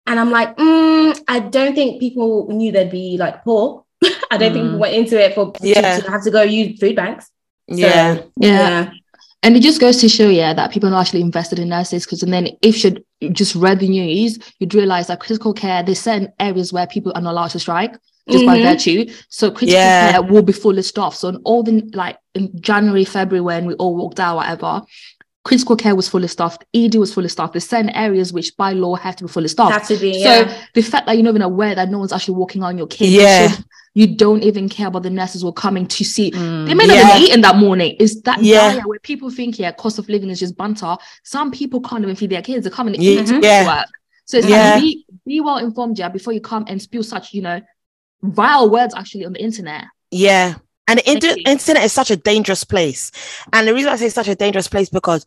And 0.07 0.19
I'm 0.19 0.31
like, 0.31 0.57
mm, 0.57 1.19
I 1.27 1.39
don't 1.39 1.75
think 1.75 1.99
people 1.99 2.47
knew 2.49 2.71
they'd 2.71 2.89
be 2.91 3.17
like 3.17 3.43
poor. 3.43 3.83
I 4.31 4.37
don't 4.37 4.51
think 4.53 4.55
Mm. 4.55 4.67
people 4.67 4.79
went 4.79 4.95
into 4.95 5.19
it 5.23 5.35
for 5.35 5.51
to- 5.51 5.67
Yeah. 5.67 5.99
to 5.99 6.11
have 6.11 6.23
to 6.23 6.31
go 6.31 6.41
use 6.41 6.79
food 6.79 6.95
banks. 6.95 7.25
So, 7.69 7.77
Yeah. 7.77 8.21
Yeah. 8.37 8.91
And 9.43 9.55
it 9.57 9.61
just 9.61 9.79
goes 9.81 9.97
to 10.01 10.09
show, 10.09 10.29
yeah, 10.29 10.53
that 10.53 10.71
people 10.71 10.87
are 10.89 10.91
not 10.91 11.01
actually 11.01 11.21
invested 11.21 11.57
in 11.59 11.69
nurses. 11.69 12.05
Because 12.05 12.21
and 12.23 12.31
then 12.33 12.49
if 12.61 12.83
you 12.83 13.03
just 13.31 13.55
read 13.55 13.79
the 13.79 13.87
news, 13.87 14.37
you'd 14.59 14.73
realize 14.75 15.07
that 15.07 15.19
critical 15.19 15.53
care, 15.53 15.81
there's 15.83 15.99
certain 15.99 16.29
areas 16.39 16.71
where 16.73 16.85
people 16.87 17.11
are 17.15 17.21
not 17.21 17.31
allowed 17.31 17.47
to 17.51 17.59
strike 17.59 17.95
just 18.29 18.45
by 18.45 18.57
Mhm. 18.57 18.63
virtue. 18.63 19.11
So 19.29 19.49
critical 19.49 19.79
Yeah. 19.79 20.11
care 20.11 20.21
will 20.21 20.43
be 20.43 20.53
fully 20.53 20.83
staffed. 20.83 21.17
So 21.17 21.29
in 21.29 21.37
all 21.43 21.63
the 21.63 21.81
like 21.93 22.17
in 22.35 22.51
January, 22.61 23.03
February, 23.03 23.41
when 23.41 23.65
we 23.65 23.73
all 23.75 23.95
walked 23.95 24.19
out, 24.19 24.35
whatever, 24.37 24.81
critical 25.43 25.75
care 25.75 25.95
was 25.95 26.07
fully 26.07 26.27
staffed, 26.27 26.63
ED 26.73 26.95
was 26.95 27.13
fully 27.13 27.27
staffed. 27.29 27.53
There's 27.53 27.67
certain 27.67 27.89
areas 27.91 28.31
which 28.31 28.55
by 28.57 28.73
law 28.73 28.95
have 28.95 29.15
to 29.17 29.23
be 29.25 29.27
fully 29.29 29.47
staffed. 29.47 29.71
have 29.73 29.87
to 29.87 29.97
be. 29.97 30.11
yeah. 30.19 30.47
So 30.47 30.55
the 30.75 30.81
fact 30.81 31.07
that 31.07 31.15
you're 31.15 31.23
not 31.23 31.31
even 31.31 31.41
aware 31.41 31.73
that 31.75 31.89
no 31.89 31.97
one's 31.99 32.13
actually 32.13 32.35
walking 32.35 32.61
on 32.63 32.77
your 32.77 32.87
kid, 32.87 33.09
Yeah. 33.09 33.55
you 33.93 34.07
don't 34.15 34.43
even 34.43 34.69
care 34.69 34.87
about 34.87 35.03
the 35.03 35.09
nurses 35.09 35.41
who 35.41 35.47
are 35.49 35.53
coming 35.53 35.87
to 35.87 36.03
see 36.05 36.31
Mm. 36.31 36.65
they 36.67 36.73
may 36.75 36.85
not 36.85 36.95
Yeah. 36.95 37.03
have 37.03 37.21
eaten 37.21 37.41
that 37.41 37.57
morning. 37.57 37.95
Is 37.99 38.21
that 38.21 38.41
Yeah. 38.43 38.75
dire 38.75 38.81
where 38.87 38.99
people 38.99 39.29
think, 39.31 39.57
yeah, 39.57 39.71
cost 39.71 39.97
of 39.99 40.07
living 40.09 40.29
is 40.29 40.39
just 40.39 40.55
banter. 40.55 40.95
Some 41.23 41.49
people 41.51 41.81
can't 41.81 42.03
even 42.03 42.15
feed 42.15 42.29
their 42.29 42.41
kids. 42.43 42.63
They're 42.63 42.71
coming 42.71 42.95
Yeah. 42.99 43.23
to 43.23 43.39
Yeah. 43.41 43.65
work. 43.65 43.87
So 44.25 44.37
it's 44.37 44.47
Yeah. 44.47 44.73
like 44.75 44.81
be 44.83 45.05
be 45.25 45.41
well 45.41 45.57
informed, 45.57 45.97
yeah, 45.99 46.09
before 46.09 46.33
you 46.33 46.41
come 46.41 46.65
and 46.67 46.81
spew 46.81 47.03
such, 47.03 47.33
you 47.33 47.41
know, 47.41 47.59
vile 48.23 48.69
words 48.69 48.93
actually 48.95 49.25
on 49.25 49.33
the 49.33 49.41
internet. 49.43 49.85
Yeah. 50.11 50.55
And 50.91 50.99
the 50.99 51.09
inter- 51.09 51.37
internet 51.45 51.85
is 51.85 51.93
such 51.93 52.11
a 52.11 52.17
dangerous 52.17 52.65
place. 52.65 53.13
And 53.53 53.65
the 53.65 53.73
reason 53.73 53.89
I 53.89 53.95
say 53.95 54.07
it's 54.07 54.15
such 54.15 54.27
a 54.27 54.35
dangerous 54.35 54.67
place 54.67 54.89
because 54.89 55.25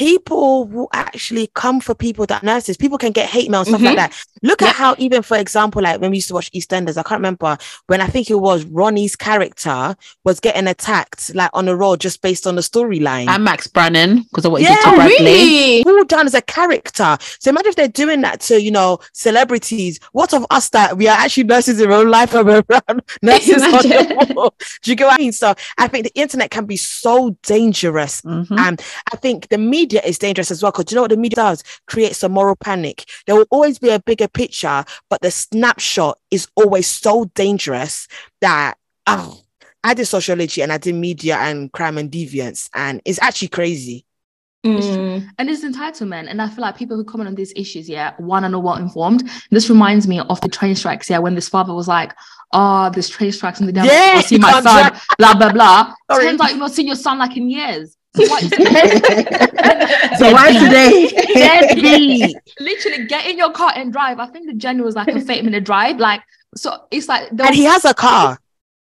people 0.00 0.64
will 0.64 0.88
actually 0.94 1.50
come 1.54 1.78
for 1.78 1.94
people 1.94 2.24
that 2.24 2.42
nurses. 2.42 2.74
People 2.78 2.96
can 2.96 3.12
get 3.12 3.28
hate 3.28 3.50
mail, 3.50 3.66
stuff 3.66 3.82
like 3.82 3.92
Mhm. 3.92 3.96
that. 3.96 4.12
Look 4.42 4.62
Yeah. 4.62 4.68
at 4.68 4.74
how, 4.74 4.94
even 4.96 5.20
for 5.20 5.36
example, 5.36 5.82
like 5.82 6.00
when 6.00 6.10
we 6.10 6.16
used 6.16 6.28
to 6.28 6.34
watch 6.34 6.50
EastEnders, 6.52 6.96
I 6.96 7.02
can't 7.02 7.18
remember 7.18 7.58
when 7.86 8.00
I 8.00 8.06
think 8.06 8.30
it 8.30 8.40
was 8.40 8.64
Ronnie's 8.64 9.14
character 9.14 9.94
was 10.24 10.40
getting 10.40 10.66
attacked 10.66 11.34
like 11.34 11.50
on 11.52 11.66
the 11.66 11.76
road 11.76 12.00
just 12.00 12.22
based 12.22 12.46
on 12.46 12.54
the 12.54 12.62
storyline. 12.62 13.28
And 13.28 13.44
Max 13.44 13.66
Branning, 13.66 14.22
because 14.30 14.46
of 14.46 14.52
what 14.52 14.62
he 14.62 14.68
Yeah. 14.68 14.76
did 14.76 14.84
to 14.84 14.96
Bradley. 14.96 15.16
really? 15.26 15.84
all 15.84 16.04
done 16.04 16.24
as 16.26 16.32
a 16.34 16.40
character. 16.40 17.18
So 17.38 17.50
imagine 17.50 17.68
if 17.68 17.76
they're 17.76 17.88
doing 17.88 18.22
that 18.22 18.40
to, 18.48 18.58
you 18.62 18.70
know, 18.70 19.00
celebrities. 19.12 20.00
What 20.12 20.32
of 20.32 20.46
us 20.50 20.70
that 20.70 20.96
we 20.96 21.08
are 21.08 21.18
actually 21.18 21.44
nurses 21.44 21.78
in 21.78 21.90
real 21.90 22.08
life 22.08 22.32
and 22.34 22.46
we're 22.46 22.62
around 22.70 23.02
nurses 23.20 23.62
on 23.62 23.82
the 23.82 24.32
wall? 24.34 24.54
Do 24.82 24.90
you 24.90 24.96
get 24.96 25.04
what 25.08 25.16
I 25.20 25.22
mean? 25.22 25.32
So 25.32 25.54
I 25.76 25.88
think 25.88 26.04
the 26.04 26.14
internet 26.18 26.50
can 26.50 26.64
be 26.64 26.78
so 26.78 27.36
dangerous. 27.42 28.22
Mhm. 28.22 28.58
And 28.58 28.80
I 29.12 29.16
think 29.16 29.48
the 29.50 29.58
media 29.58 29.89
is 29.92 30.18
dangerous 30.18 30.50
as 30.50 30.62
well. 30.62 30.72
Because 30.72 30.90
you 30.90 30.96
know 30.96 31.02
what 31.02 31.10
the 31.10 31.16
media 31.16 31.36
does? 31.36 31.62
Creates 31.86 32.22
a 32.22 32.28
moral 32.28 32.56
panic. 32.56 33.04
There 33.26 33.34
will 33.34 33.46
always 33.50 33.78
be 33.78 33.90
a 33.90 34.00
bigger 34.00 34.28
picture, 34.28 34.84
but 35.08 35.20
the 35.22 35.30
snapshot 35.30 36.18
is 36.30 36.48
always 36.56 36.86
so 36.86 37.26
dangerous 37.34 38.08
that 38.40 38.76
oh, 39.06 39.40
I 39.82 39.94
did 39.94 40.06
sociology 40.06 40.62
and 40.62 40.72
I 40.72 40.78
did 40.78 40.94
media 40.94 41.36
and 41.36 41.72
crime 41.72 41.98
and 41.98 42.10
deviance, 42.10 42.68
and 42.74 43.00
it's 43.04 43.20
actually 43.20 43.48
crazy. 43.48 44.04
Mm. 44.64 45.26
And 45.38 45.48
it's 45.48 45.64
entitlement. 45.64 46.28
And 46.28 46.42
I 46.42 46.48
feel 46.48 46.60
like 46.60 46.76
people 46.76 46.96
who 46.96 47.04
comment 47.04 47.28
on 47.28 47.34
these 47.34 47.52
issues, 47.56 47.88
yeah, 47.88 48.12
one 48.18 48.44
are 48.44 48.50
not 48.50 48.62
well 48.62 48.76
informed. 48.76 49.28
This 49.50 49.70
reminds 49.70 50.06
me 50.06 50.20
of 50.20 50.38
the 50.42 50.50
train 50.50 50.76
strikes, 50.76 51.08
yeah, 51.08 51.18
when 51.18 51.34
this 51.34 51.48
father 51.48 51.72
was 51.72 51.88
like, 51.88 52.12
Oh, 52.52 52.90
there's 52.90 53.08
train 53.08 53.30
strikes 53.30 53.60
and 53.60 53.68
the 53.68 53.72
devil 53.72 53.90
Yeah, 53.90 54.16
yeah, 54.16 54.20
see 54.22 54.34
you 54.34 54.40
my 54.40 54.50
can't 54.50 54.64
son, 54.64 55.00
blah 55.18 55.34
blah 55.34 55.52
blah. 55.52 55.94
Sorry. 56.10 56.24
Turns 56.24 56.40
out 56.40 56.50
you've 56.50 56.58
not 56.58 56.72
seen 56.72 56.86
your 56.88 56.96
son 56.96 57.18
like 57.18 57.36
in 57.36 57.48
years. 57.48 57.96
So 58.16 58.22
what 58.28 58.42
is 58.42 58.50
So 60.18 60.32
why 60.32 60.52
today? 60.52 61.08
Deadbeat. 61.34 62.36
literally 62.58 63.06
get 63.06 63.26
in 63.26 63.38
your 63.38 63.52
car 63.52 63.72
and 63.76 63.92
drive. 63.92 64.18
I 64.18 64.26
think 64.26 64.46
the 64.46 64.54
journey 64.54 64.82
was 64.82 64.96
like 64.96 65.08
a 65.08 65.20
30 65.20 65.42
minute 65.42 65.64
drive. 65.64 65.98
Like, 65.98 66.20
so 66.56 66.86
it's 66.90 67.08
like 67.08 67.30
there 67.30 67.46
and 67.46 67.54
he 67.54 67.64
has 67.64 67.84
a 67.84 67.94
car. 67.94 68.38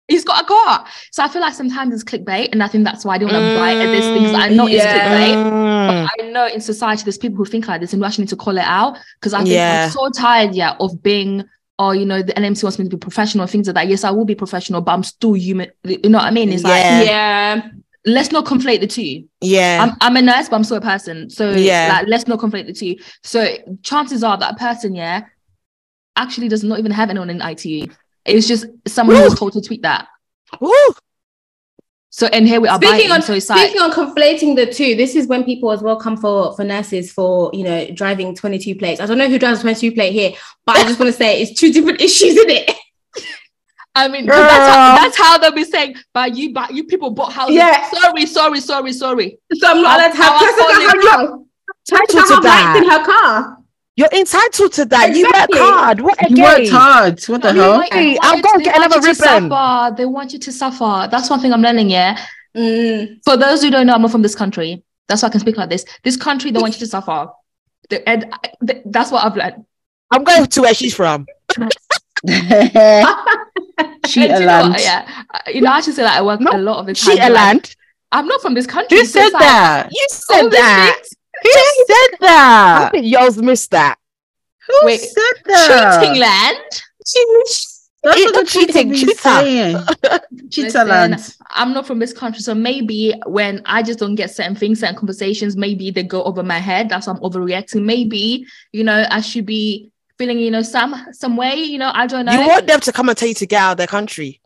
he's 0.07 0.23
got 0.23 0.43
a 0.43 0.47
car. 0.47 0.85
So 1.11 1.23
I 1.23 1.27
feel 1.27 1.41
like 1.41 1.53
sometimes 1.53 1.93
it's 1.93 2.03
clickbait, 2.05 2.49
and 2.53 2.63
I 2.63 2.69
think 2.69 2.85
that's 2.85 3.03
why 3.03 3.15
I 3.15 3.17
don't 3.17 3.31
want 3.31 3.43
to 3.43 3.59
buy 3.59 3.73
at 3.75 3.91
these 3.91 4.05
things 4.05 4.31
that 4.31 4.41
I 4.43 4.49
know 4.49 4.67
yeah. 4.67 4.77
it's 4.77 4.85
clickbait. 4.85 5.35
Mm. 5.35 6.05
But 6.05 6.23
I 6.23 6.29
know 6.29 6.47
in 6.47 6.61
society 6.61 7.03
there's 7.03 7.17
people 7.17 7.37
who 7.37 7.45
think 7.45 7.67
like 7.67 7.81
this, 7.81 7.91
and 7.91 8.01
we 8.01 8.07
actually 8.07 8.23
need 8.23 8.29
to 8.29 8.37
call 8.37 8.57
it 8.57 8.61
out 8.63 8.97
because 9.19 9.33
I 9.33 9.39
think 9.39 9.49
Yeah. 9.49 9.85
I'm 9.85 9.91
so 9.91 10.09
tired, 10.09 10.55
yeah, 10.55 10.75
of 10.79 11.03
being. 11.03 11.43
Oh, 11.79 11.91
you 11.91 12.05
know, 12.05 12.23
the 12.23 12.33
NMC 12.33 12.63
wants 12.63 12.79
me 12.79 12.85
to 12.85 12.89
be 12.89 12.97
professional, 12.97 13.45
things 13.45 13.67
like 13.67 13.75
that. 13.75 13.87
Yes, 13.87 14.03
I 14.03 14.09
will 14.09 14.25
be 14.25 14.33
professional, 14.33 14.81
but 14.81 14.93
I'm 14.93 15.03
still 15.03 15.33
human. 15.33 15.69
You 15.83 16.09
know 16.09 16.17
what 16.17 16.25
I 16.25 16.31
mean? 16.31 16.51
It's 16.51 16.63
like 16.63 16.81
Yeah. 17.05 17.69
Yeah. 18.07 18.13
let's 18.13 18.31
not 18.31 18.45
conflate 18.45 18.79
the 18.79 18.87
two. 18.87 19.27
Yeah. 19.41 19.79
I'm, 19.83 19.97
I'm 20.01 20.15
a 20.17 20.21
nurse, 20.21 20.49
but 20.49 20.55
I'm 20.55 20.63
still 20.63 20.77
a 20.77 20.81
person. 20.81 21.29
So 21.29 21.51
Yeah. 21.51 21.89
like, 21.99 22.07
let's 22.07 22.27
not 22.27 22.39
conflate 22.39 22.67
the 22.67 22.73
two. 22.73 22.95
So 23.23 23.57
chances 23.83 24.23
are 24.23 24.37
that 24.37 24.53
a 24.53 24.57
person, 24.57 24.95
yeah, 24.95 25.25
actually 26.15 26.47
does 26.49 26.63
not 26.63 26.79
even 26.79 26.91
have 26.91 27.09
anyone 27.09 27.29
in 27.29 27.41
ITU. 27.41 27.87
It's 28.25 28.47
just 28.47 28.65
someone 28.87 29.15
who 29.17 29.23
was 29.23 29.39
told 29.39 29.53
to 29.53 29.61
tweet 29.61 29.83
that. 29.83 30.07
Woo! 30.59 30.71
So 32.09 32.25
and 32.27 32.47
here 32.47 32.59
we 32.59 32.67
are 32.67 32.77
Speaking 32.77 32.95
biting. 32.95 33.11
on 33.11 33.21
so 33.21 33.33
it's 33.33 33.47
like 33.47 33.59
speaking 33.59 33.81
on 33.81 33.91
conflating 33.91 34.55
the 34.55 34.65
two, 34.65 34.95
this 34.95 35.15
is 35.15 35.27
when 35.27 35.43
people 35.43 35.71
as 35.71 35.83
well 35.83 35.97
come 35.99 36.17
for 36.17 36.55
for 36.55 36.63
nurses 36.63 37.11
for 37.11 37.51
you 37.53 37.63
know 37.63 37.91
driving 37.91 38.33
22 38.33 38.75
plates. 38.75 38.99
I 38.99 39.05
don't 39.05 39.19
know 39.19 39.29
who 39.29 39.37
drives 39.37 39.61
22 39.61 39.91
plate 39.93 40.13
here, 40.13 40.31
but 40.65 40.77
I 40.77 40.83
just 40.83 40.99
want 40.99 41.11
to 41.11 41.17
say 41.17 41.41
it's 41.41 41.59
two 41.59 41.71
different 41.71 42.01
issues 42.07 42.35
in 42.37 42.49
it. 42.49 42.75
I 43.97 44.07
mean, 44.07 44.25
that's 44.25 44.67
how, 44.75 44.95
that's 44.95 45.17
how 45.17 45.37
they'll 45.37 45.51
be 45.51 45.63
saying, 45.63 45.95
but 46.13 46.35
you, 46.35 46.53
but 46.53 46.73
you 46.73 46.83
people 46.85 47.11
bought 47.11 47.31
houses. 47.33 47.55
Yeah. 47.55 47.89
Sorry, 47.89 48.25
sorry, 48.25 48.59
sorry, 48.61 48.93
sorry. 48.93 49.37
So 49.53 49.67
I'm 49.67 49.81
not 49.81 49.99
allowed 49.99 50.11
to 50.11 50.17
have 50.17 50.33
Our 50.33 50.39
person 50.39 50.65
phone 50.65 50.81
in. 50.81 51.47
Entitled 51.89 52.25
To 52.27 52.35
to 52.35 52.41
lights 52.41 52.79
in 52.79 52.87
that. 52.87 52.99
her 52.99 53.05
car. 53.05 53.57
You're 53.95 54.09
entitled 54.13 54.73
to 54.73 54.85
that. 54.85 55.09
Exactly. 55.09 55.57
You 55.59 55.65
work 55.65 55.73
hard. 55.73 56.01
What 56.01 56.29
You 56.29 56.43
worked 56.43 56.69
hard. 56.69 57.21
What 57.27 57.41
the 57.41 57.51
They 57.53 57.59
hell? 57.59 57.71
want- 57.77 57.93
Hey, 57.93 58.17
I'll 58.21 58.33
want 58.33 58.43
go 58.43 58.49
and 58.53 58.63
get 58.63 58.73
they 58.75 58.79
want 58.79 58.93
another 58.93 59.07
you 59.07 59.13
to 59.15 59.21
ribbon. 59.23 59.49
suffer. 59.49 59.95
They 59.97 60.05
want 60.05 60.33
you 60.33 60.39
to 60.39 60.51
suffer. 60.51 61.07
That's 61.09 61.29
one 61.29 61.39
thing 61.39 61.51
I'm 61.53 61.61
learning. 61.61 61.89
Yeah. 61.89 62.19
Mm. 62.55 63.19
For 63.25 63.37
those 63.37 63.63
who 63.63 63.69
don't 63.71 63.87
know, 63.87 63.93
I'm 63.95 64.01
not 64.03 64.11
from 64.11 64.21
this 64.21 64.35
country. 64.35 64.83
That's 65.07 65.21
why 65.23 65.29
I 65.29 65.31
can 65.31 65.39
speak 65.39 65.57
like 65.57 65.69
this. 65.69 65.85
This 66.03 66.15
country, 66.17 66.51
they 66.51 66.59
want 66.59 66.73
you 66.75 66.79
to 66.81 66.87
suffer. 66.87 67.27
The- 67.89 68.07
And 68.07 68.25
I- 68.33 68.51
th- 68.67 68.83
that's 68.85 69.11
what 69.11 69.23
I've 69.25 69.35
learned. 69.35 69.65
I'm 70.11 70.23
going 70.23 70.45
to 70.45 70.61
where 70.61 70.73
she's 70.75 70.93
from. 70.93 71.25
Cheetah 74.13 74.33
And 74.33 74.39
you 74.41 74.45
know 74.45 74.61
land. 74.61 74.75
Yeah. 74.79 75.23
You 75.47 75.61
know, 75.61 75.71
I 75.71 75.81
should 75.81 75.93
say 75.95 76.03
that 76.03 76.17
I 76.17 76.21
work 76.21 76.39
No, 76.41 76.51
a 76.51 76.57
lot 76.57 76.79
of 76.79 76.85
the 76.87 76.93
time. 76.93 77.15
Cheetah 77.15 77.23
like, 77.29 77.33
land. 77.33 77.75
I'm 78.11 78.27
not 78.27 78.41
from 78.41 78.53
this 78.53 78.67
country. 78.67 78.97
Who 78.97 79.05
so 79.05 79.19
said 79.19 79.25
it's 79.25 79.33
like, 79.33 79.41
that? 79.41 79.89
You 79.91 80.05
said 80.09 80.49
that. 80.49 81.03
Who 81.43 81.49
said 81.49 81.93
I 81.93 82.17
that? 82.21 82.89
think 82.93 83.05
y'all's 83.05 83.37
missed 83.37 83.71
that. 83.71 83.97
Who 84.67 84.73
Wait, 84.83 84.99
said 84.99 85.33
that? 85.45 85.99
Cheating 86.01 86.19
land. 86.19 86.57
That's 88.03 88.17
Eat 88.17 88.25
what 88.25 88.33
the 88.35 88.43
the 88.43 88.45
cheating, 88.49 88.89
be 88.89 88.99
cheetah. 88.99 89.15
saying. 89.17 89.77
Cheetah 90.51 90.83
land. 90.85 91.35
I'm 91.49 91.73
not 91.73 91.87
from 91.87 91.99
this 91.99 92.13
country, 92.13 92.41
so 92.41 92.53
maybe 92.53 93.13
when 93.25 93.61
I 93.65 93.83
just 93.83 93.99
don't 93.99 94.15
get 94.15 94.31
certain 94.31 94.55
things, 94.55 94.79
certain 94.79 94.95
conversations, 94.95 95.57
maybe 95.57 95.91
they 95.91 96.03
go 96.03 96.23
over 96.23 96.43
my 96.43 96.59
head. 96.59 96.89
That's 96.89 97.07
why 97.07 97.13
I'm 97.13 97.19
overreacting. 97.19 97.83
Maybe 97.83 98.45
you 98.71 98.83
know 98.83 99.05
I 99.09 99.21
should 99.21 99.45
be 99.45 99.91
feeling, 100.17 100.39
you 100.39 100.51
know, 100.51 100.61
some 100.61 100.95
some 101.11 101.37
way. 101.37 101.55
You 101.55 101.77
know, 101.77 101.91
I 101.93 102.07
don't 102.07 102.25
know. 102.25 102.33
You 102.33 102.47
want 102.47 102.67
them 102.67 102.79
to 102.81 102.91
come 102.91 103.09
and 103.09 103.17
tell 103.17 103.27
you 103.27 103.35
to 103.35 103.45
get 103.45 103.61
out 103.61 103.71
of 103.71 103.77
their 103.77 103.87
country. 103.87 104.41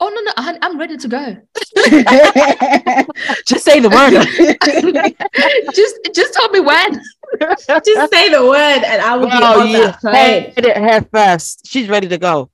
oh 0.00 0.08
no, 0.08 0.20
no, 0.20 0.32
I- 0.36 0.58
I'm 0.62 0.78
ready 0.78 0.96
to 0.96 1.08
go. 1.08 1.36
Just 3.46 3.64
say 3.64 3.80
the 3.80 3.88
word. 3.88 4.12
just 5.74 5.96
just 6.14 6.34
tell 6.34 6.48
me 6.50 6.60
when. 6.60 7.00
Just 7.40 8.12
say 8.12 8.28
the 8.30 8.44
word 8.46 8.82
and 8.84 9.02
I 9.02 9.16
will 9.16 9.26
be 9.26 9.32
on 9.32 9.68
yeah. 9.68 9.78
that 9.78 10.00
plane. 10.00 10.42
Heard 10.54 10.64
it 10.64 10.76
here 10.76 11.06
first. 11.12 11.66
She's 11.66 11.88
ready 11.88 12.08
to 12.08 12.18
go. 12.18 12.50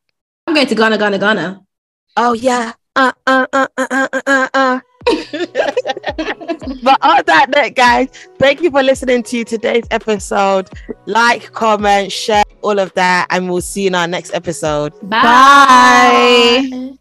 I'm 0.46 0.54
going 0.54 0.66
to 0.66 0.74
Ghana, 0.74 0.98
Ghana, 0.98 1.18
Ghana. 1.18 1.60
Oh 2.16 2.32
yeah. 2.32 2.72
Uh 2.94 3.12
uh 3.26 3.46
uh 3.52 3.66
uh 3.76 3.86
uh 3.90 4.08
uh 4.12 4.20
uh. 4.26 4.48
uh. 4.54 4.80
But 6.82 6.98
on 7.02 7.22
that 7.26 7.46
note, 7.54 7.74
guys, 7.74 8.08
thank 8.38 8.60
you 8.62 8.70
for 8.70 8.82
listening 8.82 9.22
to 9.24 9.44
today's 9.44 9.84
episode. 9.90 10.70
Like, 11.06 11.52
comment, 11.52 12.12
share, 12.12 12.44
all 12.62 12.78
of 12.78 12.92
that, 12.94 13.26
and 13.30 13.50
we'll 13.50 13.60
see 13.60 13.82
you 13.82 13.86
in 13.88 13.94
our 13.94 14.06
next 14.06 14.32
episode. 14.34 14.92
Bye. 15.08 16.68
Bye. 16.70 16.98